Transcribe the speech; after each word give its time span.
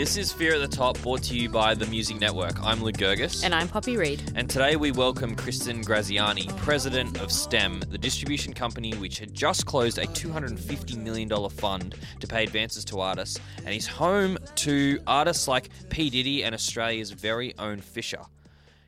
This 0.00 0.16
is 0.16 0.32
Fear 0.32 0.54
at 0.54 0.60
the 0.62 0.74
Top, 0.74 0.98
brought 1.02 1.22
to 1.24 1.36
you 1.36 1.50
by 1.50 1.74
the 1.74 1.84
Music 1.84 2.18
Network. 2.18 2.58
I'm 2.62 2.82
Luke 2.82 2.96
Girgis. 2.96 3.44
And 3.44 3.54
I'm 3.54 3.68
Poppy 3.68 3.98
Reid. 3.98 4.32
And 4.34 4.48
today 4.48 4.76
we 4.76 4.92
welcome 4.92 5.36
Kristin 5.36 5.84
Graziani, 5.84 6.48
president 6.56 7.20
of 7.20 7.30
STEM, 7.30 7.80
the 7.90 7.98
distribution 7.98 8.54
company 8.54 8.94
which 8.94 9.18
had 9.18 9.34
just 9.34 9.66
closed 9.66 9.98
a 9.98 10.06
$250 10.06 10.96
million 10.96 11.28
fund 11.50 11.96
to 12.18 12.26
pay 12.26 12.44
advances 12.44 12.82
to 12.86 13.00
artists 13.00 13.38
and 13.58 13.74
is 13.74 13.86
home 13.86 14.38
to 14.54 14.98
artists 15.06 15.46
like 15.46 15.68
P. 15.90 16.08
Diddy 16.08 16.44
and 16.44 16.54
Australia's 16.54 17.10
very 17.10 17.52
own 17.58 17.82
Fisher. 17.82 18.22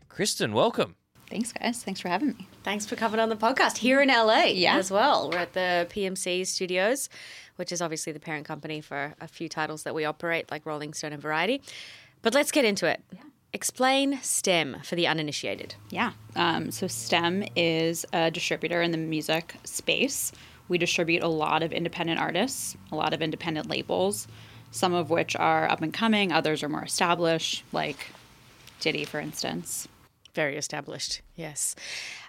Kristen, 0.08 0.54
welcome. 0.54 0.96
Thanks, 1.28 1.52
guys. 1.52 1.82
Thanks 1.82 2.00
for 2.00 2.08
having 2.08 2.28
me. 2.28 2.46
Thanks 2.62 2.84
for 2.86 2.94
coming 2.96 3.18
on 3.20 3.28
the 3.30 3.36
podcast 3.36 3.78
here 3.78 4.00
in 4.00 4.08
LA 4.08 4.44
Yeah. 4.48 4.76
as 4.76 4.90
well. 4.90 5.30
We're 5.30 5.38
at 5.38 5.52
the 5.52 5.86
PMC 5.90 6.44
Studios, 6.46 7.08
which 7.56 7.72
is 7.72 7.82
obviously 7.82 8.12
the 8.12 8.20
parent 8.20 8.46
company 8.46 8.80
for 8.80 9.14
a 9.20 9.28
few 9.28 9.48
titles 9.48 9.82
that 9.84 9.94
we 9.94 10.04
operate, 10.04 10.50
like 10.50 10.66
Rolling 10.66 10.94
Stone 10.94 11.12
and 11.12 11.22
Variety. 11.22 11.62
But 12.22 12.34
let's 12.34 12.50
get 12.50 12.64
into 12.64 12.86
it. 12.86 13.02
Explain 13.52 14.18
STEM 14.22 14.78
for 14.82 14.94
the 14.94 15.06
uninitiated. 15.06 15.74
Yeah. 15.90 16.12
Um, 16.36 16.70
so 16.70 16.86
STEM 16.86 17.44
is 17.54 18.06
a 18.12 18.30
distributor 18.30 18.80
in 18.80 18.92
the 18.92 18.98
music 18.98 19.54
space. 19.64 20.32
We 20.68 20.78
distribute 20.78 21.22
a 21.22 21.28
lot 21.28 21.62
of 21.62 21.72
independent 21.72 22.18
artists, 22.18 22.76
a 22.90 22.96
lot 22.96 23.12
of 23.12 23.20
independent 23.20 23.68
labels, 23.68 24.26
some 24.70 24.94
of 24.94 25.10
which 25.10 25.36
are 25.36 25.70
up 25.70 25.82
and 25.82 25.92
coming, 25.92 26.32
others 26.32 26.62
are 26.62 26.68
more 26.68 26.84
established, 26.84 27.62
like 27.72 28.06
Diddy, 28.80 29.04
for 29.04 29.20
instance. 29.20 29.86
Very 30.34 30.56
established, 30.56 31.20
yes. 31.36 31.74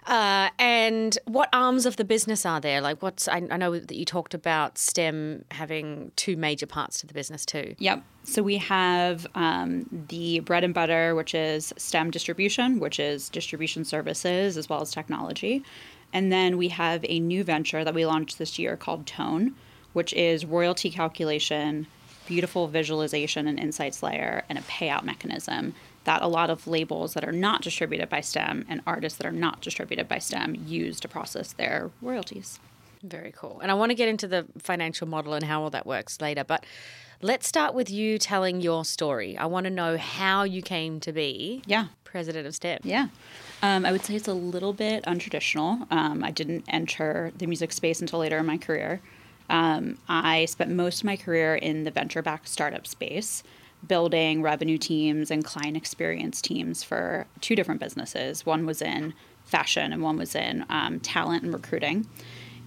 Uh, 0.06 0.50
and 0.60 1.18
what 1.24 1.48
arms 1.54 1.86
of 1.86 1.96
the 1.96 2.04
business 2.04 2.46
are 2.46 2.60
there? 2.60 2.82
Like, 2.82 3.02
what's 3.02 3.30
I, 3.30 3.48
I 3.50 3.56
know 3.56 3.80
that 3.80 3.96
you 3.96 4.04
talked 4.04 4.34
about 4.34 4.78
STEM 4.78 5.46
having 5.52 6.12
two 6.18 6.36
major 6.36 6.66
parts 6.66 7.00
to 7.00 7.08
the 7.08 7.14
business 7.14 7.46
too. 7.46 7.76
Yep. 7.80 8.04
So 8.26 8.44
we 8.44 8.58
have 8.58 9.26
um, 9.36 10.06
the 10.10 10.42
bread 10.42 10.66
and 10.66 10.74
butter, 10.74 11.16
which 11.16 11.34
is 11.34 11.74
STEM 11.78 12.12
distribution, 12.12 12.80
which 12.80 13.00
is 13.00 13.30
distribution 13.30 13.86
services 13.86 14.58
as 14.58 14.68
well 14.68 14.82
as 14.82 14.92
technology. 14.92 15.64
And 16.12 16.30
then 16.30 16.58
we 16.58 16.68
have 16.70 17.06
a 17.08 17.22
new 17.22 17.46
venture 17.46 17.86
that 17.86 17.94
we 17.94 18.06
launched 18.06 18.38
this 18.38 18.60
year 18.60 18.76
called 18.76 19.08
Tone, 19.08 19.56
which 19.94 20.12
is 20.12 20.46
royalty 20.46 20.90
calculation, 20.90 21.88
beautiful 22.28 22.68
visualization 22.68 23.48
and 23.48 23.58
insights 23.58 24.04
layer, 24.04 24.44
and 24.50 24.58
a 24.58 24.62
payout 24.64 25.04
mechanism 25.04 25.74
that 26.06 26.22
a 26.22 26.28
lot 26.28 26.50
of 26.50 26.68
labels 26.68 27.14
that 27.14 27.24
are 27.24 27.32
not 27.32 27.62
distributed 27.62 28.10
by 28.10 28.22
STEM 28.22 28.66
and 28.68 28.82
artists 28.86 29.18
that 29.18 29.28
are 29.28 29.32
not 29.32 29.62
distributed 29.62 30.08
by 30.08 30.20
STEM 30.20 30.56
use 30.68 31.00
to 31.00 31.08
process 31.08 31.54
their 31.54 31.92
royalties. 32.02 32.60
Very 33.02 33.34
cool. 33.36 33.60
And 33.62 33.70
I 33.72 33.74
want 33.74 33.90
to 33.92 33.96
get 33.96 34.08
into 34.10 34.28
the 34.28 34.46
financial 34.60 35.08
model 35.08 35.34
and 35.34 35.44
how 35.44 35.64
all 35.64 35.70
that 35.72 35.86
works 35.86 36.22
later. 36.22 36.44
But 36.44 36.66
let's 37.22 37.48
start 37.48 37.74
with 37.74 37.90
you 37.90 38.18
telling 38.18 38.62
your 38.62 38.86
story. 38.86 39.38
I 39.38 39.46
want 39.46 39.66
to 39.66 39.70
know 39.70 39.98
how 39.98 40.44
you 40.44 40.62
came 40.62 41.00
to 41.02 41.12
be 41.12 41.62
Yeah. 41.66 41.88
president 42.04 42.48
of 42.48 42.56
STEM. 42.56 42.80
Yeah. 42.84 43.08
Um, 43.62 43.86
I 43.86 43.92
would 43.92 44.04
say 44.04 44.16
it's 44.16 44.28
a 44.28 44.34
little 44.34 44.74
bit 44.74 45.04
untraditional. 45.06 45.90
Um, 45.92 46.24
I 46.24 46.32
didn't 46.32 46.66
enter 46.68 47.32
the 47.38 47.46
music 47.48 47.72
space 47.74 48.02
until 48.02 48.20
later 48.20 48.38
in 48.38 48.46
my 48.46 48.58
career. 48.58 49.02
Um, 49.50 49.98
I 50.08 50.46
spent 50.46 50.72
most 50.72 51.00
of 51.02 51.06
my 51.06 51.18
career 51.18 51.56
in 51.56 51.84
the 51.84 51.92
venture 51.92 52.22
backed 52.22 52.48
startup 52.48 52.88
space, 52.88 53.44
building 53.88 54.42
revenue 54.42 54.78
teams 54.78 55.30
and 55.30 55.44
client 55.44 55.78
experience 55.78 56.42
teams 56.42 56.84
for 56.84 57.28
two 57.42 57.56
different 57.56 57.80
businesses. 57.80 58.46
One 58.46 58.66
was 58.66 58.82
in 58.82 59.14
fashion, 59.46 59.92
and 59.92 60.02
one 60.02 60.18
was 60.18 60.36
in 60.36 60.66
um, 60.70 61.00
talent 61.00 61.44
and 61.44 61.54
recruiting. 61.54 62.08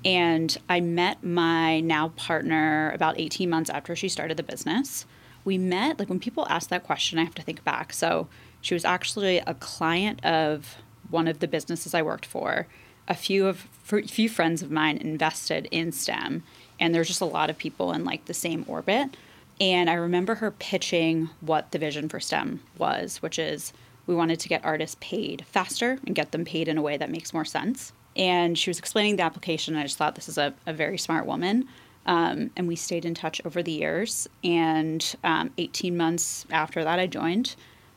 And 0.04 0.56
I 0.68 0.80
met 0.80 1.24
my 1.24 1.80
now 1.80 2.08
partner 2.10 2.92
about 2.94 3.18
18 3.18 3.50
months 3.50 3.70
after 3.70 3.96
she 3.96 4.08
started 4.08 4.36
the 4.36 4.42
business. 4.42 5.06
We 5.44 5.58
met, 5.58 5.98
like 5.98 6.08
when 6.08 6.20
people 6.20 6.46
ask 6.48 6.68
that 6.70 6.84
question, 6.84 7.18
I 7.18 7.24
have 7.24 7.34
to 7.36 7.42
think 7.42 7.64
back. 7.64 7.92
So 7.92 8.28
she 8.60 8.74
was 8.74 8.84
actually 8.84 9.38
a 9.38 9.54
client 9.54 10.24
of 10.24 10.76
one 11.10 11.28
of 11.28 11.38
the 11.38 11.48
businesses 11.48 11.94
I 11.94 12.02
worked 12.02 12.26
for. 12.26 12.66
A 13.08 13.14
few 13.14 13.46
of 13.46 13.68
few 13.84 14.28
friends 14.28 14.62
of 14.62 14.70
mine 14.70 14.96
invested 14.96 15.68
in 15.70 15.92
STEM, 15.92 16.42
and 16.80 16.92
there's 16.92 17.06
just 17.06 17.20
a 17.20 17.24
lot 17.24 17.50
of 17.50 17.56
people 17.56 17.92
in 17.92 18.04
like 18.04 18.24
the 18.24 18.34
same 18.34 18.64
orbit. 18.66 19.16
And 19.60 19.88
I 19.88 19.94
remember 19.94 20.36
her 20.36 20.50
pitching 20.50 21.30
what 21.40 21.70
the 21.70 21.78
vision 21.78 22.08
for 22.08 22.20
STEM 22.20 22.60
was, 22.76 23.22
which 23.22 23.38
is 23.38 23.72
we 24.06 24.14
wanted 24.14 24.38
to 24.40 24.48
get 24.48 24.64
artists 24.64 24.96
paid 25.00 25.44
faster 25.46 25.98
and 26.06 26.14
get 26.14 26.32
them 26.32 26.44
paid 26.44 26.68
in 26.68 26.78
a 26.78 26.82
way 26.82 26.96
that 26.96 27.10
makes 27.10 27.32
more 27.32 27.44
sense. 27.44 27.92
And 28.14 28.58
she 28.58 28.70
was 28.70 28.78
explaining 28.78 29.16
the 29.16 29.22
application, 29.22 29.74
and 29.74 29.80
I 29.80 29.84
just 29.84 29.98
thought 29.98 30.14
this 30.14 30.28
is 30.28 30.38
a, 30.38 30.54
a 30.66 30.72
very 30.72 30.98
smart 30.98 31.26
woman. 31.26 31.68
Um, 32.06 32.50
and 32.56 32.68
we 32.68 32.76
stayed 32.76 33.04
in 33.04 33.14
touch 33.14 33.40
over 33.44 33.62
the 33.62 33.72
years. 33.72 34.28
And 34.44 35.16
um, 35.24 35.52
18 35.58 35.96
months 35.96 36.46
after 36.50 36.84
that, 36.84 36.98
I 36.98 37.06
joined. 37.06 37.56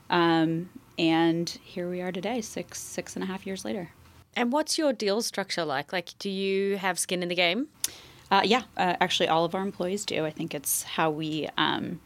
Um, 0.09 0.69
and 0.98 1.50
here 1.64 1.90
we 1.90 2.02
are 2.02 2.12
today, 2.12 2.42
six 2.42 2.80
six 2.80 3.16
and 3.16 3.24
a 3.24 3.28
half 3.28 3.46
years 3.46 3.64
later. 3.64 3.92
And 4.36 4.52
what's 4.52 4.78
your 4.78 4.94
deal 4.94 5.22
structure 5.22 5.64
like? 5.64 5.94
Like, 5.94 6.18
do 6.19 6.30
you 6.30 6.78
have 6.78 7.00
skin 7.00 7.24
in 7.24 7.30
the 7.30 7.36
game? 7.36 7.68
Uh, 8.32 8.42
yeah, 8.44 8.64
uh, 8.78 8.96
actually, 9.00 9.28
all 9.28 9.46
of 9.46 9.56
our 9.56 9.62
employees 9.62 10.06
do. 10.06 10.26
I 10.26 10.32
think 10.32 10.54
it's 10.54 10.84
how 10.84 11.10
we 11.10 11.50
um, 11.58 12.00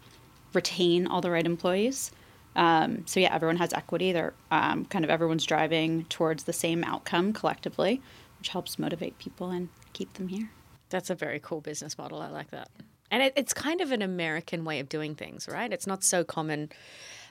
retain 0.54 1.08
all 1.08 1.22
the 1.22 1.32
right 1.32 1.46
employees. 1.46 2.12
Um, 2.56 3.06
so 3.08 3.20
yeah, 3.20 3.34
everyone 3.34 3.58
has 3.58 3.74
equity. 3.74 4.12
They're 4.12 4.34
um, 4.52 4.86
kind 4.86 5.04
of 5.04 5.12
everyone's 5.12 5.46
driving 5.46 6.06
towards 6.06 6.44
the 6.44 6.54
same 6.54 6.84
outcome 6.84 7.34
collectively, 7.34 8.02
which 8.40 8.50
helps 8.50 8.78
motivate 8.78 9.18
people 9.18 9.50
and 9.50 9.70
keep 9.94 10.14
them 10.14 10.28
here. 10.28 10.50
That's 10.90 11.10
a 11.10 11.16
very 11.16 11.40
cool 11.40 11.62
business 11.62 11.98
model. 11.98 12.22
I 12.22 12.30
like 12.30 12.52
that. 12.52 12.70
And 13.10 13.22
it, 13.24 13.34
it's 13.36 13.54
kind 13.54 13.82
of 13.82 13.92
an 13.92 14.02
American 14.02 14.66
way 14.66 14.80
of 14.80 14.90
doing 14.90 15.16
things, 15.16 15.48
right? 15.48 15.72
It's 15.72 15.88
not 15.88 16.04
so 16.04 16.24
common 16.24 16.72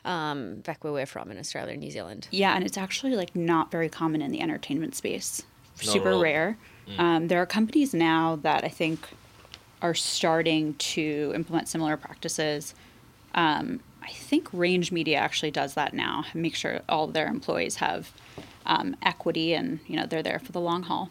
um, 0.05 0.57
back 0.61 0.85
where 0.85 0.93
we're 0.93 1.07
from 1.07 1.31
in 1.31 1.39
Australia 1.39 1.73
and 1.73 1.81
New 1.81 1.91
Zealand. 1.91 2.29
Yeah, 2.31 2.55
and 2.55 2.65
it's 2.65 2.77
actually 2.77 3.15
like 3.15 3.35
not 3.35 3.71
very 3.71 3.89
common 3.89 4.23
in 4.23 4.31
the 4.31 4.41
entertainment 4.41 4.95
space. 4.95 5.43
Not 5.85 5.93
Super 5.93 6.13
all. 6.13 6.21
Rare. 6.87 7.00
Um, 7.00 7.28
there 7.28 7.41
are 7.41 7.47
companies 7.47 7.94
now 7.94 8.37
that 8.43 8.65
I 8.65 8.69
think 8.69 9.09
are 9.81 9.94
starting 9.94 10.75
to 10.75 11.32
implement 11.34 11.69
similar 11.69 11.97
practices. 11.97 12.75
Um, 13.34 13.81
I 14.03 14.10
think 14.10 14.48
Range 14.53 14.91
Media 14.93 15.19
actually 15.19 15.50
does 15.50 15.75
that 15.75 15.94
now. 15.94 16.25
Make 16.34 16.54
sure 16.54 16.81
all 16.88 17.06
their 17.06 17.26
employees 17.26 17.76
have 17.76 18.12
um, 18.66 18.97
equity 19.03 19.54
and 19.54 19.81
you 19.87 19.97
know 19.97 20.06
they're 20.06 20.22
there 20.22 20.38
for 20.38 20.53
the 20.53 20.60
long 20.60 20.84
haul. 20.84 21.10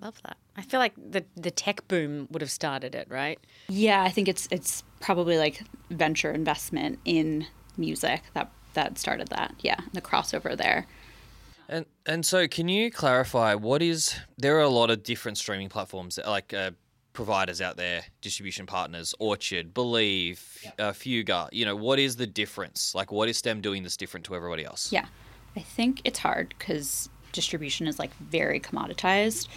Love 0.00 0.20
that. 0.24 0.36
I 0.56 0.62
feel 0.62 0.80
like 0.80 0.94
the 0.96 1.24
the 1.36 1.50
tech 1.50 1.86
boom 1.88 2.28
would 2.30 2.42
have 2.42 2.50
started 2.50 2.94
it, 2.94 3.06
right? 3.10 3.38
Yeah, 3.68 4.02
I 4.02 4.10
think 4.10 4.28
it's 4.28 4.48
it's 4.50 4.82
probably 5.00 5.38
like 5.38 5.62
venture 5.90 6.30
investment 6.30 6.98
in 7.04 7.46
music 7.76 8.22
that 8.34 8.50
that 8.74 8.98
started 8.98 9.28
that. 9.28 9.54
Yeah, 9.60 9.78
the 9.92 10.00
crossover 10.00 10.56
there. 10.56 10.86
And 11.72 11.86
and 12.04 12.26
so, 12.26 12.46
can 12.46 12.68
you 12.68 12.90
clarify 12.90 13.54
what 13.54 13.80
is? 13.80 14.14
There 14.36 14.58
are 14.58 14.62
a 14.62 14.68
lot 14.68 14.90
of 14.90 15.02
different 15.02 15.38
streaming 15.38 15.70
platforms, 15.70 16.18
like 16.26 16.52
uh, 16.52 16.72
providers 17.14 17.62
out 17.62 17.78
there, 17.78 18.02
distribution 18.20 18.66
partners, 18.66 19.14
Orchard, 19.18 19.72
Believe, 19.72 20.66
uh, 20.78 20.92
Fuga. 20.92 21.48
You 21.50 21.64
know, 21.64 21.74
what 21.74 21.98
is 21.98 22.16
the 22.16 22.26
difference? 22.26 22.94
Like, 22.94 23.10
what 23.10 23.30
is 23.30 23.38
STEM 23.38 23.62
doing 23.62 23.82
that's 23.82 23.96
different 23.96 24.26
to 24.26 24.36
everybody 24.36 24.66
else? 24.66 24.92
Yeah, 24.92 25.06
I 25.56 25.60
think 25.60 26.02
it's 26.04 26.18
hard 26.18 26.54
because 26.58 27.08
distribution 27.32 27.86
is 27.86 27.98
like 27.98 28.14
very 28.16 28.60
commoditized. 28.60 29.48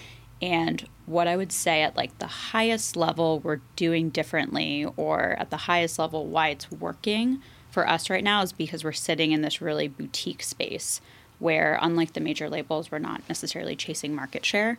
And 0.41 0.87
what 1.07 1.27
I 1.27 1.35
would 1.35 1.51
say 1.51 1.83
at 1.83 1.97
like 1.97 2.17
the 2.19 2.27
highest 2.27 2.95
level 2.95 3.39
we're 3.41 3.61
doing 3.75 4.09
differently, 4.09 4.87
or 4.95 5.35
at 5.37 5.49
the 5.49 5.57
highest 5.57 5.99
level 5.99 6.27
why 6.27 6.47
it's 6.49 6.71
working 6.71 7.41
for 7.71 7.85
us 7.85 8.09
right 8.09 8.23
now, 8.23 8.41
is 8.41 8.53
because 8.53 8.85
we're 8.85 8.93
sitting 8.93 9.33
in 9.33 9.41
this 9.41 9.61
really 9.61 9.89
boutique 9.89 10.43
space 10.43 11.01
where, 11.39 11.77
unlike 11.81 12.13
the 12.13 12.19
major 12.19 12.49
labels, 12.49 12.91
we're 12.91 12.99
not 12.99 13.21
necessarily 13.29 13.75
chasing 13.75 14.15
market 14.15 14.45
share. 14.45 14.77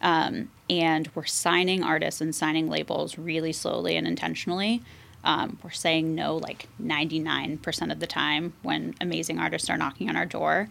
Um, 0.00 0.50
and 0.68 1.08
we're 1.14 1.24
signing 1.24 1.82
artists 1.82 2.20
and 2.20 2.34
signing 2.34 2.68
labels 2.68 3.16
really 3.16 3.52
slowly 3.52 3.96
and 3.96 4.06
intentionally. 4.06 4.82
Um, 5.22 5.58
we're 5.62 5.70
saying 5.70 6.14
no 6.14 6.36
like 6.36 6.68
99% 6.82 7.90
of 7.90 8.00
the 8.00 8.06
time 8.06 8.52
when 8.62 8.94
amazing 9.00 9.38
artists 9.38 9.70
are 9.70 9.78
knocking 9.78 10.08
on 10.08 10.16
our 10.16 10.26
door. 10.26 10.68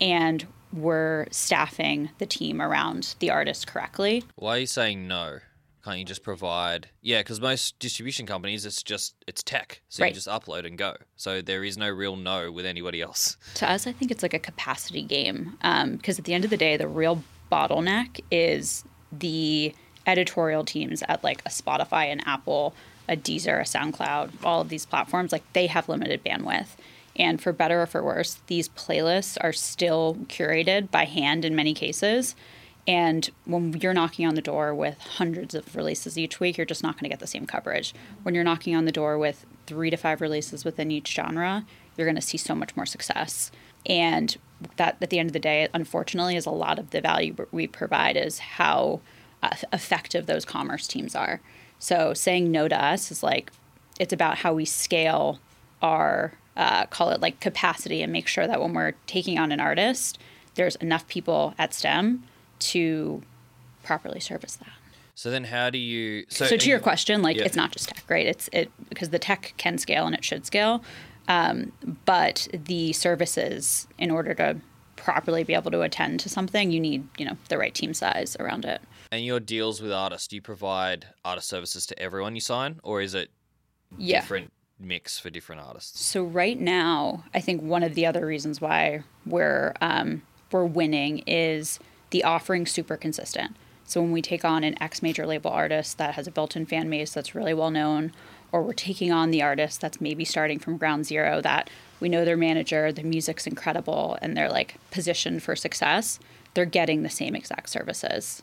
And 0.00 0.46
we're 0.72 1.26
staffing 1.30 2.10
the 2.18 2.26
team 2.26 2.60
around 2.60 3.14
the 3.20 3.30
artist 3.30 3.66
correctly. 3.66 4.24
Why 4.34 4.56
are 4.56 4.60
you 4.60 4.66
saying 4.66 5.06
no? 5.06 5.38
Can't 5.84 5.98
you 5.98 6.04
just 6.04 6.22
provide? 6.22 6.88
Yeah, 7.00 7.18
because 7.20 7.40
most 7.40 7.78
distribution 7.80 8.24
companies, 8.24 8.64
it's 8.64 8.82
just 8.82 9.14
it's 9.26 9.42
tech, 9.42 9.80
so 9.88 10.02
Right. 10.02 10.08
you 10.10 10.14
just 10.14 10.28
upload 10.28 10.64
and 10.66 10.78
go. 10.78 10.96
So 11.16 11.42
there 11.42 11.64
is 11.64 11.76
no 11.76 11.88
real 11.88 12.14
no 12.16 12.52
with 12.52 12.66
anybody 12.66 13.00
else. 13.02 13.36
To 13.56 13.70
us, 13.70 13.86
I 13.86 13.92
think 13.92 14.10
it's 14.10 14.22
like 14.22 14.34
a 14.34 14.38
capacity 14.38 15.02
game 15.02 15.58
um, 15.62 15.96
because 15.96 16.18
at 16.18 16.24
the 16.24 16.34
end 16.34 16.44
of 16.44 16.50
the 16.50 16.56
day, 16.56 16.76
the 16.76 16.86
real 16.88 17.22
bottleneck 17.50 18.20
is 18.30 18.84
the 19.10 19.74
editorial 20.06 20.64
teams 20.64 21.02
at 21.08 21.22
like 21.24 21.42
a 21.44 21.48
Spotify 21.48 22.06
and 22.06 22.26
Apple, 22.26 22.74
a 23.08 23.16
Deezer, 23.16 23.60
a 23.60 23.64
SoundCloud, 23.64 24.30
all 24.44 24.60
of 24.60 24.68
these 24.68 24.86
platforms. 24.86 25.32
Like 25.32 25.44
they 25.52 25.66
have 25.66 25.88
limited 25.88 26.24
bandwidth. 26.24 26.68
And 27.16 27.42
for 27.42 27.52
better 27.52 27.82
or 27.82 27.86
for 27.86 28.02
worse, 28.02 28.40
these 28.46 28.68
playlists 28.70 29.36
are 29.42 29.52
still 29.52 30.16
curated 30.28 30.90
by 30.90 31.04
hand 31.04 31.44
in 31.44 31.54
many 31.54 31.74
cases. 31.74 32.34
And 32.86 33.30
when 33.44 33.72
you're 33.74 33.94
knocking 33.94 34.26
on 34.26 34.34
the 34.34 34.42
door 34.42 34.74
with 34.74 34.98
hundreds 34.98 35.54
of 35.54 35.76
releases 35.76 36.18
each 36.18 36.40
week, 36.40 36.56
you're 36.56 36.66
just 36.66 36.82
not 36.82 36.94
going 36.94 37.04
to 37.04 37.08
get 37.08 37.20
the 37.20 37.26
same 37.26 37.46
coverage. 37.46 37.94
When 38.24 38.34
you're 38.34 38.42
knocking 38.42 38.74
on 38.74 38.86
the 38.86 38.92
door 38.92 39.18
with 39.18 39.46
three 39.66 39.90
to 39.90 39.96
five 39.96 40.20
releases 40.20 40.64
within 40.64 40.90
each 40.90 41.14
genre, 41.14 41.64
you're 41.96 42.06
going 42.06 42.16
to 42.16 42.22
see 42.22 42.38
so 42.38 42.54
much 42.54 42.74
more 42.76 42.86
success. 42.86 43.52
And 43.86 44.36
that, 44.76 44.96
at 45.00 45.10
the 45.10 45.18
end 45.18 45.28
of 45.28 45.32
the 45.32 45.38
day, 45.38 45.68
unfortunately, 45.72 46.36
is 46.36 46.46
a 46.46 46.50
lot 46.50 46.78
of 46.78 46.90
the 46.90 47.00
value 47.00 47.34
we 47.52 47.66
provide 47.66 48.16
is 48.16 48.38
how 48.40 49.00
uh, 49.42 49.50
effective 49.72 50.26
those 50.26 50.44
commerce 50.44 50.88
teams 50.88 51.14
are. 51.14 51.40
So 51.78 52.14
saying 52.14 52.50
no 52.50 52.68
to 52.68 52.84
us 52.84 53.10
is 53.10 53.22
like, 53.22 53.52
it's 54.00 54.12
about 54.12 54.38
how 54.38 54.54
we 54.54 54.64
scale 54.64 55.38
our, 55.82 56.32
uh, 56.56 56.86
call 56.86 57.10
it 57.10 57.20
like 57.20 57.40
capacity 57.40 58.02
and 58.02 58.12
make 58.12 58.26
sure 58.26 58.46
that 58.46 58.60
when 58.60 58.72
we're 58.72 58.94
taking 59.06 59.38
on 59.38 59.52
an 59.52 59.60
artist, 59.60 60.18
there's 60.54 60.76
enough 60.76 61.06
people 61.08 61.54
at 61.58 61.74
STEM 61.74 62.24
to 62.70 63.22
properly 63.82 64.20
service 64.20 64.56
that. 64.56 64.72
So 65.14 65.30
then, 65.30 65.44
how 65.44 65.70
do 65.70 65.78
you? 65.78 66.24
So, 66.28 66.46
So 66.46 66.56
to 66.56 66.68
your 66.68 66.78
question, 66.78 67.22
like 67.22 67.36
Yeah. 67.36 67.44
it's 67.44 67.56
not 67.56 67.70
just 67.72 67.88
tech, 67.88 68.04
right? 68.08 68.26
It's 68.26 68.48
it 68.52 68.70
because 68.88 69.10
the 69.10 69.18
tech 69.18 69.54
can 69.56 69.76
scale 69.78 70.06
and 70.06 70.14
it 70.14 70.24
should 70.24 70.46
scale, 70.46 70.82
um, 71.28 71.72
but 72.06 72.48
the 72.52 72.92
services, 72.92 73.86
in 73.98 74.10
order 74.10 74.34
to 74.34 74.56
properly 74.96 75.42
be 75.44 75.52
able 75.54 75.70
to 75.70 75.82
attend 75.82 76.20
to 76.20 76.28
something, 76.28 76.70
you 76.70 76.80
need 76.80 77.06
you 77.18 77.24
know 77.26 77.36
the 77.48 77.58
right 77.58 77.74
team 77.74 77.92
size 77.92 78.36
around 78.40 78.64
it. 78.64 78.80
And 79.10 79.24
your 79.24 79.40
deals 79.40 79.82
with 79.82 79.92
artists, 79.92 80.28
do 80.28 80.36
you 80.36 80.42
provide 80.42 81.06
artist 81.24 81.48
services 81.48 81.84
to 81.86 81.98
everyone 81.98 82.34
you 82.34 82.40
sign, 82.40 82.80
or 82.82 83.02
is 83.02 83.14
it 83.14 83.30
Yeah. 83.98 84.20
different 84.20 84.50
mix 84.80 85.18
for 85.18 85.28
different 85.28 85.60
artists? 85.60 86.02
So 86.04 86.24
right 86.24 86.58
now, 86.58 87.24
I 87.34 87.40
think 87.40 87.62
one 87.62 87.82
of 87.82 87.94
the 87.94 88.06
other 88.06 88.24
reasons 88.24 88.60
why 88.62 89.02
we're 89.26 89.74
um, 89.82 90.22
we're 90.50 90.64
winning 90.64 91.18
is 91.26 91.78
the 92.12 92.24
offering 92.24 92.64
super 92.64 92.96
consistent. 92.96 93.56
So 93.84 94.00
when 94.00 94.12
we 94.12 94.22
take 94.22 94.44
on 94.44 94.64
an 94.64 94.80
X 94.82 95.02
major 95.02 95.26
label 95.26 95.50
artist 95.50 95.98
that 95.98 96.14
has 96.14 96.26
a 96.26 96.30
built-in 96.30 96.66
fan 96.66 96.88
base 96.88 97.12
that's 97.12 97.34
really 97.34 97.52
well 97.52 97.70
known, 97.70 98.12
or 98.52 98.62
we're 98.62 98.72
taking 98.72 99.10
on 99.12 99.30
the 99.30 99.42
artist 99.42 99.80
that's 99.80 100.00
maybe 100.00 100.24
starting 100.24 100.58
from 100.58 100.76
ground 100.76 101.04
zero 101.06 101.40
that 101.40 101.68
we 102.00 102.08
know 102.08 102.24
their 102.24 102.36
manager, 102.36 102.92
the 102.92 103.02
music's 103.02 103.46
incredible, 103.46 104.16
and 104.22 104.36
they're 104.36 104.50
like 104.50 104.76
positioned 104.90 105.42
for 105.42 105.56
success, 105.56 106.18
they're 106.54 106.64
getting 106.64 107.02
the 107.02 107.10
same 107.10 107.34
exact 107.34 107.68
services. 107.68 108.42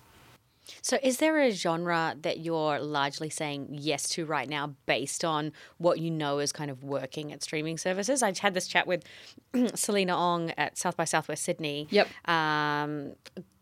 So, 0.82 0.98
is 1.02 1.18
there 1.18 1.40
a 1.40 1.52
genre 1.52 2.16
that 2.22 2.40
you're 2.40 2.80
largely 2.80 3.30
saying 3.30 3.70
yes 3.72 4.08
to 4.10 4.26
right 4.26 4.48
now 4.48 4.76
based 4.86 5.26
on 5.26 5.52
what 5.78 6.00
you 6.00 6.12
know 6.12 6.40
is 6.40 6.52
kind 6.52 6.70
of 6.70 6.84
working 6.84 7.34
at 7.34 7.44
streaming 7.44 7.78
services? 7.78 8.22
I 8.22 8.34
had 8.40 8.54
this 8.54 8.68
chat 8.68 8.86
with 8.86 9.04
Sulinna 9.54 10.16
Ong 10.16 10.52
at 10.52 10.78
South 10.78 10.96
by 10.96 11.06
Southwest 11.06 11.44
Sydney. 11.44 11.88
Yep. 11.90 12.08
Um, 12.26 13.14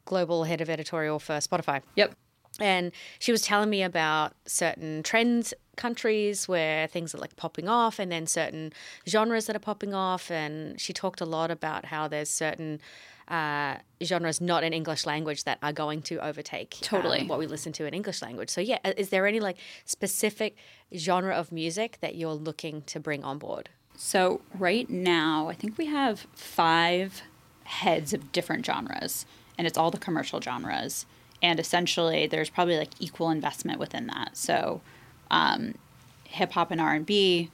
global 0.07 0.45
head 0.45 0.61
of 0.61 0.69
editorial 0.69 1.19
for 1.19 1.35
Spotify. 1.35 1.81
Yep. 1.95 2.15
And 2.59 2.91
she 3.19 3.31
was 3.31 3.43
telling 3.43 3.69
me 3.69 3.83
about 3.83 4.33
certain 4.47 5.03
trends 5.03 5.53
countries 5.75 6.47
where 6.47 6.87
things 6.87 7.13
are 7.13 7.19
like 7.19 7.35
popping 7.35 7.69
off 7.69 7.99
and 7.99 8.11
then 8.11 8.25
certain 8.25 8.73
genres 9.07 9.45
that 9.45 9.55
are 9.55 9.59
popping 9.59 9.93
off 9.93 10.31
and 10.31 10.81
she 10.81 10.91
talked 10.91 11.21
a 11.21 11.25
lot 11.25 11.51
about 11.51 11.85
how 11.85 12.07
there's 12.07 12.29
certain 12.29 12.81
uh, 13.27 13.75
genres 14.03 14.41
not 14.41 14.63
in 14.63 14.73
English 14.73 15.05
language 15.05 15.43
that 15.43 15.57
are 15.61 15.73
going 15.73 16.01
to 16.01 16.17
overtake 16.25 16.75
um, 16.75 16.79
Totally. 16.81 17.27
what 17.27 17.37
we 17.37 17.45
listen 17.45 17.73
to 17.73 17.85
in 17.85 17.93
English 17.93 18.21
language. 18.21 18.49
So 18.49 18.61
yeah, 18.61 18.79
is 18.97 19.09
there 19.09 19.27
any 19.27 19.39
like 19.39 19.57
specific 19.85 20.55
genre 20.95 21.35
of 21.35 21.51
music 21.51 21.97
that 22.01 22.15
you're 22.15 22.33
looking 22.33 22.81
to 22.83 22.99
bring 22.99 23.23
on 23.23 23.37
board? 23.37 23.69
So 23.97 24.41
right 24.57 24.89
now, 24.89 25.49
I 25.49 25.53
think 25.53 25.77
we 25.77 25.87
have 25.87 26.25
five 26.33 27.21
heads 27.63 28.13
of 28.13 28.31
different 28.31 28.65
genres, 28.65 29.25
and 29.57 29.67
it's 29.67 29.77
all 29.77 29.91
the 29.91 29.97
commercial 29.97 30.39
genres. 30.41 31.05
And 31.41 31.59
essentially, 31.59 32.27
there's 32.27 32.49
probably 32.49 32.77
like 32.77 32.91
equal 32.99 33.29
investment 33.29 33.79
within 33.79 34.07
that. 34.07 34.37
So, 34.37 34.81
um, 35.29 35.75
hip 36.23 36.53
hop 36.53 36.71
and 36.71 36.81
R 36.81 36.93
and 36.93 37.05
B, 37.05 37.49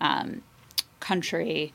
um, 0.00 0.42
country, 1.00 1.72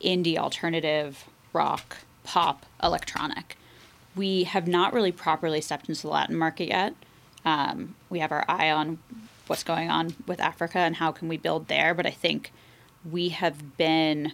indie, 0.00 0.36
alternative, 0.36 1.24
rock, 1.52 1.98
pop, 2.24 2.66
electronic. 2.82 3.56
We 4.14 4.44
have 4.44 4.66
not 4.66 4.92
really 4.92 5.12
properly 5.12 5.60
stepped 5.60 5.88
into 5.88 6.02
the 6.02 6.08
Latin 6.08 6.36
market 6.36 6.68
yet. 6.68 6.94
Um, 7.44 7.94
we 8.10 8.18
have 8.20 8.32
our 8.32 8.44
eye 8.48 8.70
on 8.70 8.98
what's 9.46 9.62
going 9.62 9.90
on 9.90 10.14
with 10.26 10.40
Africa 10.40 10.78
and 10.78 10.96
how 10.96 11.12
can 11.12 11.28
we 11.28 11.36
build 11.36 11.68
there. 11.68 11.94
But 11.94 12.06
I 12.06 12.10
think 12.10 12.52
we 13.08 13.28
have 13.30 13.76
been 13.76 14.32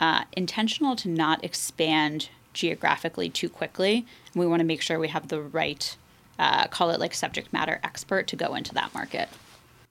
uh, 0.00 0.24
intentional 0.32 0.96
to 0.96 1.08
not 1.08 1.44
expand 1.44 2.30
geographically 2.54 3.28
too 3.28 3.48
quickly. 3.48 4.06
And 4.32 4.40
we 4.40 4.46
want 4.46 4.60
to 4.60 4.64
make 4.64 4.80
sure 4.80 4.98
we 4.98 5.08
have 5.08 5.28
the 5.28 5.40
right, 5.40 5.96
uh, 6.38 6.66
call 6.68 6.90
it 6.90 7.00
like 7.00 7.14
subject 7.14 7.52
matter 7.52 7.80
expert 7.84 8.26
to 8.28 8.36
go 8.36 8.54
into 8.54 8.72
that 8.74 8.94
market. 8.94 9.28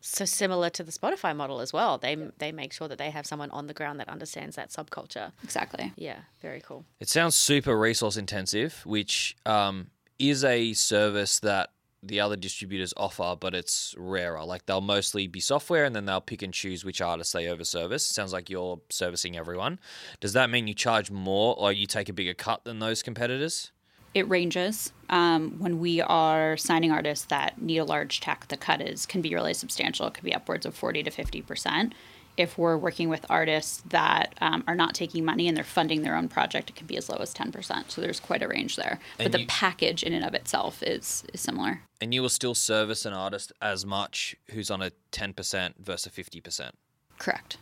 So 0.05 0.25
similar 0.25 0.69
to 0.71 0.83
the 0.83 0.91
Spotify 0.91 1.33
model 1.33 1.61
as 1.61 1.71
well. 1.71 1.97
They 1.97 2.15
they 2.37 2.51
make 2.51 2.73
sure 2.73 2.89
that 2.89 2.97
they 2.97 3.09
have 3.11 3.25
someone 3.25 3.49
on 3.51 3.67
the 3.67 3.73
ground 3.73 4.01
that 4.01 4.09
understands 4.09 4.57
that 4.57 4.69
subculture. 4.69 5.31
Exactly. 5.43 5.93
Yeah, 5.95 6.19
very 6.41 6.59
cool. 6.59 6.83
It 6.99 7.07
sounds 7.07 7.35
super 7.35 7.77
resource 7.77 8.17
intensive, 8.17 8.81
which 8.85 9.37
um, 9.45 9.87
is 10.19 10.43
a 10.43 10.73
service 10.73 11.39
that 11.39 11.69
the 12.05 12.19
other 12.19 12.35
distributors 12.35 12.93
offer, 12.97 13.35
but 13.39 13.55
it's 13.55 13.95
rarer. 13.97 14.43
Like 14.43 14.65
they'll 14.65 14.81
mostly 14.81 15.27
be 15.27 15.39
software 15.39 15.85
and 15.85 15.95
then 15.95 16.05
they'll 16.05 16.21
pick 16.21 16.41
and 16.41 16.53
choose 16.53 16.83
which 16.83 17.01
artists 17.01 17.33
they 17.33 17.45
overservice. 17.45 18.01
Sounds 18.01 18.33
like 18.33 18.49
you're 18.49 18.81
servicing 18.89 19.37
everyone. 19.37 19.79
Does 20.19 20.33
that 20.33 20.49
mean 20.49 20.67
you 20.67 20.73
charge 20.73 21.09
more 21.09 21.55
or 21.57 21.71
you 21.71 21.87
take 21.87 22.09
a 22.09 22.13
bigger 22.13 22.33
cut 22.33 22.65
than 22.65 22.79
those 22.79 23.01
competitors? 23.01 23.71
It 24.13 24.29
ranges. 24.29 24.93
Um, 25.09 25.55
when 25.57 25.79
we 25.79 25.99
are 26.01 26.55
signing 26.57 26.91
artists 26.91 27.25
that 27.25 27.59
need 27.59 27.79
a 27.79 27.83
large 27.85 28.19
tech, 28.19 28.47
the 28.49 28.57
cut 28.57 28.79
is 28.79 29.07
can 29.07 29.21
be 29.21 29.33
really 29.33 29.55
substantial. 29.55 30.05
It 30.05 30.13
could 30.13 30.23
be 30.23 30.35
upwards 30.35 30.67
of 30.67 30.75
forty 30.75 31.01
to 31.01 31.09
fifty 31.09 31.41
percent. 31.41 31.95
If 32.37 32.57
we're 32.57 32.77
working 32.77 33.09
with 33.09 33.25
artists 33.29 33.83
that 33.89 34.33
um, 34.41 34.63
are 34.67 34.75
not 34.75 34.95
taking 34.95 35.23
money 35.23 35.47
and 35.47 35.55
they're 35.55 35.63
funding 35.63 36.01
their 36.01 36.15
own 36.15 36.27
project, 36.27 36.69
it 36.69 36.75
can 36.75 36.87
be 36.87 36.97
as 36.97 37.09
low 37.09 37.17
as 37.17 37.33
ten 37.33 37.51
percent. 37.51 37.91
So 37.91 38.01
there's 38.01 38.19
quite 38.19 38.41
a 38.41 38.47
range 38.47 38.75
there. 38.75 38.99
And 39.19 39.25
but 39.25 39.31
the 39.31 39.41
you- 39.41 39.47
package 39.47 40.03
in 40.03 40.13
and 40.13 40.25
of 40.25 40.33
itself 40.33 40.81
is 40.83 41.23
is 41.33 41.41
similar. 41.41 41.81
And 42.01 42.13
you 42.13 42.21
will 42.21 42.29
still 42.29 42.55
service 42.55 43.05
an 43.05 43.13
artist 43.13 43.51
as 43.61 43.85
much 43.85 44.35
who's 44.51 44.69
on 44.69 44.81
a 44.81 44.91
10% 45.13 45.75
versus 45.79 46.05
a 46.05 46.09
50%. 46.21 46.71
Correct. 47.17 47.55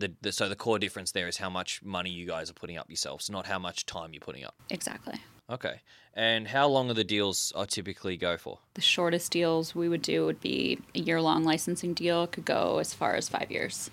The, 0.00 0.12
the, 0.22 0.32
so 0.32 0.48
the 0.48 0.56
core 0.56 0.78
difference 0.78 1.12
there 1.12 1.28
is 1.28 1.36
how 1.36 1.48
much 1.50 1.82
money 1.82 2.10
you 2.10 2.26
guys 2.26 2.50
are 2.50 2.54
putting 2.54 2.76
up 2.78 2.88
yourselves, 2.88 3.30
not 3.30 3.46
how 3.46 3.58
much 3.58 3.86
time 3.86 4.12
you're 4.12 4.20
putting 4.20 4.44
up. 4.44 4.54
Exactly. 4.70 5.14
Okay. 5.48 5.80
And 6.14 6.48
how 6.48 6.66
long 6.68 6.90
are 6.90 6.94
the 6.94 7.04
deals 7.04 7.52
I 7.56 7.64
typically 7.66 8.16
go 8.16 8.36
for? 8.36 8.58
The 8.74 8.80
shortest 8.80 9.30
deals 9.32 9.74
we 9.74 9.88
would 9.88 10.02
do 10.02 10.26
would 10.26 10.40
be 10.40 10.78
a 10.94 10.98
year 11.00 11.20
long 11.22 11.44
licensing 11.44 11.94
deal. 11.94 12.26
Could 12.26 12.44
go 12.44 12.78
as 12.78 12.94
far 12.94 13.14
as 13.14 13.28
five 13.28 13.50
years. 13.50 13.90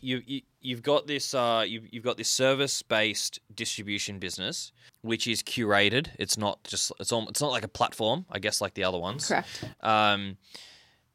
you, 0.00 0.22
you 0.26 0.42
you've 0.60 0.82
got 0.82 1.06
this 1.06 1.34
uh 1.34 1.64
you've, 1.66 1.92
you've 1.92 2.04
got 2.04 2.16
this 2.16 2.28
service 2.28 2.82
based 2.82 3.40
distribution 3.54 4.18
business 4.18 4.72
which 5.02 5.26
is 5.26 5.42
curated 5.42 6.08
it's 6.18 6.36
not 6.38 6.62
just 6.64 6.92
it's 7.00 7.10
all, 7.12 7.28
it's 7.28 7.40
not 7.40 7.50
like 7.50 7.64
a 7.64 7.68
platform 7.68 8.24
i 8.30 8.38
guess 8.38 8.60
like 8.60 8.74
the 8.74 8.84
other 8.84 8.98
ones 8.98 9.28
Correct. 9.28 9.64
um 9.82 10.36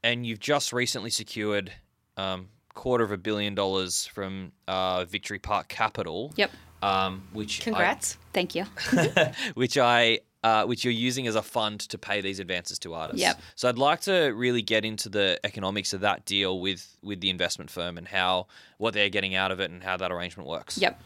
and 0.03 0.25
you've 0.25 0.39
just 0.39 0.71
recently 0.74 1.09
secured 1.09 1.71
um 2.17 2.47
quarter 2.73 3.03
of 3.03 3.11
a 3.11 3.17
billion 3.17 3.55
dollars 3.55 4.05
from 4.07 4.51
uh 4.67 5.05
victory 5.05 5.39
park 5.39 5.67
capital 5.67 6.33
Yep. 6.35 6.51
um 6.81 7.23
which 7.33 7.61
I- 7.61 7.63
Congrats. 7.65 8.17
Thank 8.33 8.55
you. 8.55 8.65
which 9.53 9.77
I 9.77 10.19
uh, 10.43 10.65
which 10.65 10.83
you're 10.83 10.91
using 10.91 11.25
as 11.25 11.35
a 11.35 11.41
fund 11.41 11.79
to 11.79 11.97
pay 11.97 12.19
these 12.19 12.37
advances 12.41 12.77
to 12.79 12.93
artists. 12.93 13.21
Yep. 13.21 13.39
So 13.55 13.69
I'd 13.69 13.77
like 13.77 14.01
to 14.01 14.31
really 14.35 14.61
get 14.61 14.83
into 14.83 15.07
the 15.07 15.39
economics 15.45 15.93
of 15.93 16.01
that 16.01 16.25
deal 16.25 16.59
with 16.59 16.97
with 17.01 17.21
the 17.21 17.29
investment 17.29 17.69
firm 17.71 17.97
and 17.97 18.05
how 18.09 18.47
what 18.77 18.93
they're 18.93 19.07
getting 19.07 19.35
out 19.35 19.51
of 19.53 19.61
it 19.61 19.71
and 19.71 19.81
how 19.83 19.95
that 19.95 20.11
arrangement 20.11 20.49
works. 20.49 20.77
Yep. 20.77 21.01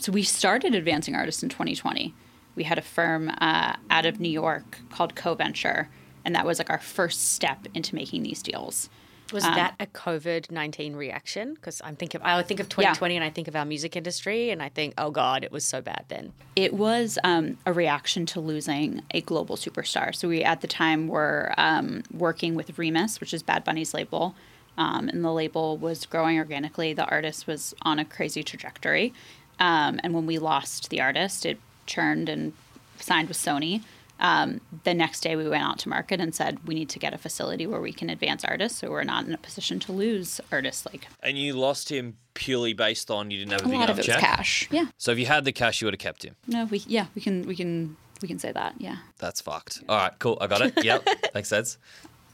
So 0.00 0.12
we 0.12 0.22
started 0.24 0.74
advancing 0.74 1.14
artists 1.14 1.42
in 1.42 1.48
2020. 1.48 2.12
We 2.56 2.64
had 2.64 2.76
a 2.76 2.82
firm 2.82 3.30
uh, 3.40 3.76
out 3.88 4.04
of 4.06 4.20
New 4.20 4.28
York 4.28 4.78
called 4.90 5.14
CoVenture, 5.14 5.86
and 6.24 6.34
that 6.34 6.44
was 6.44 6.58
like 6.58 6.68
our 6.68 6.78
first 6.80 7.30
step 7.32 7.66
into 7.72 7.94
making 7.94 8.24
these 8.24 8.42
deals. 8.42 8.90
Was 9.32 9.42
that 9.42 9.74
a 9.80 9.86
COVID 9.86 10.50
nineteen 10.50 10.94
reaction? 10.94 11.54
Because 11.54 11.80
I'm 11.84 11.96
thinking, 11.96 12.20
I 12.22 12.42
think 12.42 12.60
of 12.60 12.68
2020 12.68 13.16
and 13.16 13.24
I 13.24 13.30
think 13.30 13.48
of 13.48 13.56
our 13.56 13.64
music 13.64 13.96
industry, 13.96 14.50
and 14.50 14.62
I 14.62 14.68
think, 14.68 14.94
oh 14.98 15.10
god, 15.10 15.44
it 15.44 15.50
was 15.52 15.64
so 15.64 15.80
bad 15.80 16.04
then. 16.08 16.32
It 16.56 16.74
was 16.74 17.18
um, 17.24 17.56
a 17.66 17.72
reaction 17.72 18.26
to 18.26 18.40
losing 18.40 19.02
a 19.12 19.20
global 19.22 19.56
superstar. 19.56 20.14
So 20.14 20.28
we, 20.28 20.42
at 20.44 20.60
the 20.60 20.66
time, 20.66 21.08
were 21.08 21.54
um, 21.56 22.02
working 22.12 22.54
with 22.54 22.76
Rimas, 22.76 23.20
which 23.20 23.32
is 23.32 23.42
Bad 23.42 23.64
Bunny's 23.64 23.94
label, 23.94 24.34
um, 24.76 25.08
and 25.08 25.24
the 25.24 25.32
label 25.32 25.76
was 25.78 26.06
growing 26.06 26.38
organically. 26.38 26.92
The 26.92 27.06
artist 27.06 27.46
was 27.46 27.74
on 27.82 27.98
a 27.98 28.04
crazy 28.04 28.42
trajectory, 28.42 29.12
um, 29.58 30.00
and 30.02 30.12
when 30.14 30.26
we 30.26 30.38
lost 30.38 30.90
the 30.90 31.00
artist, 31.00 31.46
it 31.46 31.58
churned 31.86 32.28
and 32.28 32.52
signed 32.98 33.28
with 33.28 33.38
Sony. 33.38 33.82
Um, 34.20 34.60
the 34.84 34.94
next 34.94 35.20
day, 35.20 35.34
we 35.36 35.48
went 35.48 35.64
out 35.64 35.78
to 35.80 35.88
market 35.88 36.20
and 36.20 36.34
said 36.34 36.66
we 36.66 36.74
need 36.74 36.88
to 36.90 36.98
get 36.98 37.12
a 37.12 37.18
facility 37.18 37.66
where 37.66 37.80
we 37.80 37.92
can 37.92 38.08
advance 38.10 38.44
artists, 38.44 38.78
so 38.78 38.90
we're 38.90 39.02
not 39.04 39.26
in 39.26 39.32
a 39.32 39.38
position 39.38 39.78
to 39.80 39.92
lose 39.92 40.40
artists. 40.52 40.86
Like 40.86 41.08
And 41.20 41.36
you 41.36 41.54
lost 41.54 41.90
him 41.90 42.16
purely 42.34 42.72
based 42.74 43.10
on 43.10 43.30
you 43.30 43.38
didn't 43.38 43.52
have 43.52 43.62
a, 43.62 43.64
a 43.64 43.68
big 43.68 43.78
lot 43.78 43.84
enough 43.90 43.98
of 43.98 44.08
it 44.08 44.12
was 44.14 44.20
cash. 44.20 44.68
Yeah, 44.70 44.86
So 44.98 45.12
if 45.12 45.18
you 45.18 45.26
had 45.26 45.44
the 45.44 45.52
cash, 45.52 45.80
you 45.80 45.86
would 45.86 45.94
have 45.94 46.00
kept 46.00 46.24
him. 46.24 46.36
no, 46.46 46.64
we 46.66 46.82
yeah 46.86 47.06
we 47.14 47.22
can 47.22 47.42
we 47.46 47.56
can 47.56 47.96
we 48.22 48.28
can 48.28 48.38
say 48.38 48.52
that. 48.52 48.74
Yeah. 48.78 48.96
That's 49.18 49.40
fucked. 49.40 49.82
All 49.88 49.96
right, 49.96 50.12
cool. 50.18 50.38
I 50.40 50.46
got 50.46 50.62
it. 50.62 50.82
Yep, 50.84 51.06
makes 51.34 51.48
sense. 51.48 51.76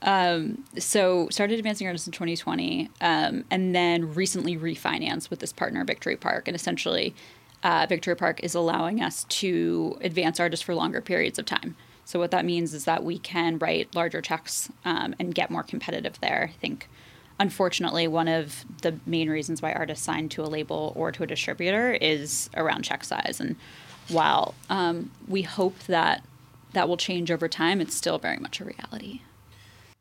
Um, 0.03 0.65
so 0.79 1.29
started 1.31 1.59
advancing 1.59 1.87
artists 1.87 2.07
in 2.07 2.13
2020, 2.13 2.89
um, 3.01 3.45
and 3.51 3.75
then 3.75 4.15
recently 4.15 4.57
refinanced 4.57 5.29
with 5.31 5.41
this 5.41 5.53
partner, 5.53 5.85
Victory 5.85 6.17
Park, 6.17 6.47
and 6.49 6.55
essentially, 6.55 7.15
uh, 7.63 7.87
Victory 7.89 8.17
Park 8.17 8.41
is 8.43 8.55
allowing 8.55 9.03
us 9.03 9.25
to 9.25 9.99
advance 10.01 10.41
artists 10.41 10.65
for 10.65 10.75
longer 10.75 11.01
periods 11.01 11.39
of 11.39 11.45
time. 11.45 11.77
So 12.05 12.19
what 12.19 12.31
that 12.33 12.45
means 12.45 12.75
is 12.75 12.87
that 12.87 13.05
we 13.05 13.19
can 13.19 13.59
write 13.59 13.95
larger 13.95 14.21
checks 14.21 14.71
um, 14.85 15.15
and 15.19 15.35
get 15.35 15.51
more 15.51 15.63
competitive 15.63 16.19
there. 16.21 16.51
I 16.53 16.59
think, 16.59 16.89
unfortunately, 17.39 18.09
one 18.09 18.29
of 18.29 18.65
the 18.83 18.99
main 19.07 19.31
reasons 19.31 19.63
why 19.63 19.73
artists 19.73 20.05
sign 20.05 20.29
to 20.31 20.43
a 20.43 20.49
label 20.49 20.93
or 20.97 21.13
to 21.13 21.23
a 21.23 21.27
distributor 21.27 21.93
is 21.93 22.51
around 22.57 22.83
check 22.83 23.05
size. 23.05 23.39
And 23.39 23.57
while 24.09 24.55
um, 24.69 25.13
we 25.29 25.43
hope 25.43 25.79
that 25.87 26.25
that 26.73 26.89
will 26.89 26.97
change 26.97 27.31
over 27.31 27.49
time, 27.49 27.81
it's 27.81 27.95
still 27.95 28.19
very 28.19 28.39
much 28.39 28.61
a 28.61 28.65
reality. 28.65 29.21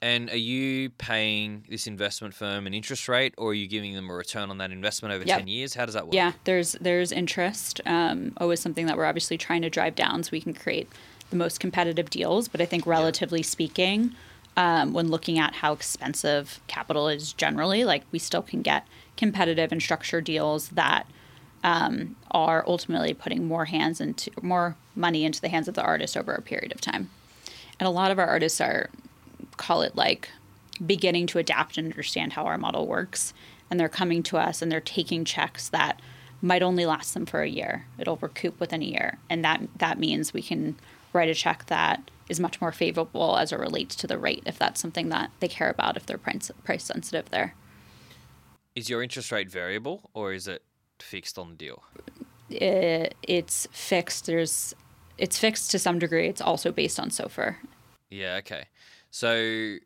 And 0.02 0.30
are 0.30 0.38
you 0.38 0.92
paying 0.92 1.66
this 1.70 1.86
investment 1.86 2.34
firm 2.34 2.66
an 2.68 2.74
interest 2.74 3.10
rate, 3.10 3.34
or 3.38 3.52
are 3.52 3.54
you 3.54 3.68
giving 3.68 3.96
them 3.96 4.10
a 4.10 4.14
return 4.14 4.50
on 4.50 4.58
that 4.60 4.72
investment 4.72 5.14
over 5.14 5.26
Yep. 5.26 5.38
ten 5.40 5.48
years? 5.48 5.74
How 5.74 5.86
does 5.86 5.94
that 5.94 6.06
work? 6.06 6.14
Yeah, 6.14 6.32
there's 6.46 6.74
there's 6.80 7.12
interest. 7.12 7.82
Um, 7.86 8.32
always 8.38 8.62
something 8.62 8.86
that 8.86 8.96
we're 8.96 9.06
obviously 9.06 9.38
trying 9.38 9.62
to 9.64 9.70
drive 9.70 9.96
down 9.96 10.24
so 10.24 10.30
we 10.32 10.40
can 10.42 10.54
create 10.54 10.88
the 11.32 11.36
most 11.36 11.60
competitive 11.60 12.10
deals. 12.10 12.48
But 12.48 12.62
I 12.62 12.66
think 12.66 12.86
relatively 12.86 13.44
speaking, 13.44 14.16
um, 14.56 14.94
when 14.94 15.10
looking 15.10 15.38
at 15.38 15.56
how 15.56 15.74
expensive 15.74 16.62
capital 16.68 17.10
is 17.10 17.34
generally, 17.34 17.84
like 17.84 18.04
we 18.12 18.20
still 18.20 18.42
can 18.42 18.62
get 18.62 18.88
competitive 19.18 19.72
and 19.74 19.82
structured 19.82 20.24
deals 20.24 20.70
that 20.70 21.08
um, 21.62 22.16
are 22.32 22.64
ultimately 22.66 23.14
putting 23.14 23.46
more 23.46 23.66
hands 23.66 24.00
into 24.00 24.32
more 24.42 24.78
money 24.96 25.26
into 25.26 25.42
the 25.42 25.50
hands 25.50 25.68
of 25.68 25.74
the 25.74 25.84
artist 25.84 26.16
over 26.16 26.34
a 26.34 26.42
period 26.42 26.72
of 26.72 26.80
time. 26.80 27.10
And 27.82 27.88
a 27.88 27.92
lot 27.92 28.12
of 28.12 28.20
our 28.20 28.28
artists 28.28 28.62
are 28.62 28.90
call 29.60 29.82
it 29.82 29.96
like 29.96 30.30
beginning 30.84 31.28
to 31.28 31.38
adapt 31.38 31.78
and 31.78 31.92
understand 31.92 32.34
how 32.34 32.46
our 32.46 32.58
model 32.58 32.88
works. 32.88 33.34
And 33.70 33.80
they're 33.80 33.90
coming 33.90 34.24
to 34.24 34.38
us 34.38 34.62
and 34.62 34.72
they're 34.72 34.80
taking 34.80 35.26
checks 35.26 35.70
that 35.70 36.02
might 36.42 36.64
only 36.64 36.86
last 36.86 37.14
them 37.14 37.26
for 37.26 37.42
a 37.42 37.50
year. 37.50 37.86
It'll 38.00 38.16
recoup 38.16 38.60
within 38.60 38.82
a 38.82 38.86
year. 38.86 39.20
And 39.30 39.44
that 39.44 39.62
that 39.78 40.00
means 40.00 40.34
we 40.34 40.42
can 40.42 40.78
write 41.14 41.30
a 41.30 41.36
check 41.36 41.66
that 41.68 42.10
is 42.30 42.40
much 42.40 42.62
more 42.62 42.72
favorable 42.72 43.38
as 43.38 43.52
it 43.52 43.60
relates 43.60 43.96
to 43.96 44.08
the 44.08 44.18
rate 44.18 44.44
if 44.46 44.58
that's 44.58 44.80
something 44.80 45.10
that 45.10 45.32
they 45.40 45.48
care 45.48 45.70
about 45.70 45.98
if 45.98 46.06
they're 46.06 46.18
price, 46.18 46.52
price 46.64 46.84
sensitive 46.84 47.30
there. 47.30 47.56
Is 48.76 48.90
your 48.90 49.04
interest 49.04 49.32
rate 49.32 49.50
variable, 49.50 50.10
or 50.14 50.32
is 50.32 50.48
it 50.48 50.64
fixed 51.00 51.38
on 51.38 51.50
the 51.50 51.56
deal? 51.56 51.84
It, 52.50 53.16
it's 53.24 53.68
fixed. 53.72 54.26
There's 54.26 54.74
it's 55.18 55.38
fixed 55.38 55.72
to 55.72 55.80
some 55.80 56.00
degree. 56.00 56.28
It's 56.30 56.42
also 56.42 56.72
based 56.72 57.00
on 57.00 57.10
SOFR. 57.10 57.58
Yeah. 58.10 58.36
Okay. 58.38 58.66
So 59.12 59.78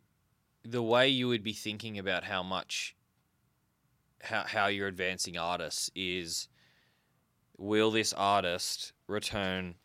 the 0.64 0.84
way 0.84 1.08
you 1.08 1.28
would 1.28 1.44
be 1.44 1.54
thinking 1.54 2.00
about 2.00 2.24
how 2.24 2.44
much 2.44 2.96
how 4.22 4.44
how 4.48 4.68
you're 4.68 4.88
advancing 4.88 5.38
artists 5.38 5.92
is 5.96 6.48
will 7.58 7.92
this 7.92 8.14
artist 8.14 8.94
return 9.08 9.76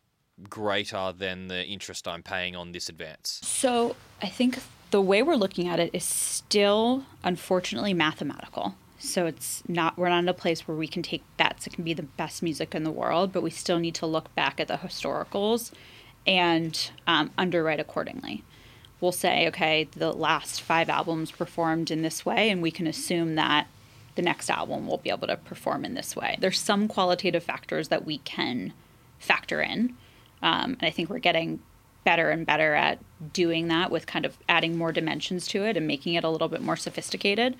greater 0.49 1.13
than 1.15 1.47
the 1.47 1.65
interest 1.65 2.07
I'm 2.07 2.23
paying 2.23 2.55
on 2.55 2.71
this 2.71 2.89
advance? 2.89 3.41
So 3.43 3.95
I 4.21 4.27
think 4.27 4.59
the 4.91 5.01
way 5.01 5.21
we're 5.21 5.35
looking 5.35 5.67
at 5.67 5.79
it 5.79 5.91
is 5.93 6.03
still, 6.03 7.05
unfortunately, 7.23 7.93
mathematical. 7.93 8.75
So 8.97 9.25
it's 9.25 9.63
not 9.67 9.97
we're 9.97 10.09
not 10.09 10.19
in 10.19 10.29
a 10.29 10.33
place 10.33 10.67
where 10.67 10.75
we 10.75 10.87
can 10.87 11.03
take 11.03 11.23
bets. 11.37 11.67
It 11.67 11.73
can 11.73 11.83
be 11.83 11.93
the 11.93 12.03
best 12.03 12.43
music 12.43 12.75
in 12.75 12.83
the 12.83 12.91
world, 12.91 13.31
but 13.31 13.43
we 13.43 13.49
still 13.49 13.79
need 13.79 13.95
to 13.95 14.05
look 14.05 14.33
back 14.35 14.59
at 14.59 14.67
the 14.67 14.75
historicals 14.75 15.71
and 16.27 16.91
um, 17.07 17.31
underwrite 17.37 17.79
accordingly. 17.79 18.43
We'll 19.01 19.11
say, 19.11 19.47
okay, 19.47 19.87
the 19.91 20.11
last 20.11 20.61
five 20.61 20.89
albums 20.89 21.31
performed 21.31 21.89
in 21.89 22.01
this 22.01 22.25
way, 22.25 22.49
and 22.49 22.61
we 22.61 22.71
can 22.71 22.87
assume 22.87 23.35
that 23.35 23.67
the 24.15 24.21
next 24.21 24.49
album 24.49 24.87
will 24.87 24.97
be 24.97 25.09
able 25.09 25.27
to 25.27 25.37
perform 25.37 25.85
in 25.85 25.93
this 25.93 26.15
way. 26.15 26.37
There's 26.39 26.59
some 26.59 26.87
qualitative 26.87 27.43
factors 27.43 27.87
that 27.87 28.05
we 28.05 28.17
can 28.19 28.73
factor 29.17 29.61
in, 29.61 29.95
um, 30.41 30.77
and 30.79 30.83
I 30.83 30.89
think 30.89 31.09
we're 31.09 31.19
getting 31.19 31.61
better 32.03 32.29
and 32.29 32.45
better 32.45 32.73
at 32.73 32.99
doing 33.33 33.67
that 33.67 33.91
with 33.91 34.07
kind 34.07 34.25
of 34.25 34.37
adding 34.47 34.77
more 34.77 34.91
dimensions 34.91 35.47
to 35.47 35.63
it 35.63 35.77
and 35.77 35.85
making 35.85 36.15
it 36.15 36.23
a 36.23 36.29
little 36.29 36.47
bit 36.47 36.61
more 36.61 36.77
sophisticated. 36.77 37.55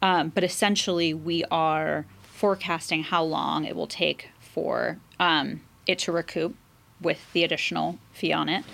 Um, 0.00 0.28
but 0.28 0.44
essentially, 0.44 1.12
we 1.12 1.44
are 1.50 2.06
forecasting 2.22 3.02
how 3.02 3.24
long 3.24 3.64
it 3.64 3.74
will 3.74 3.86
take 3.86 4.28
for 4.40 4.98
um, 5.18 5.62
it 5.86 5.98
to 6.00 6.12
recoup 6.12 6.54
with 7.00 7.32
the 7.32 7.44
additional 7.44 7.98
fee 8.12 8.32
on 8.32 8.48
it, 8.48 8.64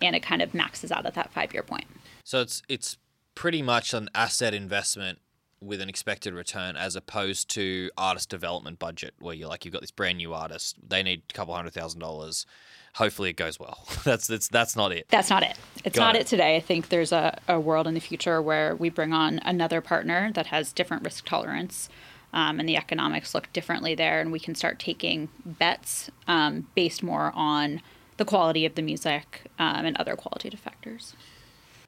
and 0.00 0.14
it 0.16 0.20
kind 0.22 0.42
of 0.42 0.54
maxes 0.54 0.90
out 0.92 1.06
at 1.06 1.14
that 1.14 1.32
five 1.32 1.52
year 1.52 1.62
point. 1.62 1.86
So 2.24 2.40
it's 2.40 2.62
it's 2.68 2.96
pretty 3.34 3.62
much 3.62 3.94
an 3.94 4.08
asset 4.14 4.54
investment 4.54 5.18
with 5.62 5.80
an 5.80 5.88
expected 5.90 6.32
return 6.32 6.74
as 6.76 6.96
opposed 6.96 7.48
to 7.50 7.90
artist 7.98 8.28
development 8.30 8.78
budget 8.78 9.12
where 9.18 9.34
you're 9.34 9.48
like 9.48 9.64
you've 9.64 9.72
got 9.72 9.82
this 9.82 9.90
brand 9.90 10.16
new 10.16 10.32
artist 10.32 10.76
they 10.86 11.02
need 11.02 11.22
a 11.28 11.32
couple 11.34 11.54
hundred 11.54 11.72
thousand 11.74 12.00
dollars 12.00 12.46
hopefully 12.94 13.28
it 13.28 13.36
goes 13.36 13.60
well 13.60 13.86
that's 14.04 14.26
that's 14.26 14.48
that's 14.48 14.74
not 14.74 14.90
it 14.90 15.06
That's 15.10 15.28
not 15.28 15.42
it. 15.42 15.56
It's 15.84 15.98
Got 15.98 16.06
not 16.06 16.16
it. 16.16 16.22
it. 16.22 16.26
today. 16.28 16.56
I 16.56 16.60
think 16.60 16.88
there's 16.88 17.12
a, 17.12 17.38
a 17.46 17.60
world 17.60 17.86
in 17.86 17.94
the 17.94 18.00
future 18.00 18.40
where 18.42 18.74
we 18.74 18.88
bring 18.90 19.12
on 19.12 19.38
another 19.40 19.80
partner 19.80 20.30
that 20.34 20.46
has 20.46 20.72
different 20.72 21.04
risk 21.04 21.24
tolerance. 21.26 21.88
Um, 22.32 22.60
and 22.60 22.68
the 22.68 22.76
economics 22.76 23.34
look 23.34 23.52
differently 23.52 23.94
there, 23.96 24.20
and 24.20 24.30
we 24.30 24.38
can 24.38 24.54
start 24.54 24.78
taking 24.78 25.28
bets 25.44 26.10
um, 26.28 26.68
based 26.76 27.02
more 27.02 27.32
on 27.34 27.80
the 28.20 28.24
quality 28.26 28.66
of 28.66 28.74
the 28.74 28.82
music 28.82 29.46
um, 29.58 29.86
and 29.86 29.96
other 29.96 30.14
qualitative 30.14 30.60
factors. 30.60 31.14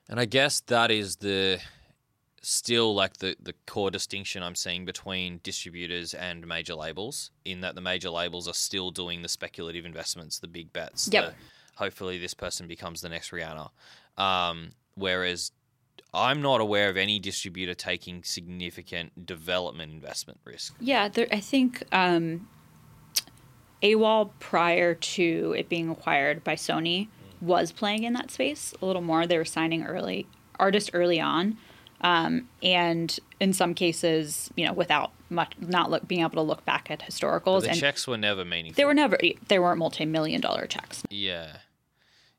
and 0.09 0.19
i 0.19 0.25
guess 0.25 0.61
that 0.61 0.91
is 0.91 1.17
the 1.17 1.61
still 2.41 2.95
like 2.95 3.19
the 3.19 3.37
the 3.49 3.53
core 3.67 3.91
distinction 3.91 4.43
i'm 4.43 4.55
seeing 4.55 4.87
between 4.87 5.41
distributors 5.43 6.15
and 6.15 6.47
major 6.47 6.75
labels 6.75 7.31
in 7.45 7.61
that 7.61 7.75
the 7.75 7.83
major 7.83 8.09
labels 8.09 8.49
are 8.49 8.55
still 8.55 8.91
doing 8.91 9.21
the 9.21 9.29
speculative 9.29 9.85
investments 9.85 10.39
the 10.39 10.49
big 10.49 10.73
bets 10.73 11.09
Yep. 11.13 11.35
hopefully 11.77 12.17
this 12.19 12.33
person 12.35 12.67
becomes 12.67 13.03
the 13.03 13.11
next 13.11 13.31
rihanna 13.31 13.69
um, 14.17 14.73
whereas 14.95 15.53
i'm 16.15 16.41
not 16.41 16.63
aware 16.63 16.89
of 16.89 16.97
any 16.97 17.19
distributor 17.21 17.75
taking 17.75 18.25
significant 18.25 19.27
development 19.27 19.93
investment 19.93 20.41
risk 20.45 20.75
Yeah, 20.81 21.09
there, 21.09 21.29
I 21.31 21.41
think 21.41 21.83
um, 21.93 22.49
AWAL 23.83 24.33
prior 24.39 24.95
to 24.95 25.55
it 25.57 25.69
being 25.69 25.91
acquired 25.91 26.45
by 26.45 26.55
Sony 26.55 27.09
was 27.41 27.73
playing 27.73 28.05
in 28.05 28.13
that 28.13 28.31
space 28.31 28.73
a 28.81 28.87
little 28.87 29.03
more. 29.03 29.27
They 29.27 29.37
were 29.37 29.45
signing 29.45 29.85
early 29.85 30.27
artists 30.59 30.91
early 30.95 31.21
on, 31.21 31.57
um, 32.01 32.49
and 32.63 33.19
in 33.41 33.53
some 33.53 33.75
cases, 33.75 34.51
you 34.57 34.65
know, 34.67 34.73
without 34.73 35.13
much 35.29 35.55
not 35.59 35.91
look, 35.91 36.07
being 36.07 36.21
able 36.21 36.31
to 36.33 36.43
look 36.43 36.65
back 36.65 36.91
at 36.91 37.01
historicals, 37.01 37.63
the 37.63 37.71
and 37.71 37.79
checks 37.79 38.07
were 38.07 38.17
never 38.17 38.45
meaningful 38.45 38.77
they 38.77 38.85
were 38.85 38.95
never 38.95 39.19
they 39.49 39.59
weren't 39.59 39.79
multi 39.79 40.05
million 40.05 40.41
dollar 40.41 40.67
checks. 40.67 41.03
Yeah. 41.11 41.57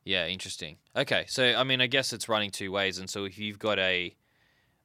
Yeah, 0.06 0.28
interesting. 0.28 0.78
Okay, 0.96 1.26
so 1.28 1.56
I 1.56 1.64
mean, 1.64 1.80
I 1.80 1.88
guess 1.88 2.12
it's 2.12 2.28
running 2.28 2.52
two 2.52 2.72
ways. 2.72 2.98
And 3.00 3.10
so 3.10 3.24
if 3.24 3.38
you've 3.40 3.60
got 3.60 3.80
a 3.80 4.14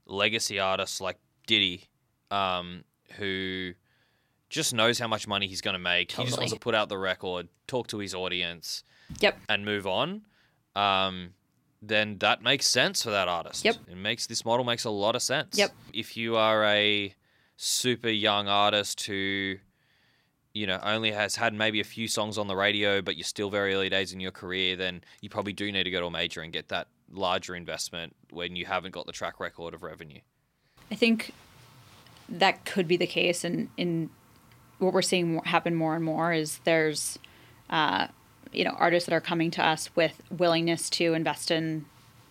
legacy 0.07 0.61
artist 0.61 1.01
like 1.01 1.19
Diddy, 1.47 1.89
um, 2.31 2.85
who 3.17 3.73
just 4.49 4.73
knows 4.75 4.99
how 4.99 5.09
much 5.09 5.27
money 5.29 5.47
he's 5.47 5.61
going 5.61 5.75
to 5.75 5.79
make, 5.79 6.13
he 6.13 6.25
just 6.25 6.39
wants 6.39 6.53
to 6.53 6.59
put 6.59 6.75
out 6.75 6.89
the 6.89 6.99
record, 6.99 7.49
talk 7.67 7.87
to 7.89 7.99
his 7.99 8.15
audience, 8.15 8.83
Yep. 9.21 9.39
and 9.49 9.65
move 9.65 9.87
on, 9.87 10.23
um, 10.77 11.31
then 11.83 12.19
that 12.19 12.43
makes 12.43 12.67
sense 12.67 13.03
for 13.03 13.11
that 13.11 13.29
artist. 13.29 13.65
Yep. 13.65 13.77
It 13.91 13.97
makes 13.97 14.27
this 14.27 14.45
model 14.45 14.65
makes 14.65 14.85
a 14.85 14.91
lot 14.91 15.15
of 15.15 15.23
sense. 15.23 15.57
Yep. 15.59 15.71
If 15.93 16.17
you 16.17 16.37
are 16.37 16.65
a 16.65 17.15
super 17.57 18.09
young 18.09 18.49
artist 18.49 19.05
who, 19.07 19.57
you 20.55 20.67
know, 20.67 20.79
only 20.83 21.13
has 21.13 21.37
had 21.37 21.55
maybe 21.55 21.81
a 21.81 21.85
few 21.85 22.09
songs 22.09 22.37
on 22.39 22.49
the 22.49 22.57
radio, 22.57 23.01
but 23.03 23.17
you're 23.17 23.25
still 23.25 23.51
very 23.51 23.75
early 23.75 23.89
days 23.89 24.13
in 24.13 24.21
your 24.21 24.31
career, 24.33 24.77
then 24.77 25.03
you 25.21 25.29
probably 25.29 25.53
do 25.53 25.71
need 25.71 25.85
to 25.85 25.91
go 25.91 26.01
to 26.01 26.07
a 26.07 26.11
major 26.11 26.41
and 26.41 26.53
get 26.53 26.69
that 26.69 26.89
larger 27.11 27.55
investment 27.55 28.15
when 28.31 28.57
you 28.57 28.67
haven't 28.67 28.93
got 28.93 29.07
the 29.07 29.13
track 29.13 29.41
record 29.41 29.73
of 29.75 29.83
revenue. 29.83 30.21
I 30.91 30.95
think 30.95 31.33
that 32.29 32.65
could 32.65 32.89
be 32.89 32.97
the 32.97 33.07
case, 33.07 33.45
and 33.45 33.69
in 33.77 34.11
what 34.79 34.93
we're 34.93 35.03
seeing 35.03 35.41
happen 35.41 35.75
more 35.75 35.95
and 35.95 36.05
more 36.05 36.33
is 36.33 36.61
there's, 36.65 37.19
uh, 37.71 38.09
you 38.53 38.65
know, 38.65 38.75
artists 38.79 39.09
that 39.09 39.15
are 39.15 39.21
coming 39.21 39.51
to 39.53 39.65
us 39.65 39.91
with 39.95 40.23
willingness 40.31 40.89
to 40.91 41.15
invest 41.15 41.51
in 41.51 41.85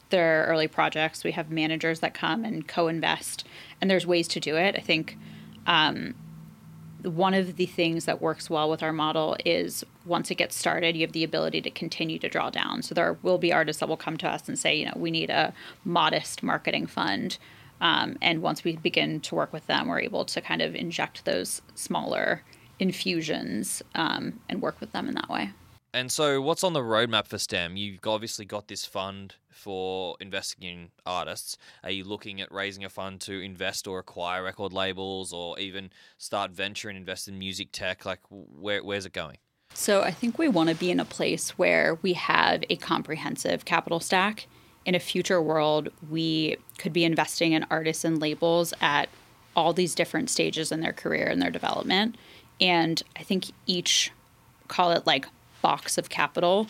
their 0.09 0.45
early 0.47 0.67
projects. 0.67 1.23
We 1.23 1.31
have 1.31 1.51
managers 1.51 1.99
that 1.99 2.13
come 2.13 2.45
and 2.45 2.67
co-invest, 2.67 3.45
and 3.81 3.89
there's 3.89 4.07
ways 4.07 4.27
to 4.29 4.39
do 4.39 4.55
it. 4.55 4.75
I 4.77 4.81
think 4.81 5.17
um, 5.65 6.15
one 7.03 7.33
of 7.33 7.57
the 7.57 7.65
things 7.65 8.05
that 8.05 8.21
works 8.21 8.49
well 8.49 8.69
with 8.69 8.81
our 8.81 8.93
model 8.93 9.35
is 9.45 9.83
once 10.05 10.31
it 10.31 10.35
gets 10.35 10.55
started, 10.55 10.95
you 10.95 11.01
have 11.01 11.11
the 11.11 11.23
ability 11.23 11.61
to 11.61 11.69
continue 11.69 12.17
to 12.19 12.29
draw 12.29 12.49
down. 12.49 12.81
So 12.81 12.95
there 12.95 13.17
will 13.21 13.37
be 13.37 13.53
artists 13.53 13.81
that 13.81 13.89
will 13.89 13.97
come 13.97 14.17
to 14.17 14.29
us 14.29 14.47
and 14.47 14.57
say, 14.57 14.75
you 14.77 14.85
know, 14.85 14.93
we 14.95 15.11
need 15.11 15.29
a 15.29 15.53
modest 15.83 16.41
marketing 16.41 16.87
fund. 16.87 17.37
Um, 17.81 18.17
and 18.22 18.41
once 18.41 18.63
we 18.63 18.75
begin 18.77 19.19
to 19.22 19.36
work 19.36 19.53
with 19.53 19.67
them, 19.67 19.88
we're 19.88 20.00
able 20.00 20.25
to 20.25 20.41
kind 20.41 20.62
of 20.62 20.75
inject 20.75 21.25
those 21.25 21.62
smaller 21.75 22.43
infusions 22.79 23.81
um, 23.96 24.39
and 24.50 24.62
work 24.62 24.79
with 24.79 24.91
them 24.91 25.07
in 25.07 25.15
that 25.15 25.29
way. 25.29 25.51
And 25.93 26.12
so, 26.12 26.41
what's 26.41 26.63
on 26.63 26.74
the 26.74 26.81
roadmap 26.81 27.27
for 27.27 27.38
STEM? 27.38 27.77
You've 27.77 28.00
obviously 28.05 28.46
got 28.46 28.67
this 28.67 28.86
fund 28.86 29.36
for 29.50 30.15
investing 30.19 30.63
in 30.63 30.89
artists. 31.05 31.57
Are 31.84 31.89
you 31.89 32.03
looking 32.03 32.39
at 32.41 32.51
raising 32.51 32.84
a 32.84 32.89
fund 32.89 33.22
to 33.22 33.39
invest 33.39 33.88
or 33.88 33.98
acquire 33.98 34.43
record 34.43 34.74
labels, 34.74 35.34
or 35.34 35.57
even 35.60 35.89
start 36.17 36.51
venture 36.51 36.89
and 36.89 36.98
invest 36.98 37.27
in 37.27 37.39
music 37.39 37.69
tech? 37.72 38.05
Like, 38.05 38.19
where, 38.29 38.84
where's 38.84 39.05
it 39.05 39.13
going? 39.13 39.38
So 39.74 40.01
I 40.01 40.12
think 40.12 40.38
we 40.38 40.48
want 40.48 40.69
to 40.69 40.75
be 40.75 40.91
in 40.91 41.00
a 41.00 41.05
place 41.05 41.51
where 41.51 41.96
we 42.01 42.13
have 42.13 42.63
a 42.69 42.75
comprehensive 42.75 43.65
capital 43.65 44.00
stack. 44.00 44.48
In 44.88 44.96
a 44.96 45.00
future 45.00 45.41
world, 45.41 45.89
we 46.10 46.56
could 46.77 46.94
be 46.94 47.03
investing 47.03 47.51
in 47.51 47.65
artists 47.70 48.06
and 48.06 48.22
labels 48.22 48.74
at 48.79 49.10
all 49.53 49.74
these 49.74 49.94
different 49.94 50.29
stages 50.29 50.72
in 50.72 50.79
their 50.79 50.94
career 50.94 51.27
and 51.27 51.41
their 51.41 51.51
development. 51.51 52.15
And 52.62 53.03
I 53.17 53.24
think 53.24 53.48
each, 53.65 54.12
call 54.70 54.91
it 54.91 55.06
like 55.06 55.27
box 55.62 55.98
of 55.98 56.10
capital, 56.10 56.67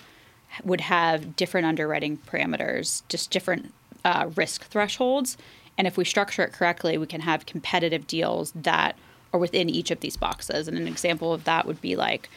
would 0.63 0.81
have 0.81 1.35
different 1.35 1.67
underwriting 1.67 2.17
parameters, 2.17 3.03
just 3.07 3.29
different 3.29 3.71
uh, 4.03 4.31
risk 4.35 4.63
thresholds. 4.63 5.37
And 5.77 5.85
if 5.85 5.95
we 5.95 6.03
structure 6.03 6.41
it 6.41 6.53
correctly, 6.53 6.97
we 6.97 7.05
can 7.05 7.21
have 7.21 7.45
competitive 7.45 8.07
deals 8.07 8.51
that 8.53 8.97
are 9.31 9.39
within 9.39 9.69
each 9.69 9.91
of 9.91 9.99
these 9.99 10.17
boxes. 10.17 10.67
And 10.67 10.75
an 10.75 10.87
example 10.87 11.33
of 11.33 11.43
that 11.43 11.67
would 11.67 11.81
be 11.81 11.95
like 11.95 12.31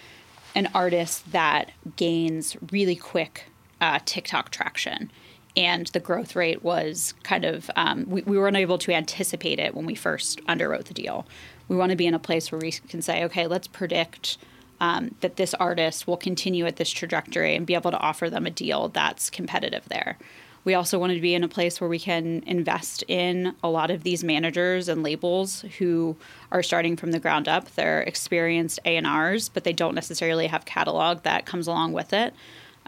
an 0.54 0.68
artist 0.74 1.32
that 1.32 1.70
gains 1.96 2.54
really 2.70 2.96
quick 2.96 3.46
uh, 3.80 4.00
TikTok 4.04 4.50
traction. 4.50 5.10
And 5.56 5.88
the 5.88 6.00
growth 6.00 6.36
rate 6.36 6.62
was 6.62 7.14
kind 7.22 7.44
of, 7.44 7.70
um, 7.76 8.04
we, 8.08 8.22
we 8.22 8.38
weren't 8.38 8.56
able 8.56 8.78
to 8.78 8.92
anticipate 8.92 9.58
it 9.58 9.74
when 9.74 9.84
we 9.84 9.94
first 9.94 10.44
underwrote 10.46 10.84
the 10.84 10.94
deal. 10.94 11.26
We 11.68 11.76
want 11.76 11.90
to 11.90 11.96
be 11.96 12.06
in 12.06 12.14
a 12.14 12.20
place 12.20 12.52
where 12.52 12.60
we 12.60 12.72
can 12.72 13.02
say, 13.02 13.24
okay, 13.24 13.46
let's 13.46 13.66
predict 13.66 14.38
um, 14.80 15.14
that 15.20 15.36
this 15.36 15.54
artist 15.54 16.06
will 16.06 16.16
continue 16.16 16.66
at 16.66 16.76
this 16.76 16.90
trajectory 16.90 17.54
and 17.54 17.66
be 17.66 17.74
able 17.74 17.90
to 17.90 17.98
offer 17.98 18.30
them 18.30 18.46
a 18.46 18.50
deal 18.50 18.88
that's 18.88 19.28
competitive 19.28 19.84
there. 19.88 20.16
We 20.62 20.74
also 20.74 20.98
want 20.98 21.14
to 21.14 21.20
be 21.20 21.34
in 21.34 21.42
a 21.42 21.48
place 21.48 21.80
where 21.80 21.88
we 21.88 21.98
can 21.98 22.42
invest 22.46 23.02
in 23.08 23.54
a 23.62 23.70
lot 23.70 23.90
of 23.90 24.02
these 24.02 24.22
managers 24.22 24.88
and 24.88 25.02
labels 25.02 25.62
who 25.78 26.16
are 26.52 26.62
starting 26.62 26.96
from 26.96 27.12
the 27.12 27.18
ground 27.18 27.48
up. 27.48 27.70
They're 27.74 28.02
experienced 28.02 28.78
A&Rs, 28.84 29.48
but 29.48 29.64
they 29.64 29.72
don't 29.72 29.94
necessarily 29.94 30.48
have 30.48 30.66
catalog 30.66 31.22
that 31.22 31.46
comes 31.46 31.66
along 31.66 31.92
with 31.92 32.12
it. 32.12 32.34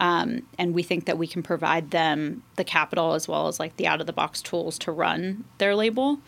Um, 0.03 0.43
and 0.59 0.75
we 0.75 0.83
think 0.83 1.05
that 1.07 1.17
we 1.17 1.29
can 1.29 1.45
provide 1.45 1.93
them 1.93 2.43
the 2.57 2.65
capital 2.65 3.15
as 3.15 3.29
well 3.29 3.47
as 3.47 3.61
like 3.61 3.77
the 3.77 3.87
out 3.87 4.01
of 4.01 4.09
the 4.09 4.13
box 4.13 4.43
tools 4.43 4.77
to 4.81 4.91
run 4.91 5.45
their 5.59 5.77
label. 5.77 6.19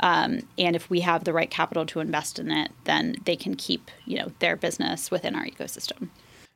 Um, 0.00 0.40
and 0.56 0.74
if 0.74 0.88
we 0.88 1.00
have 1.00 1.24
the 1.24 1.34
right 1.34 1.50
capital 1.50 1.84
to 1.86 2.00
invest 2.00 2.38
in 2.38 2.50
it, 2.50 2.70
then 2.84 3.16
they 3.26 3.36
can 3.36 3.54
keep 3.54 3.90
you 4.06 4.18
know 4.18 4.32
their 4.38 4.56
business 4.56 5.10
within 5.10 5.34
our 5.34 5.44
ecosystem. 5.44 6.08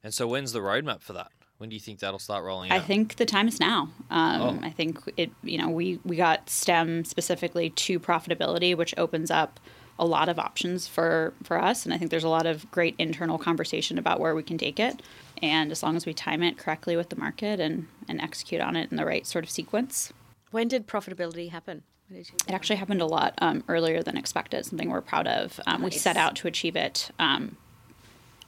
And 0.02 0.14
so, 0.14 0.26
when's 0.26 0.52
the 0.52 0.60
roadmap 0.60 1.02
for 1.02 1.12
that? 1.12 1.30
When 1.58 1.68
do 1.68 1.74
you 1.74 1.80
think 1.80 1.98
that'll 1.98 2.18
start 2.18 2.42
rolling 2.42 2.70
out? 2.72 2.78
I 2.78 2.80
think 2.80 3.16
the 3.16 3.26
time 3.26 3.46
is 3.48 3.60
now. 3.60 3.90
Um, 4.10 4.40
Oh. 4.40 4.58
I 4.62 4.70
think 4.70 4.98
it. 5.18 5.30
You 5.42 5.58
know, 5.58 5.68
we 5.68 5.98
we 6.04 6.16
got 6.16 6.48
STEM 6.48 7.04
specifically 7.04 7.68
to 7.70 8.00
profitability, 8.00 8.74
which 8.74 8.94
opens 8.96 9.30
up 9.30 9.60
a 9.98 10.06
lot 10.06 10.28
of 10.30 10.38
options 10.38 10.88
for 10.88 11.34
for 11.42 11.60
us, 11.62 11.84
and 11.84 11.92
I 11.92 11.98
think 11.98 12.10
there's 12.10 12.24
a 12.24 12.28
lot 12.28 12.46
of 12.46 12.70
great 12.70 12.94
internal 12.98 13.38
conversation 13.38 13.98
about 13.98 14.20
where 14.20 14.34
we 14.34 14.42
can 14.42 14.56
take 14.56 14.80
it. 14.80 15.02
And 15.42 15.72
as 15.72 15.82
long 15.82 15.96
as 15.96 16.06
we 16.06 16.14
time 16.14 16.42
it 16.42 16.56
correctly 16.56 16.96
with 16.96 17.08
the 17.10 17.16
market 17.16 17.58
and 17.60 17.88
and 18.08 18.20
execute 18.20 18.60
on 18.60 18.76
it 18.76 18.90
in 18.90 18.96
the 18.96 19.04
right 19.04 19.26
sort 19.26 19.44
of 19.44 19.50
sequence, 19.50 20.12
When 20.50 20.68
did 20.68 20.86
profitability 20.86 21.50
happen? 21.50 21.82
Did 22.08 22.28
it 22.46 22.52
actually 22.52 22.76
happened 22.76 23.00
a 23.00 23.06
lot 23.06 23.34
um, 23.38 23.64
earlier 23.68 24.02
than 24.02 24.16
expected. 24.18 24.66
Something 24.66 24.90
we're 24.90 25.00
proud 25.00 25.26
of. 25.26 25.58
Um, 25.66 25.82
We 25.82 25.90
set 25.92 26.16
out 26.16 26.36
to 26.36 26.48
achieve 26.48 26.76
it. 26.76 27.10
Um, 27.18 27.56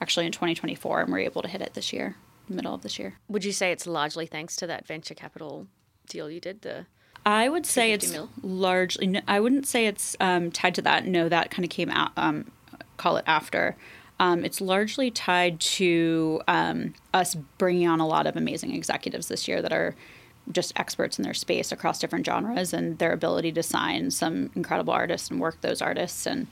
actually 0.00 0.26
in 0.26 0.32
2024, 0.32 1.00
and 1.02 1.12
we're 1.12 1.20
able 1.20 1.40
to 1.40 1.48
hit 1.48 1.62
it 1.62 1.72
this 1.72 1.90
year, 1.92 2.16
the 2.48 2.54
middle 2.54 2.74
of 2.74 2.82
this 2.82 2.98
year. 2.98 3.14
Would 3.28 3.42
you 3.44 3.52
say 3.52 3.72
it's 3.72 3.86
largely 3.86 4.26
thanks 4.26 4.54
to 4.56 4.66
that 4.66 4.86
venture 4.86 5.14
capital 5.14 5.66
deal 6.08 6.30
you 6.30 6.40
did? 6.40 6.60
The 6.60 6.86
I 7.24 7.48
would 7.48 7.64
say 7.64 7.92
it's 7.92 8.12
mil? 8.12 8.28
largely. 8.42 9.22
I 9.26 9.40
wouldn't 9.40 9.66
say 9.66 9.86
it's 9.86 10.14
um, 10.20 10.50
tied 10.50 10.74
to 10.74 10.82
that. 10.82 11.06
No, 11.06 11.28
that 11.30 11.50
kind 11.50 11.64
of 11.64 11.70
came 11.70 11.88
out. 11.90 12.11
Um, 12.18 12.50
call 12.98 13.16
it 13.16 13.24
after. 13.26 13.76
Um, 14.24 14.42
it's 14.42 14.62
largely 14.62 15.10
tied 15.10 15.60
to 15.60 16.40
um, 16.48 16.94
us 17.12 17.34
bringing 17.58 17.87
on 17.87 18.00
a 18.00 18.06
lot 18.06 18.26
of 18.26 18.37
amazing 18.37 18.74
executives 18.74 19.28
this 19.28 19.46
year 19.46 19.60
that 19.60 19.70
are 19.70 19.94
just 20.50 20.72
experts 20.76 21.18
in 21.18 21.24
their 21.24 21.34
space 21.34 21.72
across 21.72 21.98
different 21.98 22.24
genres 22.24 22.72
and 22.72 22.98
their 22.98 23.12
ability 23.12 23.52
to 23.52 23.62
sign 23.62 24.10
some 24.10 24.50
incredible 24.54 24.94
artists 24.94 25.30
and 25.30 25.40
work 25.40 25.60
those 25.60 25.82
artists 25.82 26.26
and 26.26 26.46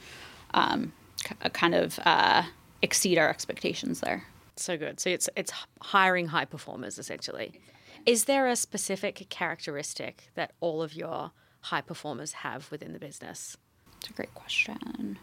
um, 0.53 0.93
k- 1.23 1.49
kind 1.49 1.73
of 1.73 1.99
uh, 2.05 2.43
exceed 2.83 3.17
our 3.17 3.29
expectations 3.29 4.01
there. 4.01 4.23
so 4.55 4.77
good. 4.77 4.99
So 4.99 5.09
it's 5.09 5.27
it's 5.35 5.51
hiring 5.81 6.27
high 6.27 6.45
performers 6.45 6.99
essentially. 6.99 7.59
Is 8.05 8.25
there 8.25 8.47
a 8.47 8.55
specific 8.55 9.25
characteristic 9.29 10.29
that 10.35 10.51
all 10.59 10.83
of 10.83 10.93
your 10.93 11.31
high 11.61 11.81
performers 11.81 12.33
have 12.33 12.69
within 12.69 12.93
the 12.93 12.99
business? 12.99 13.57
It's 13.97 14.11
a 14.11 14.13
great 14.13 14.33
question. 14.35 15.17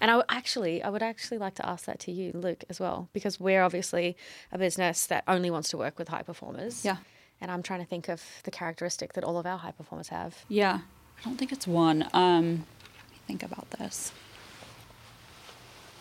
And 0.00 0.10
I 0.10 0.22
actually, 0.28 0.82
I 0.82 0.90
would 0.90 1.02
actually 1.02 1.38
like 1.38 1.54
to 1.54 1.66
ask 1.66 1.86
that 1.86 1.98
to 2.00 2.12
you, 2.12 2.32
Luke, 2.34 2.64
as 2.68 2.78
well, 2.78 3.08
because 3.12 3.40
we're 3.40 3.62
obviously 3.62 4.16
a 4.52 4.58
business 4.58 5.06
that 5.06 5.24
only 5.26 5.50
wants 5.50 5.68
to 5.70 5.76
work 5.76 5.98
with 5.98 6.08
high 6.08 6.22
performers. 6.22 6.84
Yeah. 6.84 6.96
And 7.40 7.50
I'm 7.50 7.62
trying 7.62 7.80
to 7.80 7.86
think 7.86 8.08
of 8.08 8.22
the 8.44 8.50
characteristic 8.50 9.12
that 9.14 9.24
all 9.24 9.38
of 9.38 9.46
our 9.46 9.58
high 9.58 9.70
performers 9.70 10.08
have. 10.08 10.44
Yeah, 10.48 10.80
I 11.18 11.24
don't 11.24 11.36
think 11.36 11.52
it's 11.52 11.66
one. 11.66 12.08
Um, 12.12 12.64
let 13.00 13.10
me 13.10 13.18
think 13.26 13.42
about 13.42 13.70
this. 13.72 14.12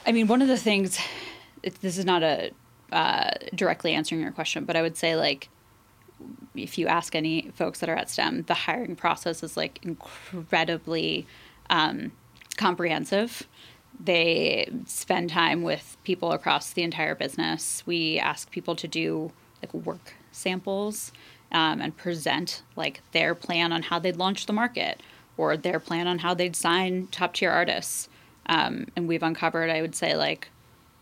I 0.06 0.12
mean, 0.12 0.28
one 0.28 0.42
of 0.42 0.48
the 0.48 0.58
things, 0.58 1.00
it, 1.64 1.82
this 1.82 1.98
is 1.98 2.06
not 2.06 2.24
a 2.24 2.52
uh, 2.92 3.32
directly 3.54 3.94
answering 3.94 4.22
your 4.22 4.32
question, 4.32 4.66
but 4.66 4.76
I 4.76 4.82
would 4.82 4.96
say 4.96 5.16
like, 5.16 5.50
if 6.56 6.78
you 6.78 6.88
ask 6.88 7.16
any 7.16 7.52
folks 7.56 7.80
that 7.80 7.90
are 7.90 7.96
at 7.96 8.10
STEM, 8.10 8.44
the 8.44 8.54
hiring 8.54 8.96
process 8.96 9.44
is 9.44 9.58
like 9.58 9.80
incredibly 9.84 11.28
um, 11.70 12.14
comprehensive. 12.56 13.48
They 14.00 14.70
spend 14.86 15.30
time 15.30 15.64
with 15.64 15.98
people 16.04 16.32
across 16.32 16.74
the 16.74 16.84
entire 16.84 17.16
business. 17.16 17.84
We 17.86 18.20
ask 18.20 18.52
people 18.52 18.76
to 18.76 18.88
do 18.88 19.32
like 19.62 19.74
work 19.74 20.14
samples 20.32 21.12
um, 21.52 21.82
and 21.82 21.96
present 21.96 22.64
like 22.76 23.02
their 23.12 23.34
plan 23.36 23.72
on 23.72 23.84
how 23.84 24.00
they'd 24.00 24.18
launch 24.18 24.46
the 24.46 24.54
market 24.54 25.02
or 25.38 25.58
their 25.58 25.80
plan 25.80 26.08
on 26.08 26.20
how 26.20 26.34
they'd 26.34 26.56
sign 26.56 27.08
top 27.08 27.34
tier 27.34 27.52
artists. 27.52 28.10
Um, 28.48 28.88
and 28.96 29.08
we've 29.08 29.24
uncovered, 29.24 29.70
I 29.70 29.82
would 29.82 29.96
say, 29.96 30.16
like 30.16 30.50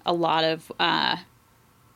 a 0.06 0.13
lot 0.13 0.43
of 0.43 0.71
uh, 0.79 1.17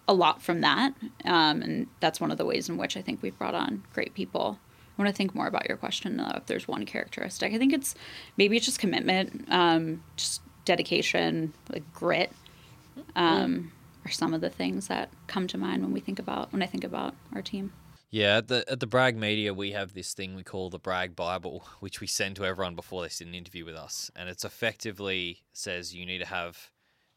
a 0.07 0.13
lot 0.13 0.41
from 0.41 0.61
that, 0.61 0.93
um, 1.25 1.61
and 1.61 1.87
that's 1.99 2.21
one 2.21 2.31
of 2.31 2.37
the 2.37 2.45
ways 2.45 2.69
in 2.69 2.77
which 2.77 2.95
I 2.95 3.01
think 3.01 3.21
we've 3.21 3.37
brought 3.37 3.55
on 3.55 3.83
great 3.93 4.13
people. 4.13 4.57
I 4.97 5.01
want 5.01 5.13
to 5.13 5.17
think 5.17 5.35
more 5.35 5.47
about 5.47 5.67
your 5.67 5.77
question 5.77 6.17
though. 6.17 6.31
If 6.35 6.45
there's 6.47 6.67
one 6.67 6.85
characteristic, 6.85 7.53
I 7.53 7.57
think 7.57 7.73
it's 7.73 7.93
maybe 8.37 8.57
it's 8.57 8.65
just 8.65 8.79
commitment, 8.79 9.45
um, 9.49 10.03
just 10.15 10.41
dedication, 10.67 11.53
like 11.71 11.83
grit, 11.93 12.31
um, 13.15 13.71
are 14.05 14.11
some 14.11 14.33
of 14.33 14.41
the 14.41 14.49
things 14.49 14.87
that 14.87 15.09
come 15.27 15.47
to 15.47 15.57
mind 15.57 15.81
when 15.81 15.93
we 15.93 16.01
think 16.01 16.19
about 16.19 16.51
when 16.51 16.61
I 16.61 16.65
think 16.67 16.83
about 16.83 17.15
our 17.33 17.41
team. 17.41 17.71
Yeah, 18.09 18.37
at 18.37 18.47
the 18.47 18.63
at 18.69 18.79
the 18.79 18.87
Brag 18.87 19.17
Media, 19.17 19.53
we 19.53 19.71
have 19.71 19.93
this 19.93 20.13
thing 20.13 20.35
we 20.35 20.43
call 20.43 20.69
the 20.69 20.79
Brag 20.79 21.15
Bible, 21.15 21.65
which 21.79 21.99
we 22.01 22.07
send 22.07 22.35
to 22.35 22.45
everyone 22.45 22.75
before 22.75 23.01
they 23.01 23.09
sit 23.09 23.27
an 23.27 23.33
interview 23.33 23.65
with 23.65 23.75
us, 23.75 24.11
and 24.15 24.29
it's 24.29 24.45
effectively 24.45 25.43
says 25.53 25.95
you 25.95 26.05
need 26.05 26.19
to 26.19 26.27
have 26.27 26.71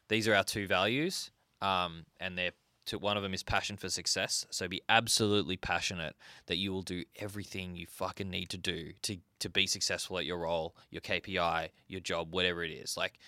these 0.09 0.27
are 0.27 0.35
our 0.35 0.45
two 0.45 0.67
values, 0.67 1.31
um, 1.61 2.05
and 2.19 2.39
they're 2.39 2.53
to, 2.87 2.99
one 2.99 3.17
of 3.17 3.23
them 3.23 3.35
is 3.35 3.43
passion 3.43 3.77
for 3.77 3.89
success. 3.89 4.47
So 4.51 4.67
be 4.69 4.83
absolutely 4.89 5.57
passionate 5.57 6.17
that 6.47 6.57
you 6.57 6.73
will 6.73 6.83
do 6.83 7.05
everything 7.17 7.77
you 7.77 7.87
fucking 7.87 8.29
need 8.31 8.49
to 8.51 8.59
do 8.59 8.93
to 9.03 9.19
to 9.41 9.49
be 9.49 9.67
successful 9.67 10.19
at 10.19 10.27
your 10.27 10.39
role, 10.39 10.75
your 10.91 11.01
KPI, 11.01 11.69
your 11.89 12.01
job, 12.01 12.35
whatever 12.35 12.63
it 12.63 12.71
is. 12.71 12.97
Like, 12.97 13.19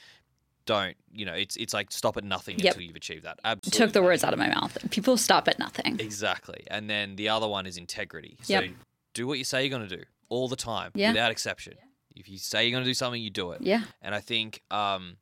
don't 0.67 0.97
you 1.13 1.25
know? 1.27 1.35
It's 1.35 1.57
it's 1.57 1.73
like 1.75 1.91
stop 1.91 2.17
at 2.17 2.25
nothing 2.25 2.59
Yep. 2.59 2.73
until 2.75 2.83
you've 2.87 2.97
achieved 2.97 3.25
that. 3.25 3.39
Absolutely 3.45 3.79
Took 3.87 3.93
the 3.93 4.03
words 4.03 4.23
out 4.25 4.33
of 4.33 4.39
my 4.39 4.49
mouth. 4.49 4.77
People 4.91 5.17
stop 5.17 5.49
at 5.49 5.59
nothing. 5.59 5.99
Exactly. 6.01 6.65
And 6.71 6.89
then 6.89 7.17
the 7.17 7.29
other 7.29 7.49
one 7.49 7.67
is 7.67 7.77
integrity. 7.77 8.37
So 8.43 8.55
Yep. 8.61 8.71
do 9.15 9.27
what 9.27 9.39
you 9.39 9.45
say 9.45 9.63
you're 9.65 9.77
going 9.77 9.89
to 9.89 9.97
do 9.97 10.03
all 10.29 10.49
the 10.49 10.57
time 10.57 10.91
Yeah. 10.95 11.11
without 11.13 11.31
exception. 11.31 11.75
yeah. 11.79 11.85
If 12.15 12.29
you 12.29 12.37
say 12.39 12.65
you're 12.67 12.73
going 12.73 12.85
to 12.85 12.91
do 12.91 12.95
something, 12.95 13.21
you 13.23 13.31
do 13.31 13.53
it. 13.53 13.63
Yeah. 13.63 13.85
And 14.03 14.15
I 14.15 14.21
think 14.21 14.63
um, 14.71 15.17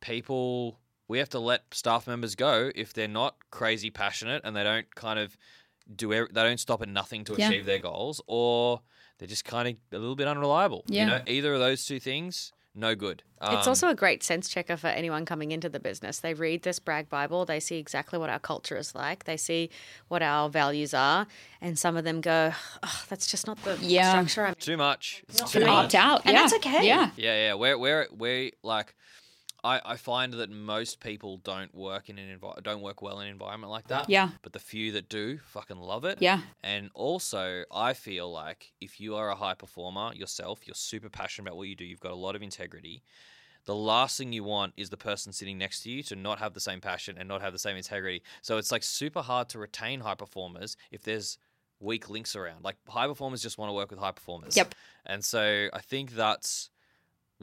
people, 0.00 0.78
we 1.08 1.18
have 1.18 1.28
to 1.30 1.38
let 1.38 1.62
staff 1.72 2.06
members 2.06 2.34
go 2.34 2.70
if 2.74 2.92
they're 2.92 3.08
not 3.08 3.36
crazy 3.54 3.90
passionate 3.90 4.42
and 4.44 4.54
they 4.56 4.64
don't 4.64 4.92
kind 4.94 5.18
of 5.18 5.36
do, 5.94 6.12
ev- 6.12 6.32
they 6.32 6.42
don't 6.42 6.60
stop 6.60 6.82
at 6.82 6.88
nothing 6.88 7.24
to 7.24 7.34
Yeah. 7.38 7.48
achieve 7.48 7.66
their 7.66 7.78
goals 7.78 8.20
or 8.26 8.80
they're 9.18 9.28
just 9.28 9.44
kind 9.44 9.68
of 9.68 9.74
a 9.96 9.98
little 10.00 10.16
bit 10.16 10.26
unreliable. 10.26 10.82
Yeah. 10.88 11.04
You 11.04 11.10
know, 11.10 11.20
either 11.26 11.54
of 11.54 11.60
those 11.60 11.84
two 11.86 12.00
things, 12.00 12.52
no 12.74 12.96
good. 12.96 13.22
it's 13.40 13.50
Um, 13.66 13.68
also 13.68 13.88
a 13.88 13.94
great 13.94 14.24
sense 14.24 14.48
checker 14.48 14.76
for 14.76 14.88
anyone 14.88 15.24
coming 15.24 15.52
into 15.52 15.68
the 15.68 15.78
business. 15.78 16.18
They 16.18 16.34
read 16.34 16.62
this 16.64 16.80
brag 16.80 17.08
Bible, 17.08 17.44
they 17.44 17.60
see 17.60 17.76
exactly 17.78 18.18
what 18.18 18.28
our 18.28 18.40
culture 18.40 18.76
is 18.76 18.92
like, 18.96 19.22
they 19.24 19.36
see 19.36 19.70
what 20.08 20.22
our 20.22 20.48
values 20.48 20.92
are, 20.92 21.28
and 21.60 21.78
some 21.78 21.96
of 21.96 22.02
them 22.02 22.20
go, 22.20 22.52
oh, 22.82 23.02
"That's 23.08 23.28
just 23.28 23.46
not 23.46 23.62
the 23.62 23.78
Yeah. 23.80 24.10
structure." 24.26 24.46
I'm 24.46 24.54
too 24.56 24.76
much. 24.76 25.22
It's 25.28 25.38
Not 25.40 25.50
too 25.50 25.60
for 25.60 25.66
much. 25.66 25.84
Opt 25.84 25.94
out. 25.94 26.22
And 26.24 26.34
yeah. 26.34 26.40
that's 26.42 26.54
okay. 26.54 26.84
Yeah. 26.84 27.10
Yeah, 27.16 27.36
yeah. 27.46 27.54
We're 27.54 27.78
we're 27.78 28.08
we 28.10 28.54
like 28.64 28.96
I, 29.64 29.80
I 29.84 29.96
find 29.96 30.34
that 30.34 30.50
most 30.50 31.00
people 31.00 31.38
don't 31.38 31.74
work 31.74 32.10
in 32.10 32.18
an 32.18 32.38
envi- 32.38 32.62
don't 32.62 32.82
work 32.82 33.00
well 33.00 33.20
in 33.20 33.26
an 33.26 33.32
environment 33.32 33.70
like 33.70 33.88
that. 33.88 34.10
Yeah. 34.10 34.28
But 34.42 34.52
the 34.52 34.58
few 34.58 34.92
that 34.92 35.08
do 35.08 35.38
fucking 35.38 35.78
love 35.78 36.04
it. 36.04 36.18
Yeah. 36.20 36.40
And 36.62 36.90
also, 36.94 37.64
I 37.72 37.94
feel 37.94 38.30
like 38.30 38.72
if 38.82 39.00
you 39.00 39.16
are 39.16 39.30
a 39.30 39.34
high 39.34 39.54
performer 39.54 40.12
yourself, 40.14 40.60
you're 40.66 40.74
super 40.74 41.08
passionate 41.08 41.48
about 41.48 41.56
what 41.56 41.68
you 41.68 41.74
do, 41.74 41.84
you've 41.86 42.00
got 42.00 42.12
a 42.12 42.16
lot 42.16 42.36
of 42.36 42.42
integrity. 42.42 43.02
The 43.64 43.74
last 43.74 44.18
thing 44.18 44.34
you 44.34 44.44
want 44.44 44.74
is 44.76 44.90
the 44.90 44.98
person 44.98 45.32
sitting 45.32 45.56
next 45.56 45.82
to 45.84 45.90
you 45.90 46.02
to 46.04 46.16
not 46.16 46.38
have 46.38 46.52
the 46.52 46.60
same 46.60 46.82
passion 46.82 47.16
and 47.18 47.26
not 47.26 47.40
have 47.40 47.54
the 47.54 47.58
same 47.58 47.78
integrity. 47.78 48.22
So 48.42 48.58
it's 48.58 48.70
like 48.70 48.82
super 48.82 49.22
hard 49.22 49.48
to 49.48 49.58
retain 49.58 50.00
high 50.00 50.14
performers 50.14 50.76
if 50.90 51.02
there's 51.02 51.38
weak 51.80 52.10
links 52.10 52.36
around. 52.36 52.62
Like 52.62 52.76
high 52.86 53.06
performers 53.06 53.42
just 53.42 53.56
want 53.56 53.70
to 53.70 53.74
work 53.74 53.90
with 53.90 53.98
high 53.98 54.12
performers. 54.12 54.56
Yep. 54.56 54.74
And 55.06 55.24
so 55.24 55.68
I 55.72 55.80
think 55.80 56.12
that's 56.12 56.68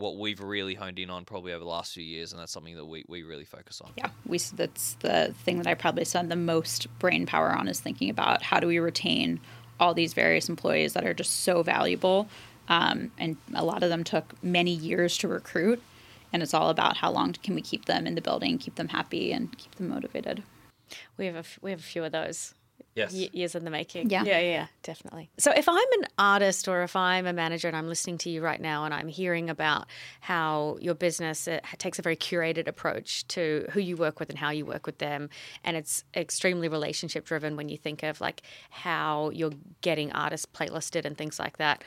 what 0.01 0.17
we've 0.17 0.41
really 0.41 0.73
honed 0.73 0.99
in 0.99 1.09
on 1.09 1.23
probably 1.23 1.53
over 1.53 1.63
the 1.63 1.69
last 1.69 1.93
few 1.93 2.03
years, 2.03 2.33
and 2.33 2.41
that's 2.41 2.51
something 2.51 2.75
that 2.75 2.85
we, 2.85 3.05
we 3.07 3.23
really 3.23 3.45
focus 3.45 3.79
on. 3.79 3.91
Yeah, 3.95 4.09
we 4.25 4.39
that's 4.39 4.95
the 4.95 5.33
thing 5.45 5.57
that 5.59 5.67
I 5.67 5.75
probably 5.75 6.03
spend 6.03 6.31
the 6.31 6.35
most 6.35 6.87
brain 6.99 7.25
power 7.25 7.51
on 7.51 7.67
is 7.67 7.79
thinking 7.79 8.09
about 8.09 8.41
how 8.41 8.59
do 8.59 8.67
we 8.67 8.79
retain 8.79 9.39
all 9.79 9.93
these 9.93 10.13
various 10.13 10.49
employees 10.49 10.93
that 10.93 11.05
are 11.05 11.13
just 11.13 11.41
so 11.41 11.63
valuable, 11.63 12.27
um, 12.67 13.11
and 13.17 13.37
a 13.53 13.63
lot 13.63 13.83
of 13.83 13.89
them 13.89 14.03
took 14.03 14.33
many 14.43 14.71
years 14.71 15.17
to 15.19 15.27
recruit, 15.27 15.81
and 16.33 16.43
it's 16.43 16.53
all 16.53 16.69
about 16.69 16.97
how 16.97 17.11
long 17.11 17.33
can 17.33 17.55
we 17.55 17.61
keep 17.61 17.85
them 17.85 18.07
in 18.07 18.15
the 18.15 18.21
building, 18.21 18.57
keep 18.57 18.75
them 18.75 18.89
happy, 18.89 19.31
and 19.31 19.57
keep 19.57 19.75
them 19.75 19.89
motivated. 19.89 20.43
We 21.17 21.27
have 21.27 21.35
a, 21.35 21.39
f- 21.39 21.59
we 21.61 21.71
have 21.71 21.79
a 21.79 21.83
few 21.83 22.03
of 22.03 22.11
those. 22.11 22.53
Yes. 22.95 23.13
y- 23.13 23.29
years 23.31 23.55
in 23.55 23.63
the 23.63 23.71
making. 23.71 24.09
Yeah. 24.09 24.23
yeah, 24.23 24.39
yeah, 24.39 24.67
definitely. 24.83 25.29
So 25.37 25.51
if 25.51 25.69
I'm 25.69 25.77
an 25.77 26.07
artist 26.17 26.67
or 26.67 26.83
if 26.83 26.95
I'm 26.95 27.25
a 27.25 27.33
manager 27.33 27.67
and 27.67 27.77
I'm 27.77 27.87
listening 27.87 28.17
to 28.19 28.29
you 28.29 28.41
right 28.41 28.59
now 28.59 28.83
and 28.83 28.93
I'm 28.93 29.07
hearing 29.07 29.49
about 29.49 29.87
how 30.19 30.77
your 30.81 30.93
business 30.93 31.47
uh, 31.47 31.59
takes 31.77 31.99
a 31.99 32.01
very 32.01 32.17
curated 32.17 32.67
approach 32.67 33.25
to 33.29 33.65
who 33.71 33.79
you 33.79 33.95
work 33.95 34.19
with 34.19 34.29
and 34.29 34.37
how 34.37 34.49
you 34.49 34.65
work 34.65 34.85
with 34.85 34.97
them, 34.97 35.29
and 35.63 35.77
it's 35.77 36.03
extremely 36.15 36.67
relationship 36.67 37.25
driven 37.25 37.55
when 37.55 37.69
you 37.69 37.77
think 37.77 38.03
of 38.03 38.19
like 38.19 38.41
how 38.69 39.29
you're 39.33 39.53
getting 39.81 40.11
artists 40.11 40.45
playlisted 40.45 41.05
and 41.05 41.17
things 41.17 41.39
like 41.39 41.57
that. 41.57 41.83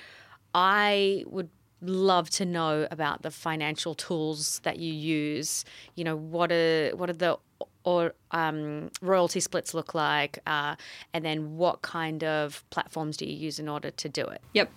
I 0.55 1.25
would 1.27 1.51
love 1.83 2.31
to 2.31 2.45
know 2.47 2.87
about 2.91 3.23
the 3.23 3.31
financial 3.31 3.95
tools 3.95 4.61
that 4.63 4.79
you 4.79 4.93
use. 4.93 5.65
You 5.97 6.05
know, 6.05 6.17
what 6.17 6.51
are 6.51 6.93
what 6.97 7.11
are 7.11 7.15
the 7.15 7.37
or 7.85 8.15
um, 8.31 8.91
royalty 9.01 9.41
splits 9.41 9.75
look 9.75 9.95
like, 9.95 10.39
uh, 10.47 10.75
and 11.13 11.25
then 11.25 11.57
what 11.57 11.83
kind 11.83 12.25
of 12.25 12.65
platforms 12.71 13.17
do 13.17 13.27
you 13.27 13.35
use 13.35 13.59
in 13.59 13.69
order 13.69 13.91
to 13.91 14.09
do 14.09 14.25
it? 14.25 14.41
Yep. 14.55 14.71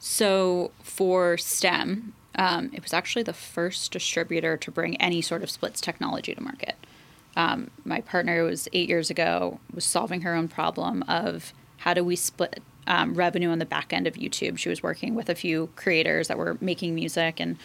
So 0.00 0.70
for 0.82 1.36
STEM, 1.38 2.14
um, 2.34 2.70
it 2.72 2.82
was 2.82 2.92
actually 2.92 3.24
the 3.24 3.32
first 3.32 3.92
distributor 3.92 4.56
to 4.56 4.70
bring 4.70 4.96
any 4.96 5.20
sort 5.20 5.42
of 5.42 5.50
splits 5.50 5.80
technology 5.80 6.34
to 6.34 6.42
market. 6.42 6.76
Um, 7.36 7.70
my 7.84 8.00
partner 8.00 8.44
was 8.44 8.68
eight 8.72 8.88
years 8.88 9.10
ago 9.10 9.60
was 9.72 9.84
solving 9.84 10.22
her 10.22 10.34
own 10.34 10.48
problem 10.48 11.04
of 11.06 11.52
how 11.78 11.94
do 11.94 12.02
we 12.02 12.16
split 12.16 12.62
um, 12.88 13.14
revenue 13.14 13.50
on 13.50 13.58
the 13.58 13.66
back 13.66 13.92
end 13.92 14.06
of 14.06 14.14
YouTube. 14.14 14.58
She 14.58 14.68
was 14.68 14.82
working 14.82 15.14
with 15.14 15.28
a 15.28 15.34
few 15.34 15.70
creators 15.76 16.28
that 16.28 16.38
were 16.38 16.56
making 16.60 16.94
music, 16.94 17.38
and 17.38 17.56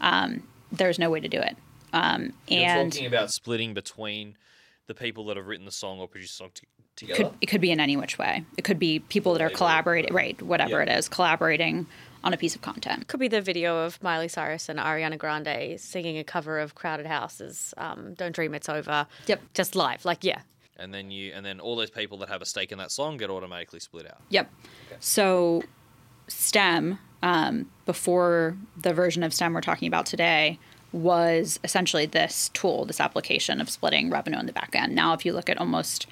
um, 0.00 0.42
there's 0.70 0.98
no 0.98 1.08
way 1.08 1.20
to 1.20 1.28
do 1.28 1.38
it. 1.38 1.56
Um, 1.92 2.32
You're 2.48 2.64
and 2.64 2.92
talking 2.92 3.06
about 3.06 3.30
splitting 3.30 3.74
between 3.74 4.36
the 4.86 4.94
people 4.94 5.26
that 5.26 5.36
have 5.36 5.46
written 5.46 5.66
the 5.66 5.72
song 5.72 6.00
or 6.00 6.08
produced 6.08 6.34
the 6.34 6.44
song 6.44 6.50
t- 6.54 6.66
together. 6.96 7.24
could, 7.24 7.32
it 7.40 7.46
could 7.46 7.60
be 7.60 7.70
in 7.70 7.80
any 7.80 7.96
which 7.96 8.18
way. 8.18 8.44
It 8.56 8.62
could 8.64 8.78
be 8.78 8.98
people 9.00 9.32
that 9.34 9.42
are 9.42 9.50
collaborating, 9.50 10.12
right? 10.12 10.40
Whatever 10.42 10.82
Yeah. 10.82 10.94
it 10.94 10.98
is, 10.98 11.08
collaborating 11.08 11.86
on 12.24 12.32
a 12.32 12.36
piece 12.36 12.54
of 12.54 12.62
content. 12.62 13.08
Could 13.08 13.20
be 13.20 13.28
the 13.28 13.40
video 13.40 13.78
of 13.84 14.02
Miley 14.02 14.28
Cyrus 14.28 14.68
and 14.68 14.78
Ariana 14.78 15.18
Grande 15.18 15.78
singing 15.80 16.18
a 16.18 16.24
cover 16.24 16.58
of 16.58 16.74
Crowded 16.74 17.06
House's 17.06 17.74
um, 17.76 18.14
"Don't 18.14 18.34
Dream 18.34 18.54
It's 18.54 18.68
Over." 18.68 19.06
Yep. 19.26 19.40
just 19.54 19.74
live, 19.74 20.04
like 20.04 20.22
yeah. 20.22 20.42
and 20.78 20.92
then 20.94 21.10
you 21.10 21.32
and 21.34 21.44
then 21.44 21.60
all 21.60 21.76
those 21.76 21.90
people 21.90 22.18
that 22.18 22.28
have 22.28 22.42
a 22.42 22.46
stake 22.46 22.72
in 22.72 22.78
that 22.78 22.90
song 22.90 23.16
get 23.16 23.30
automatically 23.30 23.80
split 23.80 24.06
out. 24.06 24.20
Yep. 24.30 24.50
So, 25.00 25.62
STEM, 26.28 26.98
um, 27.22 27.70
before 27.86 28.56
the 28.80 28.92
version 28.92 29.22
of 29.22 29.32
STEM 29.34 29.52
we're 29.54 29.60
talking 29.60 29.88
about 29.88 30.06
today, 30.06 30.58
was 30.92 31.58
essentially 31.64 32.06
this 32.06 32.50
tool, 32.52 32.84
this 32.84 33.00
application 33.00 33.60
of 33.60 33.70
splitting 33.70 34.10
revenue 34.10 34.38
in 34.38 34.46
the 34.46 34.52
back 34.52 34.74
end. 34.74 34.94
Now, 34.94 35.14
if 35.14 35.24
you 35.24 35.32
look 35.32 35.48
at 35.48 35.58
almost 35.58 36.06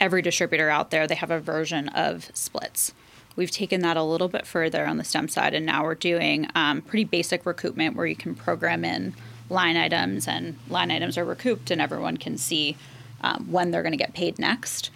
every 0.00 0.20
distributor 0.22 0.68
out 0.68 0.90
there, 0.90 1.06
they 1.06 1.14
have 1.14 1.30
a 1.30 1.40
version 1.40 1.88
of 1.90 2.30
splits. 2.34 2.92
We've 3.36 3.50
taken 3.50 3.82
that 3.82 3.96
a 3.96 4.02
little 4.02 4.28
bit 4.28 4.46
further 4.46 4.86
on 4.86 4.96
the 4.96 5.04
STEM 5.04 5.28
side, 5.28 5.54
and 5.54 5.66
now 5.66 5.84
we're 5.84 5.94
doing 5.94 6.48
um, 6.54 6.80
pretty 6.82 7.04
basic 7.04 7.44
recoupment 7.44 7.94
where 7.94 8.06
you 8.06 8.16
can 8.16 8.34
program 8.34 8.84
in 8.84 9.14
line 9.48 9.76
items, 9.76 10.26
and 10.26 10.56
line 10.68 10.90
items 10.90 11.16
are 11.16 11.24
recouped, 11.24 11.70
and 11.70 11.80
everyone 11.80 12.16
can 12.16 12.36
see 12.36 12.76
um, 13.20 13.46
when 13.50 13.70
they're 13.70 13.82
going 13.82 13.92
to 13.92 13.98
get 13.98 14.14
paid 14.14 14.38
next. 14.38 14.90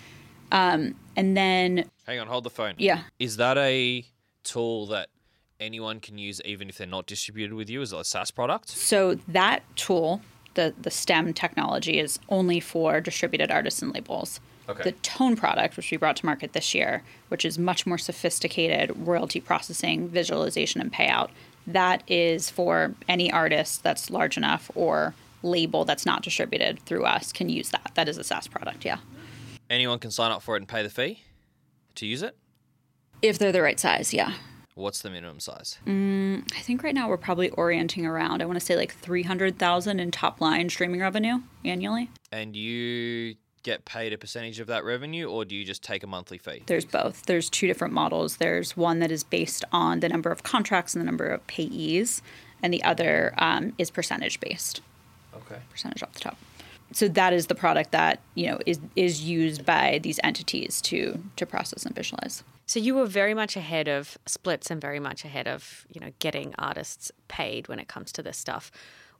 Um, 0.50 0.94
and 1.16 1.36
then, 1.36 1.84
Hang 2.06 2.18
on, 2.18 2.26
hold 2.26 2.44
the 2.44 2.50
phone. 2.50 2.74
yeah, 2.78 3.02
Is 3.18 3.36
that 3.36 3.56
a 3.58 4.04
tool 4.42 4.86
that 4.86 5.08
anyone 5.60 6.00
can 6.00 6.18
use 6.18 6.40
even 6.44 6.68
if 6.68 6.78
they're 6.78 6.86
not 6.86 7.06
distributed 7.06 7.54
with 7.54 7.70
you? 7.70 7.82
as 7.82 7.92
a 7.92 8.02
SaaS 8.02 8.30
product? 8.30 8.70
So 8.70 9.16
that 9.28 9.62
tool, 9.76 10.22
the 10.54 10.74
the 10.80 10.90
STEM 10.90 11.34
technology, 11.34 11.98
is 11.98 12.18
only 12.28 12.58
for 12.60 13.00
distributed 13.00 13.50
artists 13.50 13.82
and 13.82 13.94
labels. 13.94 14.40
Okay. 14.68 14.84
The 14.84 14.92
Tone 14.92 15.36
product, 15.36 15.76
which 15.76 15.90
we 15.90 15.96
brought 15.96 16.16
to 16.16 16.26
market 16.26 16.52
this 16.52 16.74
year, 16.74 17.02
which 17.28 17.44
is 17.44 17.58
much 17.58 17.86
more 17.86 17.98
sophisticated 17.98 18.96
royalty 18.96 19.40
processing, 19.40 20.08
visualization, 20.08 20.80
and 20.80 20.92
payout, 20.92 21.30
that 21.66 22.04
is 22.08 22.50
for 22.50 22.94
any 23.08 23.32
artist 23.32 23.82
that's 23.82 24.10
large 24.10 24.36
enough 24.36 24.70
or 24.76 25.14
label 25.42 25.84
that's 25.84 26.06
not 26.06 26.22
distributed 26.22 26.78
through 26.80 27.04
us 27.04 27.32
can 27.32 27.48
use 27.48 27.70
that. 27.70 27.90
That 27.94 28.08
is 28.08 28.16
a 28.16 28.24
SaaS 28.24 28.46
product, 28.46 28.84
yeah. 28.84 28.98
Anyone 29.68 29.98
can 29.98 30.10
sign 30.10 30.30
up 30.30 30.42
for 30.42 30.54
it 30.56 30.60
and 30.60 30.68
pay 30.68 30.82
the 30.82 30.90
fee 30.90 31.22
to 31.96 32.06
use 32.06 32.22
it? 32.22 32.36
If 33.22 33.38
they're 33.38 33.52
the 33.52 33.62
right 33.62 33.80
size, 33.80 34.14
yeah. 34.14 34.34
What's 34.80 35.02
the 35.02 35.10
minimum 35.10 35.40
size? 35.40 35.78
I 35.86 36.60
think 36.62 36.82
right 36.82 36.94
now 36.94 37.08
we're 37.08 37.16
probably 37.18 37.50
orienting 37.50 38.06
around, 38.06 38.42
I 38.42 38.46
want 38.46 38.58
to 38.58 38.64
say 38.64 38.76
like 38.76 38.94
300,000 38.94 40.00
in 40.00 40.10
top 40.10 40.40
line 40.40 40.68
streaming 40.70 41.00
revenue 41.00 41.40
annually. 41.64 42.10
And 42.32 42.56
you 42.56 43.36
get 43.62 43.84
paid 43.84 44.12
a 44.14 44.18
percentage 44.18 44.58
of 44.58 44.66
that 44.68 44.84
revenue 44.84 45.26
or 45.28 45.44
do 45.44 45.54
you 45.54 45.64
just 45.66 45.82
take 45.82 46.02
a 46.02 46.06
monthly 46.06 46.38
fee? 46.38 46.62
There's 46.66 46.86
both. 46.86 47.26
There's 47.26 47.50
two 47.50 47.66
different 47.66 47.92
models. 47.92 48.38
There's 48.38 48.76
one 48.76 49.00
that 49.00 49.10
is 49.10 49.22
based 49.22 49.64
on 49.70 50.00
the 50.00 50.08
number 50.08 50.30
of 50.30 50.42
contracts 50.42 50.94
and 50.94 51.02
the 51.02 51.06
number 51.06 51.26
of 51.26 51.46
payees, 51.46 52.22
and 52.62 52.72
the 52.72 52.82
other 52.82 53.34
um, 53.38 53.74
is 53.76 53.90
percentage 53.90 54.40
based, 54.40 54.80
Okay. 55.34 55.60
percentage 55.70 56.02
off 56.02 56.12
the 56.12 56.20
top. 56.20 56.38
So 56.92 57.08
that 57.08 57.32
is 57.32 57.46
the 57.46 57.54
product 57.54 57.92
that 57.92 58.20
you 58.34 58.46
know 58.46 58.58
is 58.66 58.80
is 58.96 59.22
used 59.22 59.64
by 59.64 60.00
these 60.02 60.18
entities 60.24 60.80
to 60.82 61.22
to 61.36 61.46
process 61.46 61.84
and 61.86 61.94
visualize. 61.94 62.42
So 62.66 62.78
you 62.78 62.94
were 62.94 63.06
very 63.06 63.34
much 63.34 63.56
ahead 63.56 63.88
of 63.88 64.16
splits 64.26 64.70
and 64.70 64.80
very 64.80 65.00
much 65.00 65.24
ahead 65.24 65.48
of 65.48 65.86
you 65.92 66.00
know 66.00 66.12
getting 66.18 66.54
artists 66.58 67.12
paid 67.28 67.68
when 67.68 67.78
it 67.78 67.88
comes 67.88 68.12
to 68.12 68.22
this 68.22 68.38
stuff. 68.38 68.70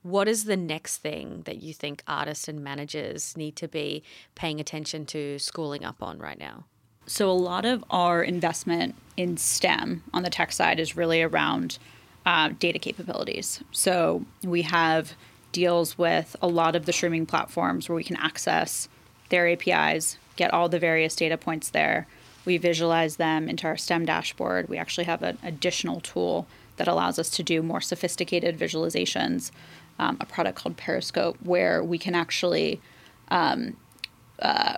What 0.03 0.29
is 0.29 0.45
the 0.45 0.57
next 0.57 0.99
thing 0.99 1.43
that 1.45 1.63
you 1.63 1.75
think 1.75 2.03
artists 2.07 2.49
and 2.49 2.65
managers 2.65 3.37
need 3.37 3.57
to 3.57 3.69
be 3.69 4.03
paying 4.35 4.59
attention 4.59 5.05
to, 5.07 5.39
schooling 5.39 5.85
up 5.85 6.03
on 6.03 6.19
right 6.19 6.39
now? 6.39 6.65
So 7.07 7.31
a 7.31 7.33
lot 7.33 7.67
of 7.67 7.85
our 7.91 8.23
investment 8.23 8.95
in 9.17 9.37
STEM 9.37 10.03
on 10.15 10.23
the 10.23 10.31
tech 10.31 10.53
side 10.53 10.81
is 10.81 10.97
really 10.97 11.23
around 11.23 11.79
uh, 12.25 12.51
data 12.59 12.79
capabilities. 12.79 13.63
So 13.73 14.25
we 14.43 14.63
have 14.63 15.15
deals 15.53 15.99
with 15.99 16.37
a 16.41 16.49
lot 16.49 16.77
of 16.77 16.87
the 16.87 16.93
streaming 16.93 17.27
platforms 17.27 17.89
where 17.89 17.97
we 17.97 18.05
can 18.05 18.17
access 18.17 18.89
their 19.29 19.49
APIs, 19.49 20.19
get 20.37 20.53
all 20.53 20.69
the 20.69 20.79
various 20.79 21.17
data 21.17 21.37
points 21.37 21.71
there. 21.71 22.07
We 22.45 22.57
visualize 22.57 23.17
them 23.17 23.49
into 23.49 23.67
our 23.67 23.77
STEM 23.77 24.07
dashboard. 24.07 24.69
We 24.69 24.79
actually 24.79 25.05
have 25.05 25.23
an 25.23 25.39
additional 25.43 26.01
tool 26.01 26.47
that 26.77 26.89
allows 26.89 27.19
us 27.19 27.31
to 27.31 27.43
do 27.43 27.63
more 27.63 27.81
sophisticated 27.81 28.59
visualizations. 28.59 29.51
Um, 29.99 30.17
a 30.19 30.27
product 30.27 30.57
called 30.57 30.79
Periscope, 30.79 31.37
where 31.43 31.85
we 31.85 31.99
can 31.99 32.15
actually 32.15 32.81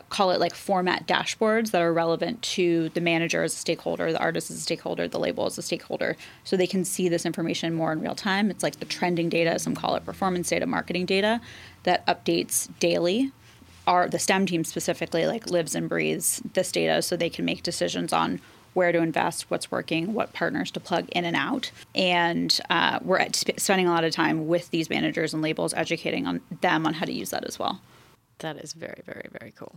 call 0.08 0.30
it 0.30 0.40
like 0.40 0.54
format 0.54 1.06
dashboards 1.06 1.70
that 1.70 1.80
are 1.80 1.92
relevant 1.92 2.42
to 2.42 2.88
the 2.90 3.00
manager 3.00 3.42
as 3.42 3.52
a 3.52 3.56
stakeholder, 3.56 4.12
the 4.12 4.18
artist 4.18 4.50
as 4.50 4.56
a 4.56 4.60
stakeholder, 4.60 5.06
the 5.06 5.18
label 5.18 5.46
as 5.46 5.56
a 5.56 5.62
stakeholder, 5.62 6.16
so 6.44 6.56
they 6.56 6.66
can 6.66 6.84
see 6.84 7.08
this 7.08 7.24
information 7.24 7.72
more 7.72 7.92
in 7.92 8.00
real 8.00 8.14
time. 8.14 8.50
It's 8.50 8.62
like 8.62 8.78
the 8.78 8.84
trending 8.84 9.28
data, 9.28 9.58
some 9.58 9.74
call 9.74 9.94
it 9.94 10.04
performance 10.04 10.48
data, 10.48 10.66
marketing 10.66 11.06
data, 11.06 11.40
that 11.84 12.06
updates 12.06 12.68
daily. 12.80 13.32
Our 13.86 14.08
the 14.08 14.18
STEM 14.18 14.46
team 14.46 14.64
specifically 14.64 15.26
like 15.26 15.50
lives 15.50 15.74
and 15.74 15.88
breathes 15.88 16.40
this 16.54 16.72
data, 16.72 17.02
so 17.02 17.16
they 17.16 17.30
can 17.30 17.44
make 17.44 17.62
decisions 17.62 18.12
on 18.12 18.40
where 18.74 18.90
to 18.90 18.98
invest, 18.98 19.50
what's 19.50 19.70
working, 19.70 20.14
what 20.14 20.32
partners 20.32 20.70
to 20.70 20.80
plug 20.80 21.08
in 21.10 21.24
and 21.24 21.36
out. 21.36 21.70
And 21.94 22.58
uh, 22.70 23.00
we're 23.02 23.20
sp- 23.34 23.58
spending 23.58 23.86
a 23.86 23.90
lot 23.90 24.04
of 24.04 24.12
time 24.12 24.48
with 24.48 24.70
these 24.70 24.88
managers 24.88 25.34
and 25.34 25.42
labels, 25.42 25.74
educating 25.74 26.26
on 26.26 26.40
them 26.62 26.86
on 26.86 26.94
how 26.94 27.04
to 27.04 27.12
use 27.12 27.30
that 27.30 27.44
as 27.44 27.58
well. 27.58 27.80
That 28.42 28.58
is 28.58 28.72
very, 28.74 29.02
very, 29.04 29.28
very 29.40 29.52
cool. 29.52 29.74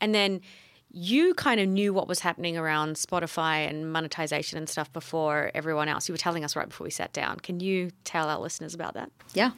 And 0.00 0.14
then 0.14 0.40
you 0.92 1.34
kind 1.34 1.60
of 1.60 1.68
knew 1.68 1.94
what 1.94 2.08
was 2.08 2.20
happening 2.20 2.56
around 2.56 2.96
Spotify 2.96 3.68
and 3.68 3.92
monetization 3.92 4.58
and 4.58 4.68
stuff 4.68 4.92
before 4.92 5.52
everyone 5.54 5.88
else. 5.88 6.08
You 6.08 6.14
were 6.14 6.18
telling 6.18 6.44
us 6.44 6.56
right 6.56 6.68
before 6.68 6.84
we 6.84 6.90
sat 6.90 7.12
down. 7.12 7.38
Can 7.38 7.60
you 7.60 7.90
tell 8.02 8.28
our 8.28 8.40
listeners 8.40 8.74
about 8.74 8.94
that? 8.94 9.10
Yeah. 9.32 9.52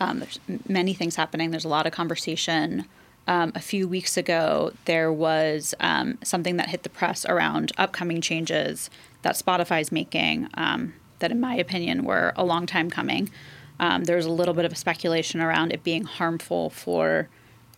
Um, 0.00 0.18
there's 0.18 0.40
many 0.68 0.94
things 0.94 1.14
happening. 1.14 1.52
There's 1.52 1.64
a 1.64 1.68
lot 1.68 1.86
of 1.86 1.92
conversation. 1.92 2.86
Um, 3.28 3.52
a 3.54 3.60
few 3.60 3.86
weeks 3.86 4.16
ago, 4.16 4.72
there 4.86 5.12
was 5.12 5.74
um, 5.78 6.18
something 6.24 6.56
that 6.56 6.70
hit 6.70 6.82
the 6.82 6.88
press 6.88 7.24
around 7.24 7.70
upcoming 7.78 8.20
changes 8.20 8.90
that 9.22 9.36
Spotify's 9.36 9.92
making 9.92 10.48
um, 10.54 10.94
that, 11.20 11.30
in 11.30 11.38
my 11.38 11.54
opinion, 11.54 12.02
were 12.02 12.32
a 12.34 12.44
long 12.44 12.66
time 12.66 12.90
coming. 12.90 13.30
Um, 13.78 14.04
there 14.04 14.16
was 14.16 14.26
a 14.26 14.30
little 14.30 14.54
bit 14.54 14.64
of 14.64 14.76
speculation 14.76 15.40
around 15.40 15.72
it 15.72 15.84
being 15.84 16.02
harmful 16.02 16.70
for, 16.70 17.28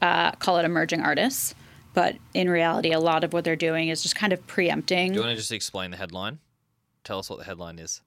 uh, 0.02 0.32
call 0.32 0.58
it 0.58 0.64
emerging 0.64 1.00
artists. 1.00 1.54
But 1.94 2.16
in 2.34 2.50
reality, 2.50 2.92
a 2.92 2.98
lot 2.98 3.22
of 3.22 3.32
what 3.32 3.44
they're 3.44 3.54
doing 3.54 3.88
is 3.88 4.02
just 4.02 4.16
kind 4.16 4.32
of 4.32 4.44
preempting. 4.48 5.12
Do 5.12 5.14
you 5.14 5.20
want 5.20 5.30
to 5.32 5.36
just 5.36 5.52
explain 5.52 5.92
the 5.92 5.96
headline? 5.96 6.40
Tell 7.04 7.18
us 7.20 7.30
what 7.30 7.38
the 7.38 7.44
headline 7.44 7.78
is. 7.78 8.00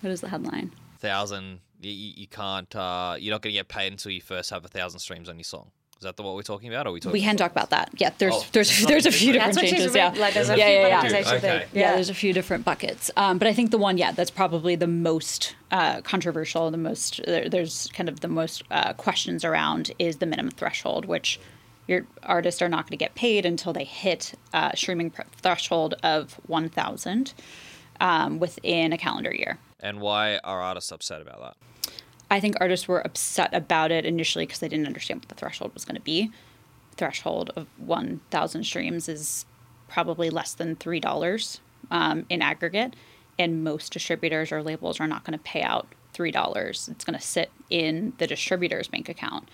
What 0.00 0.10
is 0.10 0.20
the 0.20 0.28
headline? 0.28 0.72
Thousand. 0.98 1.60
You, 1.80 1.92
you 1.92 2.26
can't. 2.26 2.74
Uh, 2.74 3.16
you're 3.18 3.32
not 3.32 3.42
going 3.42 3.52
to 3.52 3.58
get 3.58 3.68
paid 3.68 3.92
until 3.92 4.10
you 4.10 4.20
first 4.20 4.50
have 4.50 4.64
a 4.64 4.68
thousand 4.68 4.98
streams 4.98 5.28
on 5.28 5.36
your 5.36 5.44
song. 5.44 5.70
Is 5.98 6.04
that 6.04 6.16
the, 6.16 6.22
what 6.22 6.36
we're 6.36 6.42
talking 6.42 6.68
about? 6.68 6.86
Or 6.86 6.90
are 6.90 6.92
we 6.92 7.00
talking? 7.00 7.12
We 7.12 7.20
can 7.22 7.36
talk 7.36 7.50
about 7.50 7.70
that. 7.70 7.90
Yeah, 7.96 8.10
there's 8.18 8.34
Oh, 8.36 8.44
there's 8.52 8.86
there's 8.86 9.04
a 9.06 9.10
few 9.10 9.32
different. 9.32 9.54
different 9.54 9.54
That's 9.54 9.56
what 9.56 9.62
she's 9.64 9.78
changes. 9.92 9.96
Yeah. 9.96 10.14
Like, 10.22 10.32
there's 10.34 10.48
yeah, 10.48 10.56
yeah, 10.56 10.86
yeah. 10.86 11.02
buckets, 11.02 11.28
Okay. 11.28 11.38
think. 11.40 11.70
Yeah, 11.72 11.94
there's 11.96 12.08
a 12.08 12.14
few 12.14 12.32
different 12.32 12.64
buckets. 12.64 13.10
Um, 13.16 13.38
but 13.38 13.48
I 13.48 13.52
think 13.52 13.72
the 13.72 13.78
one, 13.78 13.98
yeah, 13.98 14.12
that's 14.12 14.30
probably 14.30 14.76
the 14.76 14.86
most 14.86 15.56
uh, 15.72 16.00
controversial, 16.02 16.70
the 16.70 16.76
most, 16.76 17.20
there, 17.26 17.48
there's 17.48 17.88
kind 17.94 18.08
of 18.08 18.20
the 18.20 18.28
most 18.28 18.62
uh, 18.70 18.92
questions 18.92 19.44
around 19.44 19.90
is 19.98 20.18
the 20.18 20.26
minimum 20.26 20.52
threshold, 20.52 21.04
which 21.04 21.40
your 21.88 22.06
artists 22.22 22.62
are 22.62 22.68
not 22.68 22.84
going 22.84 22.90
to 22.90 22.96
get 22.96 23.16
paid 23.16 23.44
until 23.44 23.72
they 23.72 23.82
hit 23.84 24.34
uh, 24.54 24.70
streaming 24.76 25.10
pr- 25.10 25.22
threshold 25.42 25.94
of 26.04 26.34
1,000 26.46 27.34
um, 27.98 28.38
within 28.38 28.92
a 28.92 28.98
calendar 28.98 29.34
year. 29.34 29.58
And 29.80 30.00
why 30.00 30.38
are 30.44 30.60
artists 30.60 30.92
upset 30.92 31.22
about 31.22 31.40
that? 31.40 31.92
I 32.30 32.40
think 32.40 32.56
artists 32.60 32.86
were 32.86 33.00
upset 33.00 33.54
about 33.54 33.90
it 33.90 34.04
initially 34.04 34.44
because 34.44 34.58
they 34.58 34.68
didn't 34.68 34.86
understand 34.86 35.20
what 35.20 35.28
the 35.28 35.34
threshold 35.34 35.72
was 35.74 35.84
going 35.84 35.96
to 35.96 36.02
be. 36.02 36.30
Threshold 36.96 37.50
of 37.56 37.66
1,000 37.78 38.64
streams 38.64 39.08
is 39.08 39.46
probably 39.88 40.28
less 40.28 40.52
than 40.52 40.76
$3 40.76 41.60
um, 41.90 42.26
in 42.28 42.42
aggregate. 42.42 42.94
And 43.38 43.64
most 43.64 43.92
distributors 43.92 44.52
or 44.52 44.62
labels 44.62 45.00
are 45.00 45.06
not 45.06 45.24
going 45.24 45.38
to 45.38 45.42
pay 45.42 45.62
out 45.62 45.86
$3. 46.14 46.88
It's 46.88 47.04
going 47.04 47.18
to 47.18 47.24
sit 47.24 47.50
in 47.70 48.12
the 48.18 48.26
distributor's 48.26 48.88
bank 48.88 49.08
account. 49.08 49.48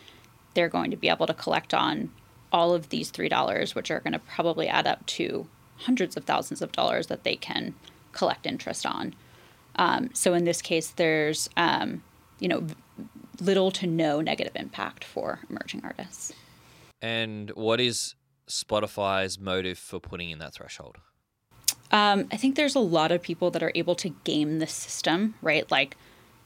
They're 0.55 0.69
going 0.69 0.91
to 0.91 0.97
be 0.97 1.09
able 1.09 1.27
to 1.27 1.35
collect 1.35 1.75
on 1.75 2.11
all 2.53 2.75
of 2.75 2.89
these 2.89 3.13
$3, 3.13 3.75
which 3.75 3.91
are 3.91 4.01
going 4.01 4.13
to 4.13 4.19
probably 4.19 4.69
add 4.69 4.87
up 4.87 5.05
to 5.07 5.47
hundreds 5.79 6.17
of 6.17 6.25
thousands 6.25 6.63
of 6.63 6.73
dollars 6.73 7.09
that 7.09 7.25
they 7.25 7.37
can 7.37 7.75
collect 8.13 8.47
interest 8.47 8.87
on. 8.87 9.15
Um, 9.77 10.11
so 10.15 10.35
in 10.35 10.45
this 10.45 10.63
case, 10.63 10.91
there's 10.91 11.51
um, 11.57 12.03
you 12.39 12.49
know 12.49 12.67
little 13.41 13.71
to 13.73 13.87
no 13.87 14.21
negative 14.21 14.53
impact 14.55 15.05
for 15.05 15.41
emerging 15.51 15.81
artists. 15.85 16.33
And 17.03 17.51
what 17.51 17.81
is 17.81 18.15
Spotify's 18.49 19.39
motive 19.39 19.79
for 19.79 20.01
putting 20.01 20.31
in 20.31 20.39
that 20.39 20.55
threshold? 20.55 20.99
Um, 21.91 22.27
I 22.33 22.37
think 22.37 22.57
there's 22.57 22.75
a 22.75 22.81
lot 22.81 23.13
of 23.13 23.23
people 23.23 23.51
that 23.51 23.63
are 23.63 23.73
able 23.75 23.95
to 23.97 24.11
game 24.25 24.59
the 24.59 24.67
system, 24.67 25.35
right? 25.43 25.71
Like 25.71 25.97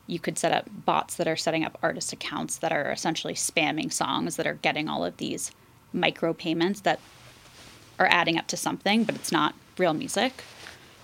you 0.06 0.18
could 0.18 0.38
set 0.38 0.52
up 0.52 0.68
bots 0.70 1.16
that 1.16 1.28
are 1.28 1.36
setting 1.36 1.64
up 1.64 1.78
artist 1.82 2.12
accounts 2.12 2.58
that 2.58 2.72
are 2.72 2.90
essentially 2.90 3.34
spamming 3.34 3.92
songs 3.92 4.36
that 4.36 4.46
are 4.46 4.54
getting 4.54 4.88
all 4.88 5.04
of 5.04 5.16
these 5.18 5.52
micro 5.92 6.32
payments 6.32 6.80
that 6.80 6.98
are 7.98 8.06
adding 8.06 8.38
up 8.38 8.46
to 8.48 8.56
something, 8.56 9.04
but 9.04 9.14
it's 9.14 9.32
not 9.32 9.54
real 9.76 9.94
music. 9.94 10.42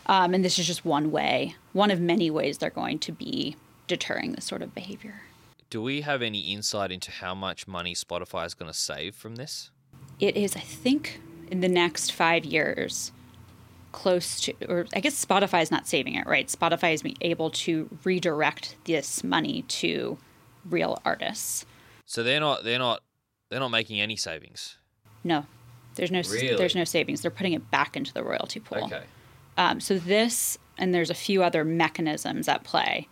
Um, 0.07 0.35
and 0.35 0.45
this 0.45 0.59
is 0.59 0.67
just 0.67 0.85
one 0.85 1.11
way, 1.11 1.57
one 1.73 1.91
of 1.91 2.01
many 2.01 2.31
ways 2.31 2.59
they're 2.59 2.71
going 2.71 2.99
to 3.01 3.13
be 3.13 3.57
deterring 3.87 4.33
this 4.33 4.45
sort 4.45 4.63
of 4.63 4.75
behavior. 4.75 5.23
Do 5.71 5.83
we 5.83 6.03
have 6.03 6.23
any 6.23 6.41
insight 6.41 6.93
into 6.93 7.11
how 7.11 7.35
much 7.35 7.67
money 7.67 7.95
Spotify 7.95 8.47
is 8.47 8.55
going 8.55 8.71
to 8.71 8.79
save 8.79 9.15
from 9.15 9.37
this? 9.37 9.71
it 10.21 10.37
is, 10.37 10.55
I 10.55 10.61
think, 10.61 11.21
in 11.51 11.61
the 11.61 11.69
next 11.69 12.13
five 12.13 12.45
years, 12.45 13.11
close 13.91 14.41
to, 14.43 14.53
or 14.69 14.87
I 14.95 15.01
guess 15.01 15.25
Spotify 15.25 15.61
is 15.63 15.71
not 15.71 15.89
saving 15.89 16.15
it, 16.15 16.27
right? 16.27 16.47
Spotify 16.47 16.95
is 16.95 17.03
being 17.03 17.17
able 17.21 17.51
to 17.51 17.89
redirect 18.05 18.77
this 18.85 19.25
money 19.25 19.63
to 19.63 20.19
real 20.69 21.01
artists. 21.05 21.67
So 22.07 22.23
they're 22.23 22.41
not. 22.41 22.63
They're 22.65 22.79
not. 22.79 23.03
They're 23.51 23.61
not 23.61 23.71
making 23.71 24.01
any 24.01 24.17
savings. 24.17 24.77
No, 25.25 25.47
there's 25.97 26.11
no 26.11 26.23
Really? 26.31 26.57
there's 26.57 26.75
no 26.75 26.85
savings. 26.85 27.23
They're 27.23 27.31
putting 27.31 27.53
it 27.53 27.71
back 27.71 27.97
into 27.97 28.13
the 28.13 28.23
royalty 28.23 28.61
pool. 28.61 28.91
Um, 29.57 29.81
so 29.81 29.99
this, 29.99 30.59
and 30.79 30.93
there's 30.95 31.11
a 31.11 31.15
few 31.15 31.43
other 31.43 31.65
mechanisms 31.65 32.49
at 32.49 32.65
play. 32.65 33.09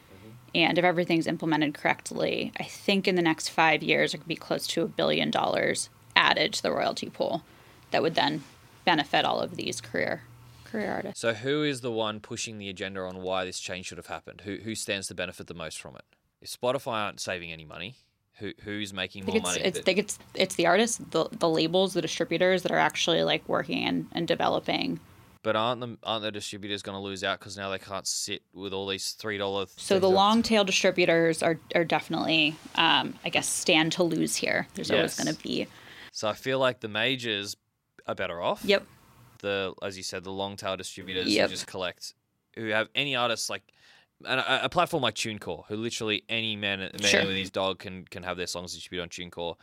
And 0.55 0.79
if 0.79 0.85
everything's 0.85 1.27
implemented 1.27 1.75
correctly, 1.75 2.53
I 2.61 2.65
think 2.65 3.09
in 3.09 3.15
the 3.15 3.23
next 3.23 3.49
five 3.49 3.83
years, 3.83 4.13
it 4.13 4.19
could 4.19 4.29
be 4.29 4.37
close 4.37 4.67
to 4.69 4.83
a 4.83 4.89
billion 4.89 5.31
dollars 5.31 5.89
added 6.15 6.53
to 6.53 6.63
the 6.63 6.73
royalty 6.73 7.09
pool 7.09 7.43
that 7.91 8.03
would 8.03 8.15
then 8.15 8.45
benefit 8.85 9.25
all 9.25 9.41
of 9.41 9.57
these 9.57 9.81
career 9.81 10.23
career 10.65 10.91
artists. 10.91 11.21
So 11.21 11.35
who 11.35 11.63
is 11.63 11.81
the 11.81 11.93
one 11.93 12.21
pushing 12.21 12.59
the 12.59 12.69
agenda 12.69 13.01
on 13.01 13.23
why 13.23 13.45
this 13.45 13.61
change 13.61 13.87
should 13.87 13.99
have 13.99 14.07
happened? 14.07 14.43
Who 14.43 14.57
who 14.57 14.75
stands 14.75 15.07
to 15.09 15.15
benefit 15.15 15.47
the 15.47 15.55
most 15.55 15.81
from 15.81 15.97
it? 15.97 16.05
If 16.41 16.51
Spotify 16.59 17.05
aren't 17.05 17.21
saving 17.21 17.53
any 17.53 17.65
money, 17.65 17.97
who 18.39 18.53
who's 18.65 18.93
making 18.93 19.25
I 19.25 19.27
more 19.27 19.37
it's, 19.37 19.45
money? 19.45 19.61
it's, 19.61 19.79
I 19.79 19.83
think 19.83 19.99
it's 19.99 20.19
it's 20.35 20.55
the 20.57 20.67
artists, 20.67 20.99
the 21.11 21.29
the 21.31 21.49
labels, 21.49 21.95
the 21.95 22.03
distributors 22.03 22.63
that 22.63 22.73
are 22.73 22.79
actually 22.79 23.23
like 23.23 23.47
working 23.49 23.85
and, 23.85 24.07
and 24.13 24.27
developing. 24.27 25.01
But 25.43 25.57
aren't 25.57 25.81
the 25.81 25.97
aren't 26.03 26.23
the 26.23 26.31
distributors 26.33 26.83
going 26.83 26.97
to 26.97 27.03
lose 27.03 27.25
out 27.25 27.39
because 27.39 27.57
now 27.57 27.71
they 27.71 27.79
can't 27.79 28.07
sit 28.07 28.43
with 28.53 28.73
all 28.73 28.87
these 28.87 29.13
three 29.13 29.39
dollar? 29.39 29.67
So 29.77 29.99
the 29.99 30.09
long 30.11 30.43
tail 30.43 30.65
distributors 30.65 31.43
are 31.43 31.59
are 31.75 31.85
definitely, 31.85 32.57
um, 32.77 33.15
I 33.25 33.29
guess, 33.29 33.49
stand 33.49 33.93
to 33.93 34.03
lose 34.05 34.37
here. 34.37 34.67
There's 34.75 34.91
always 34.91 35.17
going 35.23 35.35
to 35.35 35.43
be. 35.43 35.67
So 36.13 36.29
I 36.29 36.35
feel 36.35 36.59
like 36.59 36.81
the 36.81 36.89
majors 36.89 37.57
are 38.07 38.15
better 38.15 38.41
off. 38.41 38.63
Yep. 38.65 38.85
The 39.41 39.75
as 39.83 39.97
you 39.97 40.03
said, 40.03 40.25
the 40.25 40.31
long 40.33 40.57
tail 40.57 40.77
distributors 40.77 41.27
Yep. 41.29 41.49
who 41.49 41.55
just 41.55 41.67
collect, 41.67 42.15
who 42.55 42.67
have 42.69 42.89
any 42.95 43.17
artists 43.17 43.51
like. 43.51 43.63
And 44.25 44.39
a, 44.39 44.67
a 44.67 44.69
platform 44.69 45.03
like 45.03 45.17
TuneCore, 45.17 45.65
who 45.67 45.75
literally 45.75 46.23
any 46.29 46.55
man, 46.55 46.79
man 46.79 46.93
Sure. 47.03 47.27
with 47.27 47.35
his 47.35 47.51
dog 47.51 47.81
can 47.81 48.05
can 48.05 48.23
have 48.23 48.37
their 48.37 48.47
songs 48.47 48.73
distributed 48.73 49.03
on 49.03 49.09
TuneCore, 49.09 49.57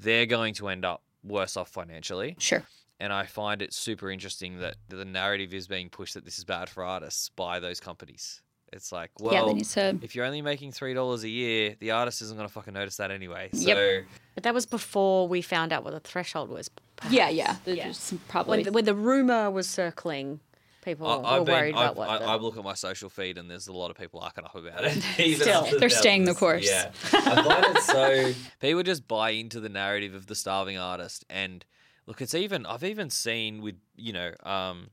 they're 0.00 0.26
going 0.26 0.52
to 0.54 0.66
end 0.68 0.84
up 0.84 1.02
worse 1.22 1.56
off 1.56 1.68
financially. 1.68 2.34
Sure. 2.40 2.64
And 3.02 3.12
I 3.12 3.24
find 3.24 3.62
it 3.62 3.72
super 3.72 4.10
interesting 4.10 4.58
that 4.58 4.76
the 4.88 5.04
narrative 5.06 5.54
is 5.54 5.66
being 5.66 5.88
pushed 5.88 6.14
that 6.14 6.24
this 6.26 6.36
is 6.38 6.44
bad 6.44 6.68
for 6.68 6.84
artists 6.84 7.30
by 7.30 7.58
those 7.58 7.80
companies. 7.80 8.42
It's 8.72 8.92
like, 8.92 9.10
well, 9.18 9.56
yeah, 9.56 9.62
to. 9.64 9.98
if 10.02 10.14
you're 10.14 10.24
only 10.26 10.42
making 10.42 10.70
three 10.72 10.94
dollars 10.94 11.24
a 11.24 11.28
year, 11.28 11.74
the 11.80 11.90
artist 11.92 12.22
isn't 12.22 12.36
gonna 12.36 12.48
fucking 12.48 12.74
notice 12.74 12.98
that 12.98 13.10
anyway. 13.10 13.48
So 13.54 13.66
Yep. 13.66 14.04
But 14.34 14.42
that 14.44 14.54
was 14.54 14.66
before 14.66 15.26
we 15.26 15.42
found 15.42 15.72
out 15.72 15.82
what 15.82 15.92
the 15.92 15.98
threshold 16.00 16.50
was. 16.50 16.68
perhaps. 16.68 17.12
Yeah, 17.14 17.30
yeah. 17.30 17.56
There's 17.64 17.78
Yeah. 17.78 17.88
just 17.88 18.02
some 18.04 18.20
probably. 18.28 18.58
When 18.58 18.64
the, 18.66 18.72
when 18.72 18.84
the 18.84 18.94
rumor 18.94 19.50
was 19.50 19.66
circling, 19.68 20.38
people 20.84 21.06
I, 21.08 21.16
were 21.16 21.26
I've 21.40 21.44
been, 21.46 21.54
worried 21.54 21.74
I've, 21.74 21.80
about 21.92 21.96
what. 21.96 22.08
I, 22.10 22.18
the- 22.18 22.24
I 22.26 22.36
look 22.36 22.56
at 22.58 22.62
my 22.62 22.74
social 22.74 23.08
feed 23.08 23.38
and 23.38 23.50
there's 23.50 23.66
a 23.66 23.72
lot 23.72 23.90
of 23.90 23.96
people 23.96 24.20
arcing 24.20 24.44
up 24.44 24.54
about 24.54 24.84
it. 24.84 25.02
Still. 25.40 25.64
after 25.64 25.78
They're 25.80 25.88
staying 25.88 26.26
the 26.26 26.34
course. 26.34 26.68
Yeah, 26.68 26.92
I 27.12 27.42
find 27.42 27.76
it 27.76 27.82
so. 27.82 28.32
People 28.60 28.82
just 28.84 29.08
buy 29.08 29.30
into 29.30 29.58
the 29.58 29.68
narrative 29.70 30.14
of 30.14 30.26
the 30.26 30.36
starving 30.36 30.78
artist, 30.78 31.24
and 31.28 31.64
look, 32.10 32.20
it's 32.20 32.34
even. 32.34 32.66
I've 32.66 32.82
even 32.84 33.08
seen 33.08 33.62
with 33.62 33.76
you 33.96 34.12
know, 34.12 34.32
um, 34.42 34.90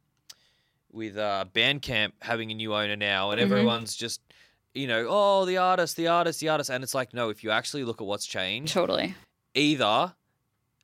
with 0.91 1.17
uh, 1.17 1.45
Bandcamp 1.53 2.11
having 2.21 2.51
a 2.51 2.53
new 2.53 2.73
owner 2.75 2.95
now, 2.95 3.31
and 3.31 3.39
Mhm. 3.41 3.43
everyone's 3.43 3.95
just. 3.95 4.21
You 4.73 4.85
know, 4.85 5.07
oh, 5.09 5.45
the 5.45 5.57
artist, 5.57 5.95
the 5.97 6.07
artist, 6.07 6.39
the 6.39 6.49
artist. 6.49 6.69
And 6.69 6.83
it's 6.83 6.93
like, 6.93 7.11
no, 7.11 7.29
if 7.29 7.43
you 7.43 7.49
actually 7.49 7.83
look 7.83 7.99
at 7.99 8.05
what's 8.05 8.27
changed, 8.27 8.73
totally. 8.73 9.15
either 9.55 10.13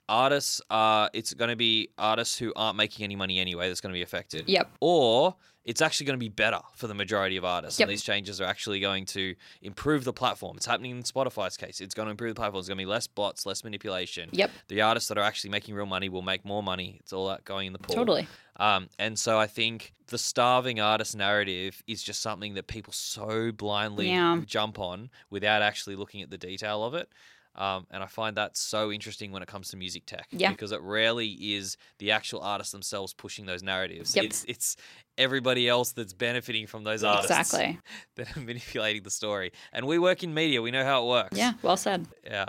artists 0.09 0.61
are 0.71 1.09
it's 1.13 1.33
going 1.35 1.49
to 1.51 1.55
be 1.55 1.89
artists 1.97 2.37
who 2.39 2.51
aren't 2.55 2.75
making 2.75 3.03
any 3.03 3.15
money 3.15 3.39
anyway 3.39 3.67
that's 3.67 3.79
going 3.81 3.91
to 3.91 3.97
be 3.97 4.01
affected 4.01 4.49
Yep. 4.49 4.69
or 4.81 5.35
it's 5.65 5.81
actually 5.81 6.05
going 6.05 6.19
to 6.19 6.23
be 6.23 6.29
better 6.29 6.59
for 6.75 6.87
the 6.87 6.93
majority 6.93 7.37
of 7.37 7.45
artists 7.45 7.79
Yep. 7.79 7.87
and 7.87 7.91
these 7.93 8.03
changes 8.03 8.41
are 8.41 8.45
actually 8.45 8.79
going 8.79 9.05
to 9.07 9.35
improve 9.61 10.03
the 10.03 10.13
platform 10.13 10.57
it's 10.57 10.65
happening 10.65 10.91
in 10.91 11.03
spotify's 11.03 11.55
case 11.57 11.79
it's 11.81 11.93
going 11.95 12.07
to 12.07 12.11
improve 12.11 12.35
the 12.35 12.39
platform 12.41 12.59
It's 12.59 12.67
going 12.67 12.77
to 12.77 12.81
be 12.81 12.89
less 12.89 13.07
bots 13.07 13.45
less 13.45 13.63
manipulation 13.63 14.29
Yep. 14.33 14.51
the 14.67 14.81
artists 14.81 15.07
that 15.09 15.17
are 15.17 15.23
actually 15.23 15.51
making 15.51 15.75
real 15.75 15.85
money 15.85 16.09
will 16.09 16.21
make 16.21 16.43
more 16.45 16.61
money 16.63 16.97
it's 16.99 17.13
all 17.13 17.27
that 17.29 17.45
going 17.45 17.67
in 17.67 17.73
the 17.73 17.79
pool 17.79 17.95
Totally. 17.95 18.27
um, 18.57 18.89
and 18.99 19.17
so 19.17 19.39
I 19.39 19.47
think 19.47 19.93
the 20.07 20.17
starving 20.17 20.79
artist 20.79 21.15
narrative 21.15 21.81
is 21.87 22.03
just 22.03 22.21
something 22.21 22.53
that 22.55 22.67
people 22.67 22.91
so 22.93 23.51
blindly 23.51 24.09
Yeah. 24.09 24.41
jump 24.45 24.79
on 24.79 25.09
without 25.29 25.61
actually 25.61 25.95
looking 25.95 26.21
at 26.21 26.29
the 26.29 26.37
detail 26.37 26.83
of 26.83 26.93
it. 26.93 27.09
Um, 27.55 27.85
and 27.91 28.01
I 28.01 28.07
find 28.07 28.35
that 28.37 28.57
so 28.57 28.91
interesting 28.91 29.31
when 29.31 29.43
it 29.43 29.47
comes 29.47 29.69
to 29.69 29.77
music 29.77 30.05
tech 30.07 30.27
Yeah. 30.31 30.49
because 30.51 30.71
it 30.71 30.81
rarely 30.81 31.29
is 31.29 31.77
the 31.99 32.11
actual 32.11 32.41
artists 32.41 32.71
themselves 32.71 33.13
pushing 33.13 33.45
those 33.45 33.61
narratives. 33.61 34.15
Yep. 34.15 34.25
It's 34.25 34.43
it's 34.47 34.75
everybody 35.17 35.69
else 35.69 35.91
that's 35.91 36.13
benefiting 36.13 36.65
from 36.65 36.83
those 36.83 37.03
artists 37.03 37.29
Exactly. 37.31 37.79
that 38.15 38.35
are 38.35 38.39
manipulating 38.39 39.03
the 39.03 39.11
story. 39.11 39.51
And 39.71 39.85
we 39.85 39.99
work 39.99 40.23
in 40.23 40.33
media, 40.33 40.61
we 40.61 40.71
know 40.71 40.83
how 40.83 41.03
it 41.03 41.07
works. 41.09 41.37
Yeah. 41.37 41.53
Well 41.61 41.77
said. 41.77 42.07
Yeah. 42.23 42.45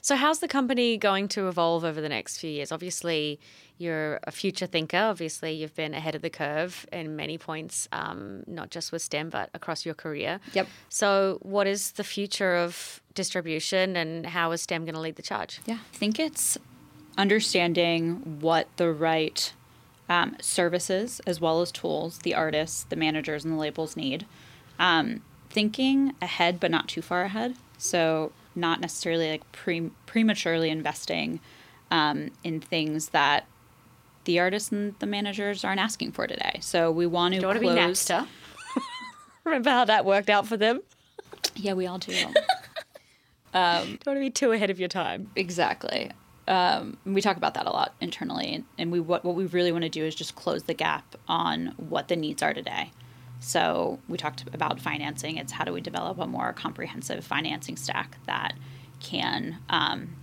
So, 0.00 0.16
how's 0.16 0.40
the 0.40 0.48
company 0.48 0.96
going 0.96 1.28
to 1.28 1.48
evolve 1.48 1.84
over 1.84 2.00
the 2.00 2.08
next 2.08 2.38
few 2.38 2.50
years? 2.50 2.72
Obviously, 2.72 3.40
you're 3.78 4.20
a 4.24 4.30
future 4.30 4.66
thinker. 4.66 4.96
Obviously, 4.96 5.52
you've 5.52 5.74
been 5.74 5.94
ahead 5.94 6.14
of 6.14 6.22
the 6.22 6.30
curve 6.30 6.86
in 6.92 7.16
many 7.16 7.38
points, 7.38 7.88
um, 7.92 8.44
not 8.46 8.70
just 8.70 8.92
with 8.92 9.02
STEM, 9.02 9.30
but 9.30 9.50
across 9.54 9.84
your 9.84 9.94
career. 9.94 10.40
Yep. 10.52 10.68
So, 10.88 11.38
what 11.42 11.66
is 11.66 11.92
the 11.92 12.04
future 12.04 12.56
of 12.56 13.00
distribution 13.14 13.96
and 13.96 14.26
how 14.26 14.52
is 14.52 14.62
STEM 14.62 14.84
going 14.84 14.94
to 14.94 15.00
lead 15.00 15.16
the 15.16 15.22
charge? 15.22 15.60
Yeah, 15.66 15.78
I 15.92 15.96
think 15.96 16.18
it's 16.18 16.58
understanding 17.16 18.38
what 18.40 18.68
the 18.76 18.92
right 18.92 19.52
um, 20.08 20.36
services 20.40 21.20
as 21.26 21.40
well 21.40 21.60
as 21.60 21.72
tools 21.72 22.18
the 22.18 22.34
artists, 22.34 22.84
the 22.84 22.96
managers, 22.96 23.44
and 23.44 23.54
the 23.54 23.58
labels 23.58 23.96
need. 23.96 24.26
Um, 24.78 25.22
thinking 25.50 26.14
ahead, 26.20 26.58
but 26.58 26.70
not 26.70 26.88
too 26.88 27.00
far 27.00 27.22
ahead. 27.22 27.54
So, 27.78 28.32
not 28.54 28.80
necessarily 28.80 29.30
like 29.30 29.52
pre- 29.52 29.90
prematurely 30.06 30.70
investing 30.70 31.40
um, 31.90 32.30
in 32.42 32.60
things 32.60 33.08
that 33.10 33.46
the 34.24 34.40
artists 34.40 34.72
and 34.72 34.94
the 35.00 35.06
managers 35.06 35.64
aren't 35.64 35.80
asking 35.80 36.12
for 36.12 36.26
today. 36.26 36.58
So, 36.60 36.90
we 36.90 37.06
want 37.06 37.34
to. 37.34 37.40
Do 37.40 37.42
you 37.42 37.46
want 37.48 37.56
to 37.56 37.60
be 37.60 37.66
close- 37.68 38.08
Napster? 38.08 38.26
Remember 39.44 39.70
how 39.70 39.84
that 39.84 40.04
worked 40.04 40.30
out 40.30 40.46
for 40.46 40.56
them? 40.56 40.80
Yeah, 41.54 41.74
we 41.74 41.86
all 41.86 41.98
do. 41.98 42.12
Do 42.12 42.18
you 42.18 42.28
want 43.54 43.98
to 44.04 44.14
be 44.20 44.30
too 44.30 44.52
ahead 44.52 44.70
of 44.70 44.80
your 44.80 44.88
time? 44.88 45.30
Exactly. 45.36 46.10
Um, 46.48 46.96
we 47.04 47.20
talk 47.20 47.36
about 47.36 47.54
that 47.54 47.66
a 47.66 47.70
lot 47.70 47.94
internally, 48.00 48.64
and 48.78 48.90
we 48.92 49.00
what 49.00 49.24
what 49.24 49.34
we 49.34 49.46
really 49.46 49.72
want 49.72 49.84
to 49.84 49.88
do 49.90 50.04
is 50.04 50.14
just 50.14 50.34
close 50.34 50.64
the 50.64 50.74
gap 50.74 51.16
on 51.28 51.74
what 51.76 52.08
the 52.08 52.16
needs 52.16 52.42
are 52.42 52.52
today. 52.52 52.90
So 53.44 53.98
we 54.08 54.16
talked 54.16 54.42
about 54.54 54.80
financing. 54.80 55.36
It's 55.36 55.52
how 55.52 55.64
do 55.64 55.72
we 55.72 55.82
develop 55.82 56.18
a 56.18 56.26
more 56.26 56.54
comprehensive 56.54 57.24
financing 57.24 57.76
stack 57.76 58.16
that 58.24 58.54
can 59.00 59.58
um, 59.68 60.16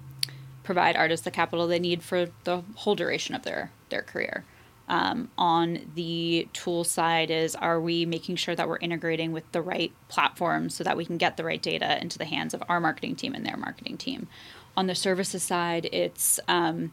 provide 0.63 0.95
artists 0.95 1.23
the 1.23 1.29
capital 1.29 1.67
they 1.67 1.77
need 1.77 2.01
for 2.01 2.29
the 2.45 2.63
whole 2.75 2.95
duration 2.95 3.36
of 3.36 3.43
their 3.43 3.71
their 3.89 4.01
career. 4.01 4.43
Um, 4.88 5.29
on 5.38 5.91
the 5.93 6.47
tool 6.51 6.84
side 6.84 7.29
is 7.29 7.55
are 7.55 7.79
we 7.79 8.07
making 8.07 8.38
sure 8.38 8.55
that 8.55 8.67
we're 8.67 8.79
integrating 8.79 9.31
with 9.31 9.49
the 9.51 9.62
right 9.62 9.93
platforms 10.10 10.73
so 10.73 10.84
that 10.84 10.97
we 10.97 11.05
can 11.05 11.17
get 11.17 11.38
the 11.38 11.43
right 11.43 11.62
data 11.62 12.01
into 12.01 12.17
the 12.17 12.25
hands 12.25 12.55
of 12.55 12.63
our 12.67 12.79
marketing 12.79 13.15
team 13.15 13.36
and 13.36 13.45
their 13.45 13.55
marketing 13.55 13.97
team 13.97 14.27
on 14.75 14.88
the 14.88 14.95
services 14.95 15.43
side 15.43 15.88
it's 15.93 16.39
um, 16.49 16.91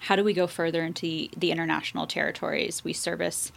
how 0.00 0.16
do 0.16 0.24
we 0.24 0.34
go 0.34 0.46
further 0.46 0.84
into 0.84 1.02
the, 1.02 1.30
the 1.36 1.50
international 1.50 2.06
territories 2.06 2.84
we 2.84 2.92
service 2.92 3.52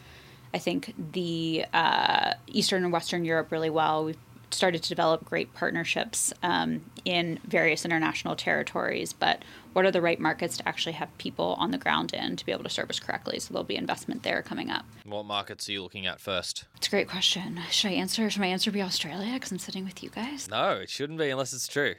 i 0.55 0.57
think 0.57 0.81
the 1.13 1.65
uh, 1.73 2.31
eastern 2.47 2.83
and 2.85 2.91
western 2.93 3.23
europe 3.25 3.51
really 3.51 3.69
well 3.69 4.05
we've 4.05 4.17
started 4.51 4.81
to 4.81 4.87
develop 4.89 5.25
great 5.25 5.53
partnerships 5.53 6.31
um, 6.41 6.69
in 7.03 7.39
various 7.45 7.83
international 7.83 8.35
territories 8.35 9.11
but 9.11 9.43
what 9.73 9.83
are 9.85 9.91
the 9.91 10.01
right 10.01 10.19
markets 10.19 10.55
to 10.57 10.65
actually 10.67 10.93
have 10.93 11.09
people 11.17 11.55
on 11.59 11.71
the 11.71 11.77
ground 11.77 12.13
in 12.13 12.37
to 12.37 12.45
be 12.45 12.51
able 12.53 12.63
to 12.63 12.69
service 12.69 12.99
correctly 12.99 13.37
so 13.39 13.51
there'll 13.53 13.65
be 13.65 13.75
investment 13.75 14.23
there 14.23 14.41
coming 14.41 14.69
up 14.69 14.85
What 15.03 15.25
markets 15.25 15.67
are 15.67 15.73
you 15.73 15.83
looking 15.83 16.05
at 16.07 16.21
first? 16.21 16.65
it's 16.77 16.87
a 16.87 16.89
great 16.89 17.09
question 17.09 17.59
should 17.69 17.91
i 17.91 17.95
answer 17.95 18.29
should 18.29 18.39
my 18.39 18.47
answer 18.47 18.71
be 18.71 18.81
australia 18.81 19.33
because 19.33 19.51
i'm 19.51 19.59
sitting 19.59 19.83
with 19.83 20.01
you 20.01 20.09
guys 20.09 20.47
No, 20.49 20.71
it 20.83 20.89
shouldn't 20.89 21.19
be 21.19 21.29
unless 21.31 21.51
it's 21.51 21.67
true. 21.67 21.95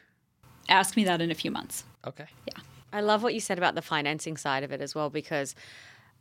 ask 0.68 0.96
me 0.96 1.04
that 1.04 1.20
in 1.20 1.30
a 1.30 1.34
few 1.34 1.50
months 1.50 1.84
Okay. 2.06 2.26
Yeah. 2.46 2.60
I 2.92 3.00
love 3.00 3.22
what 3.24 3.34
you 3.34 3.40
said 3.40 3.58
about 3.58 3.74
the 3.74 3.82
financing 3.82 4.36
side 4.38 4.62
of 4.62 4.70
it 4.72 4.80
as 4.80 4.94
well 4.94 5.10
because 5.10 5.54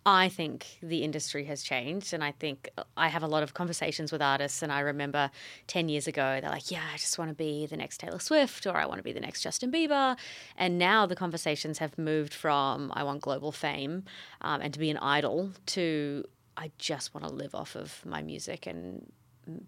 I 0.05 0.29
think 0.29 0.77
the 0.83 1.03
industry 1.03 1.45
has 1.45 1.63
changed. 1.63 2.13
And 2.13 2.23
I 2.23 2.31
think 2.31 2.69
I 2.95 3.07
have 3.07 3.23
a 3.23 3.27
lot 3.27 3.41
of 3.41 3.55
conversations 3.55 4.11
with 4.11 4.21
artists. 4.21 4.61
And 4.61 4.71
I 4.71 4.81
remember 4.81 5.31
10 5.67 5.89
years 5.89 6.07
ago, 6.07 6.39
they're 6.39 6.51
like, 6.51 6.69
yeah, 6.69 6.83
I 6.93 6.97
just 6.97 7.17
want 7.17 7.29
to 7.29 7.35
be 7.35 7.65
the 7.65 7.77
next 7.77 7.99
Taylor 7.99 8.19
Swift 8.19 8.67
or 8.67 8.77
I 8.77 8.85
want 8.85 8.99
to 8.99 9.03
be 9.03 9.13
the 9.13 9.19
next 9.19 9.41
Justin 9.41 9.71
Bieber. 9.71 10.15
And 10.57 10.77
now 10.77 11.07
the 11.07 11.15
conversations 11.15 11.79
have 11.79 11.97
moved 11.97 12.33
from 12.33 12.91
I 12.95 13.03
want 13.03 13.21
global 13.21 13.51
fame 13.51 14.03
um, 14.41 14.61
and 14.61 14.71
to 14.73 14.79
be 14.79 14.91
an 14.91 14.97
idol 14.97 15.51
to 15.67 16.23
I 16.57 16.71
just 16.77 17.13
want 17.13 17.27
to 17.27 17.33
live 17.33 17.55
off 17.55 17.75
of 17.75 18.05
my 18.05 18.21
music 18.21 18.67
and 18.67 19.11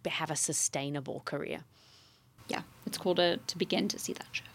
have 0.05 0.31
a 0.31 0.35
sustainable 0.35 1.21
career. 1.25 1.61
yeah 2.47 2.61
it's 2.85 2.97
cool 2.97 3.15
to, 3.15 3.37
to 3.37 3.57
begin 3.57 3.87
to 3.89 3.99
see 3.99 4.13
that 4.13 4.27
shift 4.31 4.49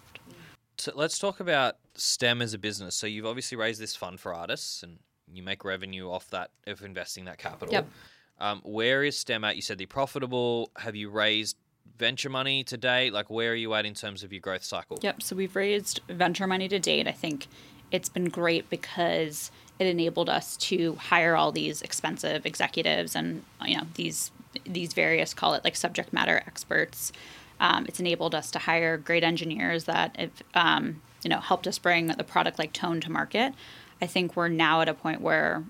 So 0.79 0.93
let's 0.95 1.19
talk 1.19 1.41
about 1.41 1.77
STEM 1.95 2.41
as 2.41 2.55
a 2.55 2.59
business. 2.59 2.95
So 2.95 3.07
you've 3.07 3.27
obviously 3.27 3.57
raised 3.57 3.81
this 3.81 3.95
fund 3.95 4.19
for 4.19 4.35
artists, 4.35 4.83
and 4.83 4.99
you 5.37 5.43
make 5.43 5.65
revenue 5.65 6.11
off 6.11 6.29
that 6.31 6.51
of 6.67 6.83
investing 6.83 7.25
that 7.27 7.39
capital. 7.39 7.73
Yep. 7.73 7.89
Um, 8.39 8.61
where 8.65 9.05
is 9.05 9.19
STEM 9.19 9.45
at? 9.45 9.57
You 9.57 9.63
said 9.63 9.79
they're 9.79 9.87
profitable. 9.87 10.71
Have 10.77 10.97
you 10.97 11.11
raised 11.11 11.57
venture 11.99 12.31
money 12.31 12.65
to 12.65 12.77
date? 12.77 13.13
Like, 13.13 13.31
where 13.31 13.53
are 13.53 13.57
you 13.57 13.75
at 13.75 13.87
in 13.87 13.95
terms 13.95 14.23
of 14.23 14.33
your 14.33 14.41
growth 14.41 14.65
cycle? 14.65 14.99
Yep. 15.03 15.23
So 15.23 15.37
we've 15.37 15.55
raised 15.55 16.01
venture 16.09 16.47
money 16.47 16.69
to 16.69 16.79
date. 16.79 17.07
I 17.07 17.13
think 17.13 17.47
it's 17.93 18.09
been 18.09 18.25
great 18.25 18.69
because 18.71 19.51
it 19.79 19.87
enabled 19.87 20.29
us 20.29 20.57
to 20.57 20.95
hire 20.97 21.37
all 21.37 21.53
these 21.53 21.83
expensive 21.83 22.47
executives 22.47 23.15
and 23.15 23.45
you 23.65 23.77
know 23.77 23.85
these 23.95 24.31
these 24.65 24.93
various 24.93 25.33
call 25.35 25.55
it 25.55 25.65
like 25.65 25.77
subject 25.77 26.13
matter 26.13 26.43
experts. 26.47 27.13
Um, 27.61 27.87
it's 27.87 28.01
enabled 28.01 28.35
us 28.35 28.51
to 28.53 28.59
hire 28.59 28.97
great 28.97 29.23
engineers 29.23 29.85
that 29.85 30.17
have 30.17 30.43
um, 30.55 31.03
you 31.23 31.31
know 31.31 31.41
helped 31.41 31.67
us 31.67 31.79
bring 31.79 32.09
the 32.09 32.25
product 32.25 32.59
like 32.59 32.73
Tone 32.73 33.01
to 33.01 33.11
market. 33.11 33.55
I 34.03 34.07
think 34.07 34.35
we're 34.35 34.49
now 34.49 34.81
at 34.81 34.89
a 34.89 34.95
point 34.95 35.21
where 35.21 35.63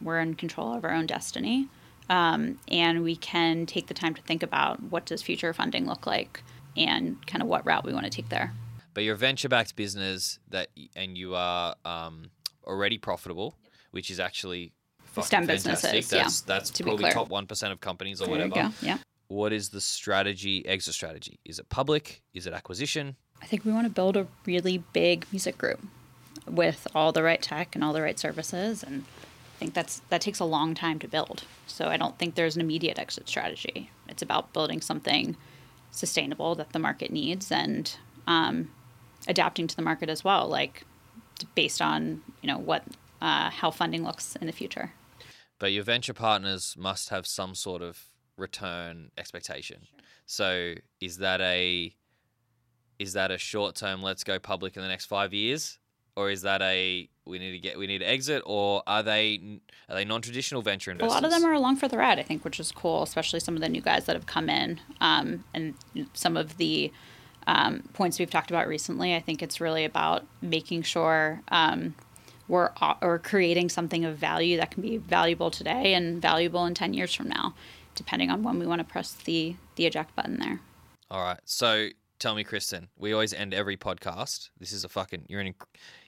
we're 0.00 0.20
in 0.20 0.34
control 0.34 0.72
of 0.72 0.84
our 0.84 0.92
own 0.92 1.06
destiny. 1.06 1.68
Um, 2.08 2.58
and 2.68 3.02
we 3.02 3.16
can 3.16 3.66
take 3.66 3.88
the 3.88 3.94
time 3.94 4.14
to 4.14 4.22
think 4.22 4.42
about 4.42 4.82
what 4.82 5.06
does 5.06 5.22
future 5.22 5.52
funding 5.52 5.86
look 5.86 6.06
like 6.06 6.42
and 6.76 7.24
kind 7.26 7.42
of 7.42 7.48
what 7.48 7.66
route 7.66 7.84
we 7.84 7.92
want 7.92 8.04
to 8.04 8.10
take 8.10 8.28
there. 8.28 8.52
But 8.94 9.04
you're 9.04 9.16
venture-backed 9.16 9.76
business 9.76 10.38
that, 10.48 10.68
and 10.96 11.18
you 11.18 11.34
are 11.34 11.74
um, 11.84 12.30
already 12.64 12.98
profitable, 12.98 13.56
which 13.90 14.10
is 14.10 14.18
actually 14.18 14.72
STEM 15.12 15.46
fantastic. 15.46 15.46
businesses, 15.46 16.12
yeah, 16.12 16.22
That's 16.22 16.40
that's 16.42 16.70
to 16.70 16.84
probably 16.84 17.10
top 17.10 17.28
one 17.28 17.46
percent 17.46 17.72
of 17.72 17.80
companies 17.80 18.20
or 18.20 18.26
There 18.26 18.48
whatever. 18.48 18.72
Yeah. 18.82 18.98
What 19.28 19.52
is 19.52 19.68
the 19.68 19.80
strategy, 19.80 20.66
exit 20.66 20.94
strategy? 20.94 21.38
Is 21.44 21.60
it 21.60 21.68
public? 21.68 22.22
Is 22.34 22.46
it 22.46 22.52
acquisition? 22.52 23.16
I 23.40 23.46
think 23.46 23.64
we 23.64 23.72
want 23.72 23.86
to 23.86 23.92
build 23.92 24.16
a 24.16 24.26
really 24.46 24.78
big 24.92 25.26
music 25.32 25.58
group 25.58 25.80
with 26.48 26.86
all 26.94 27.12
the 27.12 27.22
right 27.22 27.42
tech 27.42 27.74
and 27.74 27.84
all 27.84 27.92
the 27.92 28.02
right 28.02 28.18
services 28.18 28.82
and 28.82 29.04
I 29.56 29.58
think 29.60 29.74
that's 29.74 30.00
that 30.08 30.22
takes 30.22 30.40
a 30.40 30.46
long 30.46 30.74
time 30.74 30.98
to 31.00 31.06
build. 31.08 31.44
So 31.66 31.88
I 31.88 31.98
don't 31.98 32.18
think 32.18 32.34
there's 32.34 32.54
an 32.54 32.62
immediate 32.62 32.98
exit 32.98 33.28
strategy. 33.28 33.90
It's 34.08 34.22
about 34.22 34.54
building 34.54 34.80
something 34.80 35.36
sustainable 35.90 36.54
that 36.54 36.72
the 36.72 36.78
market 36.78 37.10
needs 37.10 37.52
and 37.52 37.94
um, 38.26 38.70
adapting 39.28 39.66
to 39.66 39.76
the 39.76 39.82
market 39.82 40.08
as 40.08 40.24
well, 40.24 40.48
like 40.48 40.84
based 41.54 41.82
on 41.82 42.22
you 42.40 42.46
know 42.46 42.56
what 42.56 42.84
uh, 43.20 43.50
how 43.50 43.70
funding 43.70 44.02
looks 44.02 44.34
in 44.36 44.46
the 44.46 44.52
future. 44.52 44.92
But 45.58 45.72
your 45.72 45.84
venture 45.84 46.14
partners 46.14 46.74
must 46.78 47.10
have 47.10 47.26
some 47.26 47.54
sort 47.54 47.82
of 47.82 47.98
return 48.38 49.10
expectation. 49.18 49.82
So 50.24 50.74
is 51.02 51.18
that 51.18 51.42
a 51.42 51.94
is 52.98 53.12
that 53.12 53.30
a 53.30 53.36
short 53.36 53.74
term 53.74 54.00
let's 54.00 54.24
go 54.24 54.38
public 54.38 54.76
in 54.76 54.82
the 54.82 54.88
next 54.88 55.04
5 55.04 55.34
years 55.34 55.79
or 56.16 56.30
is 56.30 56.42
that 56.42 56.62
a 56.62 57.08
we 57.24 57.38
need 57.38 57.52
to 57.52 57.58
get 57.58 57.78
we 57.78 57.86
need 57.86 57.98
to 57.98 58.08
exit 58.08 58.42
or 58.46 58.82
are 58.86 59.02
they 59.02 59.60
are 59.88 59.94
they 59.94 60.04
non-traditional 60.04 60.62
venture 60.62 60.90
investors? 60.90 61.12
A 61.12 61.14
lot 61.14 61.24
of 61.24 61.30
them 61.30 61.44
are 61.44 61.52
along 61.52 61.76
for 61.76 61.88
the 61.88 61.98
ride, 61.98 62.18
I 62.18 62.22
think, 62.22 62.44
which 62.44 62.60
is 62.60 62.72
cool, 62.72 63.02
especially 63.02 63.40
some 63.40 63.54
of 63.54 63.60
the 63.60 63.68
new 63.68 63.80
guys 63.80 64.06
that 64.06 64.16
have 64.16 64.26
come 64.26 64.48
in. 64.48 64.80
Um, 65.00 65.44
and 65.54 65.74
some 66.12 66.36
of 66.36 66.56
the 66.56 66.92
um, 67.46 67.82
points 67.92 68.18
we've 68.18 68.30
talked 68.30 68.50
about 68.50 68.68
recently, 68.68 69.14
I 69.14 69.20
think 69.20 69.42
it's 69.42 69.60
really 69.60 69.84
about 69.84 70.26
making 70.40 70.82
sure 70.82 71.42
um, 71.48 71.94
we're 72.48 72.70
or 73.00 73.18
creating 73.18 73.68
something 73.68 74.04
of 74.04 74.16
value 74.16 74.56
that 74.56 74.70
can 74.70 74.82
be 74.82 74.96
valuable 74.98 75.50
today 75.50 75.94
and 75.94 76.20
valuable 76.20 76.66
in 76.66 76.74
10 76.74 76.94
years 76.94 77.14
from 77.14 77.28
now, 77.28 77.54
depending 77.94 78.30
on 78.30 78.42
when 78.42 78.58
we 78.58 78.66
want 78.66 78.80
to 78.80 78.84
press 78.84 79.12
the, 79.12 79.56
the 79.76 79.86
eject 79.86 80.14
button 80.14 80.38
there. 80.38 80.60
All 81.10 81.22
right. 81.22 81.40
So 81.44 81.88
tell 82.20 82.34
me, 82.34 82.44
Kristin, 82.44 82.88
we 82.96 83.12
always 83.12 83.32
end 83.32 83.52
every 83.52 83.76
podcast. 83.76 84.50
This 84.58 84.70
is 84.70 84.84
a 84.84 84.88
fucking 84.88 85.24
you're 85.28 85.40
an 85.40 85.54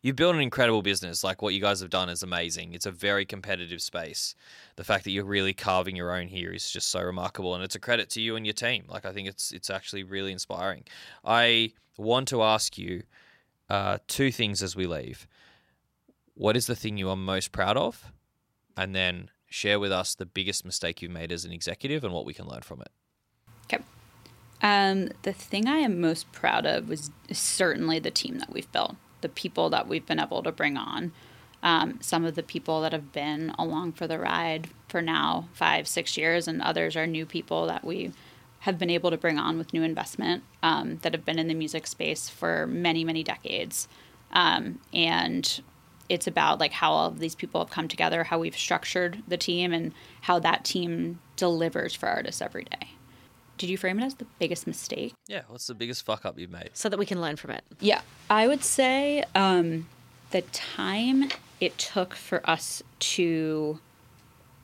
you've 0.03 0.17
built 0.17 0.37
an 0.37 0.41
incredible 0.41 0.83
business. 0.83 1.25
Like 1.25 1.43
what 1.43 1.55
you 1.55 1.61
guys 1.61 1.81
have 1.81 1.91
done 1.91 2.09
is 2.09 2.23
amazing. 2.23 2.75
It's 2.75 2.87
a 2.87 2.93
very 2.93 3.25
competitive 3.25 3.83
space. 3.83 4.35
The 4.77 4.85
fact 4.85 5.05
that 5.05 5.11
you're 5.11 5.25
really 5.25 5.55
carving 5.55 5.97
your 5.97 6.15
own 6.15 6.29
here 6.29 6.53
is 6.53 6.71
just 6.71 6.89
so 6.89 7.03
remarkable, 7.03 7.55
and 7.55 7.65
it's 7.65 7.75
a 7.75 7.81
credit 7.81 8.11
to 8.11 8.21
you 8.21 8.37
and 8.37 8.47
your 8.47 8.53
team. 8.53 8.85
Like 8.89 9.05
I 9.05 9.13
think 9.13 9.27
it's 9.27 9.51
it's 9.51 9.71
actually 9.71 10.05
really 10.05 10.31
inspiring. 10.31 10.85
I 11.25 11.73
want 11.97 12.29
to 12.29 12.43
ask 12.43 12.79
you 12.79 13.03
uh, 13.69 13.99
two 14.07 14.31
things 14.31 14.63
as 14.63 14.77
we 14.77 14.87
leave. 14.87 15.27
What 16.35 16.57
is 16.57 16.67
the 16.67 16.77
thing 16.77 16.97
you 16.97 17.09
are 17.09 17.17
most 17.17 17.53
proud 17.53 17.77
of, 17.77 18.13
and 18.77 18.95
then 18.95 19.31
share 19.49 19.79
with 19.79 19.93
us 19.93 20.15
the 20.15 20.27
biggest 20.27 20.65
mistake 20.65 21.03
you've 21.03 21.11
made 21.11 21.31
as 21.31 21.45
an 21.45 21.53
executive 21.53 22.05
and 22.05 22.13
what 22.13 22.25
we 22.25 22.33
can 22.35 22.47
learn 22.47 22.63
from 22.63 22.81
it. 22.81 22.91
Okay. 23.65 23.83
Um, 24.63 25.09
the 25.23 25.33
thing 25.33 25.67
I 25.67 25.79
am 25.79 26.01
most 26.01 26.31
proud 26.31 26.65
of 26.65 26.89
was 26.89 27.11
certainly 27.33 27.99
the 27.99 28.13
team 28.13 28.39
that 28.39 28.53
we've 28.53 28.71
built, 28.71 28.95
the 29.21 29.29
people 29.29 29.69
that 29.71 29.89
we've 29.89 30.07
been 30.07 30.21
able 30.21 30.43
to 30.45 30.53
bring 30.53 30.77
on. 30.77 31.13
Um, 31.65 31.99
some 32.01 32.25
of 32.25 32.35
the 32.35 32.43
people 32.43 32.81
that 32.81 32.93
have 32.93 33.13
been 33.13 33.53
along 33.59 33.93
for 33.93 34.07
the 34.07 34.19
ride 34.19 34.69
for 34.89 35.03
now 35.03 35.49
five, 35.53 35.87
six 35.87 36.17
years, 36.17 36.49
and 36.49 36.63
others 36.63 36.97
are 36.97 37.07
new 37.07 37.27
people 37.27 37.67
that 37.67 37.85
we 37.85 38.13
have 38.61 38.79
been 38.79 38.91
able 38.91 39.11
to 39.11 39.17
bring 39.17 39.39
on 39.39 39.59
with 39.59 39.73
new 39.73 39.83
investment 39.83 40.45
um, 40.63 40.99
that 41.03 41.13
have 41.13 41.25
been 41.25 41.39
in 41.39 41.49
the 41.49 41.55
music 41.55 41.87
space 41.87 42.29
for 42.29 42.67
many, 42.69 43.03
many 43.05 43.25
decades. 43.25 43.89
Um, 44.33 44.79
and 44.93 45.61
it's 46.09 46.27
about 46.29 46.61
like 46.61 46.73
how 46.73 46.93
all 46.93 47.09
of 47.09 47.19
these 47.19 47.35
people 47.35 47.61
have 47.61 47.71
come 47.71 47.89
together, 47.89 48.25
how 48.25 48.39
we've 48.39 48.57
structured 48.57 49.23
the 49.27 49.37
team, 49.37 49.73
and 49.73 49.93
how 50.23 50.39
that 50.39 50.65
team 50.65 51.21
delivers 51.37 51.95
for 51.95 52.09
artists 52.09 52.41
every 52.41 52.65
day. 52.65 52.91
Did 53.63 53.71
you 53.71 53.79
frame 53.79 54.01
it 54.01 54.03
as 54.05 54.15
the 54.17 54.27
biggest 54.41 54.67
mistake? 54.67 55.15
Yeah, 55.29 55.43
what's 55.47 55.69
the 55.69 55.75
biggest 55.75 56.05
fuck 56.05 56.27
up 56.27 56.37
you've 56.37 56.51
made? 56.51 56.71
So 56.73 56.89
that 56.89 56.99
we 56.99 57.07
can 57.07 57.21
learn 57.21 57.37
from 57.37 57.53
it. 57.53 57.63
Yeah, 57.79 58.01
I 58.29 58.49
would 58.49 58.65
say 58.65 59.23
um, 59.37 59.87
the 60.33 60.41
time 60.41 61.29
it 61.61 61.79
took 61.79 62.15
for 62.15 62.41
us 62.51 62.83
to 62.99 63.79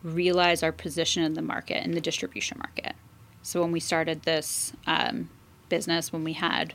realize 0.02 0.64
our 0.64 0.72
position 0.72 1.22
in 1.22 1.34
the 1.34 1.42
market, 1.42 1.84
in 1.84 1.92
the 1.92 2.00
distribution 2.00 2.58
market. 2.58 2.96
So 3.44 3.60
when 3.60 3.70
we 3.70 3.78
started 3.78 4.24
this 4.24 4.72
um, 4.88 5.30
business, 5.68 6.12
when 6.12 6.24
we 6.24 6.32
had 6.32 6.74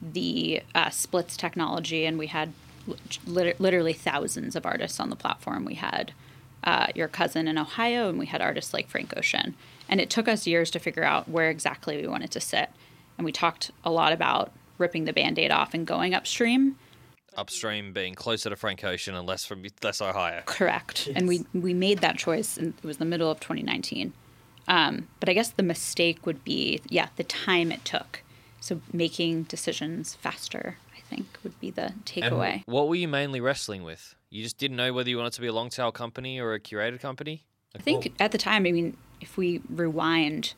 the 0.00 0.62
uh, 0.72 0.90
splits 0.90 1.36
technology 1.36 2.06
and 2.06 2.16
we 2.16 2.28
had 2.28 2.52
lit- 3.26 3.60
literally 3.60 3.92
thousands 3.92 4.54
of 4.54 4.64
artists 4.64 5.00
on 5.00 5.10
the 5.10 5.16
platform, 5.16 5.64
we 5.64 5.74
had 5.74 6.12
uh, 6.66 6.88
your 6.94 7.08
cousin 7.08 7.48
in 7.48 7.56
Ohio 7.56 8.08
and 8.08 8.18
we 8.18 8.26
had 8.26 8.42
artists 8.42 8.74
like 8.74 8.88
Frank 8.88 9.14
Ocean. 9.16 9.54
And 9.88 10.00
it 10.00 10.10
took 10.10 10.26
us 10.26 10.46
years 10.46 10.70
to 10.72 10.78
figure 10.80 11.04
out 11.04 11.28
where 11.28 11.48
exactly 11.48 11.96
we 11.96 12.08
wanted 12.08 12.32
to 12.32 12.40
sit. 12.40 12.70
And 13.16 13.24
we 13.24 13.32
talked 13.32 13.70
a 13.84 13.90
lot 13.90 14.12
about 14.12 14.52
ripping 14.76 15.04
the 15.04 15.12
band 15.12 15.38
aid 15.38 15.52
off 15.52 15.72
and 15.72 15.86
going 15.86 16.12
upstream. 16.12 16.76
Upstream 17.36 17.92
being 17.92 18.14
closer 18.14 18.50
to 18.50 18.56
Frank 18.56 18.82
Ocean 18.82 19.14
and 19.14 19.26
less 19.26 19.44
from 19.44 19.62
less 19.82 20.00
Ohio. 20.00 20.42
Correct. 20.46 21.08
And 21.14 21.28
we, 21.28 21.44
we 21.54 21.72
made 21.72 22.00
that 22.00 22.18
choice, 22.18 22.56
and 22.56 22.74
it 22.76 22.84
was 22.84 22.96
the 22.96 23.04
middle 23.04 23.30
of 23.30 23.40
2019. 23.40 24.12
Um, 24.68 25.06
but 25.20 25.28
I 25.28 25.34
guess 25.34 25.50
the 25.50 25.62
mistake 25.62 26.26
would 26.26 26.42
be, 26.44 26.80
yeah, 26.88 27.08
the 27.16 27.24
time 27.24 27.70
it 27.70 27.84
took. 27.84 28.22
So 28.58 28.80
making 28.92 29.44
decisions 29.44 30.14
faster, 30.14 30.78
I 30.85 30.85
think, 31.08 31.26
would 31.42 31.58
be 31.60 31.70
the 31.70 31.92
takeaway. 32.04 32.62
What 32.66 32.88
were 32.88 32.94
you 32.94 33.08
mainly 33.08 33.40
wrestling 33.40 33.82
with? 33.82 34.14
You 34.30 34.42
just 34.42 34.58
didn't 34.58 34.76
know 34.76 34.92
whether 34.92 35.08
you 35.08 35.16
wanted 35.16 35.32
to 35.34 35.40
be 35.40 35.46
a 35.46 35.52
long 35.52 35.70
tail 35.70 35.92
company 35.92 36.40
or 36.40 36.54
a 36.54 36.60
curated 36.60 37.00
company? 37.00 37.44
I 37.74 37.78
think 37.78 38.12
at 38.18 38.32
the 38.32 38.38
time, 38.38 38.66
I 38.66 38.72
mean, 38.72 38.96
if 39.20 39.36
we 39.36 39.60
rewind, 39.68 40.54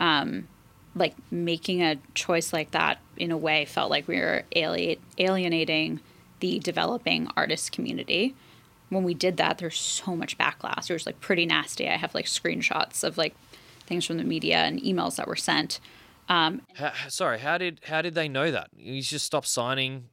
um, 0.00 0.48
like 0.94 1.14
making 1.30 1.82
a 1.82 1.96
choice 2.14 2.52
like 2.52 2.70
that 2.72 2.98
in 3.16 3.30
a 3.30 3.36
way 3.36 3.64
felt 3.64 3.90
like 3.90 4.08
we 4.08 4.18
were 4.18 4.44
alienating 4.54 6.00
the 6.40 6.58
developing 6.58 7.28
artist 7.36 7.72
community. 7.72 8.34
When 8.88 9.04
we 9.04 9.14
did 9.14 9.36
that, 9.36 9.58
there's 9.58 9.78
so 9.78 10.16
much 10.16 10.38
backlash. 10.38 10.88
It 10.90 10.94
was 10.94 11.06
like 11.06 11.20
pretty 11.20 11.46
nasty. 11.46 11.88
I 11.88 11.96
have 11.96 12.14
like 12.14 12.26
screenshots 12.26 13.04
of 13.04 13.18
like 13.18 13.34
things 13.86 14.04
from 14.04 14.16
the 14.16 14.24
media 14.24 14.58
and 14.58 14.80
emails 14.80 15.16
that 15.16 15.28
were 15.28 15.36
sent. 15.36 15.80
Um, 16.28 16.62
How, 16.74 16.92
sorry, 17.08 17.38
how 17.38 17.58
did 17.58 17.80
how 17.84 18.02
did 18.02 18.14
they 18.14 18.28
know 18.28 18.50
that? 18.50 18.68
You 18.76 19.00
just 19.02 19.24
stopped 19.26 19.46
signing 19.48 20.08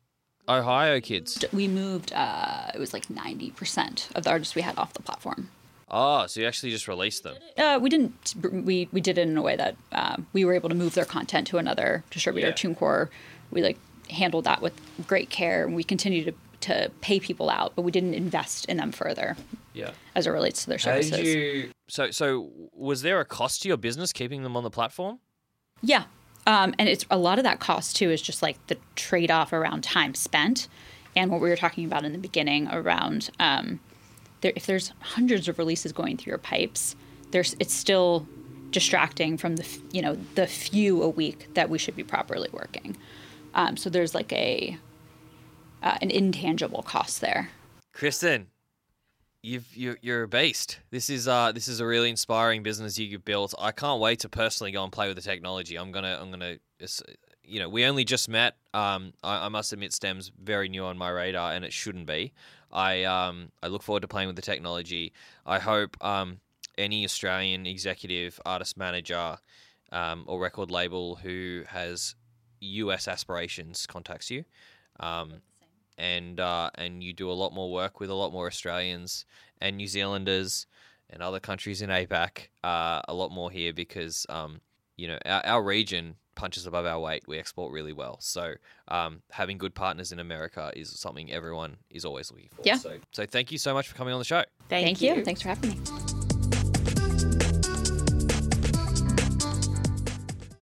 Ohio 0.47 0.99
kids. 0.99 1.43
we 1.53 1.67
moved. 1.67 2.13
Uh, 2.13 2.67
it 2.75 2.79
was 2.79 2.93
like 2.93 3.09
ninety 3.09 3.51
percent 3.51 4.09
of 4.15 4.23
the 4.23 4.29
artists 4.29 4.55
we 4.55 4.61
had 4.61 4.77
off 4.77 4.93
the 4.93 5.01
platform. 5.01 5.49
Oh, 5.95 6.25
so 6.27 6.41
you 6.41 6.47
actually 6.47 6.71
just 6.71 6.87
released 6.87 7.23
them. 7.23 7.35
Uh, 7.57 7.79
we 7.81 7.89
didn't. 7.89 8.33
We 8.41 8.89
we 8.91 9.01
did 9.01 9.17
it 9.17 9.27
in 9.27 9.37
a 9.37 9.41
way 9.41 9.55
that 9.55 9.75
um, 9.91 10.27
we 10.33 10.43
were 10.45 10.53
able 10.53 10.69
to 10.69 10.75
move 10.75 10.93
their 10.95 11.05
content 11.05 11.47
to 11.47 11.57
another 11.57 12.03
distributor, 12.11 12.47
Yeah. 12.47 12.53
TuneCore. 12.53 13.09
We 13.51 13.61
like 13.61 13.77
handled 14.09 14.43
that 14.45 14.61
with 14.61 14.73
great 15.07 15.29
care, 15.29 15.65
and 15.65 15.75
we 15.75 15.83
continue 15.83 16.23
to 16.25 16.33
to 16.61 16.91
pay 17.01 17.19
people 17.19 17.49
out, 17.49 17.73
but 17.75 17.81
we 17.81 17.91
didn't 17.91 18.13
invest 18.13 18.65
in 18.65 18.77
them 18.77 18.91
further 18.93 19.35
Yeah. 19.73 19.91
as 20.15 20.25
it 20.27 20.29
relates 20.29 20.63
to 20.63 20.69
their 20.69 20.79
services. 20.79 21.19
you? 21.19 21.71
So 21.89 22.09
so 22.11 22.49
was 22.73 23.01
there 23.01 23.19
a 23.19 23.25
cost 23.25 23.61
to 23.63 23.67
your 23.67 23.77
business 23.77 24.13
keeping 24.13 24.43
them 24.43 24.55
on 24.55 24.63
the 24.63 24.69
platform? 24.71 25.19
Yeah. 25.83 26.05
Um, 26.47 26.73
and 26.79 26.89
it's 26.89 27.05
a 27.11 27.17
lot 27.17 27.37
of 27.37 27.43
that 27.43 27.59
cost 27.59 27.95
too 27.95 28.09
is 28.09 28.21
just 28.21 28.41
like 28.41 28.57
the 28.67 28.77
trade 28.95 29.29
off 29.29 29.53
around 29.53 29.83
time 29.83 30.15
spent 30.15 30.67
and 31.15 31.29
what 31.29 31.39
we 31.39 31.49
were 31.49 31.55
talking 31.55 31.85
about 31.85 32.03
in 32.03 32.11
the 32.11 32.17
beginning 32.17 32.67
around 32.69 33.29
um, 33.39 33.79
there, 34.41 34.53
if 34.55 34.65
there's 34.65 34.91
hundreds 34.99 35.47
of 35.47 35.57
releases 35.57 35.91
going 35.91 36.17
through 36.17 36.31
your 36.31 36.37
pipes, 36.37 36.95
there's 37.31 37.55
it's 37.59 37.73
still 37.73 38.27
distracting 38.71 39.37
from 39.37 39.55
the 39.55 39.79
you 39.91 40.01
know 40.01 40.17
the 40.35 40.45
few 40.45 41.01
a 41.01 41.09
week 41.09 41.47
that 41.53 41.69
we 41.69 41.77
should 41.77 41.95
be 41.95 42.03
properly 42.03 42.49
working. 42.51 42.97
Um, 43.55 43.77
so 43.77 43.89
there's 43.89 44.13
like 44.13 44.31
a 44.33 44.77
uh, 45.81 45.97
an 46.01 46.11
intangible 46.11 46.83
cost 46.83 47.21
there. 47.21 47.49
Kristen, 47.93 48.47
you've 49.43 49.75
you're, 49.75 49.97
you're 50.01 50.23
a 50.23 50.27
beast. 50.27 50.79
This 50.89 51.09
is 51.09 51.27
uh 51.27 51.51
this 51.51 51.67
is 51.67 51.79
a 51.79 51.85
really 51.85 52.09
inspiring 52.09 52.63
business 52.63 52.97
you've 52.97 53.25
built. 53.25 53.53
I 53.59 53.71
can't 53.71 53.99
wait 53.99 54.19
to 54.19 54.29
personally 54.29 54.71
go 54.71 54.83
and 54.83 54.91
play 54.91 55.07
with 55.07 55.17
the 55.17 55.21
technology. 55.21 55.75
I'm 55.77 55.91
gonna 55.91 56.17
I'm 56.19 56.31
gonna 56.31 56.55
you 57.43 57.59
know 57.59 57.69
we 57.69 57.85
only 57.85 58.05
just 58.05 58.27
met. 58.29 58.55
Um, 58.73 59.13
I, 59.23 59.45
I 59.45 59.49
must 59.49 59.71
admit, 59.73 59.93
STEM's 59.93 60.31
very 60.41 60.69
new 60.69 60.85
on 60.85 60.97
my 60.97 61.09
radar, 61.09 61.51
and 61.51 61.63
it 61.63 61.73
shouldn't 61.73 62.07
be. 62.07 62.33
I 62.71 63.03
um 63.03 63.51
I 63.61 63.67
look 63.67 63.83
forward 63.83 64.01
to 64.01 64.07
playing 64.07 64.27
with 64.27 64.37
the 64.37 64.41
technology. 64.41 65.13
I 65.45 65.59
hope 65.59 66.03
um 66.03 66.39
any 66.77 67.05
Australian 67.05 67.67
executive, 67.67 68.39
artist 68.45 68.77
manager, 68.77 69.37
um, 69.91 70.23
or 70.25 70.39
record 70.39 70.71
label 70.71 71.15
who 71.15 71.63
has 71.67 72.15
US 72.61 73.07
aspirations 73.07 73.85
contacts 73.85 74.31
you. 74.31 74.45
Um, 74.99 75.41
and 75.97 76.39
uh, 76.39 76.69
and 76.75 77.03
you 77.03 77.13
do 77.13 77.29
a 77.29 77.33
lot 77.33 77.53
more 77.53 77.71
work 77.71 77.99
with 77.99 78.09
a 78.09 78.13
lot 78.13 78.31
more 78.31 78.47
Australians 78.47 79.25
and 79.61 79.77
New 79.77 79.87
Zealanders 79.87 80.67
and 81.09 81.21
other 81.21 81.39
countries 81.39 81.81
in 81.81 81.89
APAC. 81.89 82.47
Uh, 82.63 83.01
a 83.07 83.13
lot 83.13 83.31
more 83.31 83.51
here 83.51 83.73
because 83.73 84.25
um, 84.29 84.61
you 84.95 85.07
know 85.07 85.17
our, 85.25 85.45
our 85.45 85.63
region 85.63 86.15
punches 86.35 86.65
above 86.65 86.85
our 86.85 86.99
weight. 86.99 87.23
We 87.27 87.37
export 87.37 87.71
really 87.71 87.93
well, 87.93 88.17
so 88.19 88.55
um, 88.87 89.21
having 89.31 89.57
good 89.57 89.75
partners 89.75 90.11
in 90.11 90.19
America 90.19 90.71
is 90.75 90.89
something 90.99 91.31
everyone 91.31 91.77
is 91.89 92.05
always 92.05 92.31
looking 92.31 92.49
for. 92.55 92.61
Yeah. 92.65 92.77
So 92.77 92.97
so 93.11 93.25
thank 93.25 93.51
you 93.51 93.57
so 93.57 93.73
much 93.73 93.87
for 93.87 93.95
coming 93.95 94.13
on 94.13 94.19
the 94.19 94.25
show. 94.25 94.43
Thank, 94.69 95.01
you. 95.01 95.23
Thanks 95.23 95.41
for 95.41 95.49
having 95.49 95.71
me. 95.71 96.02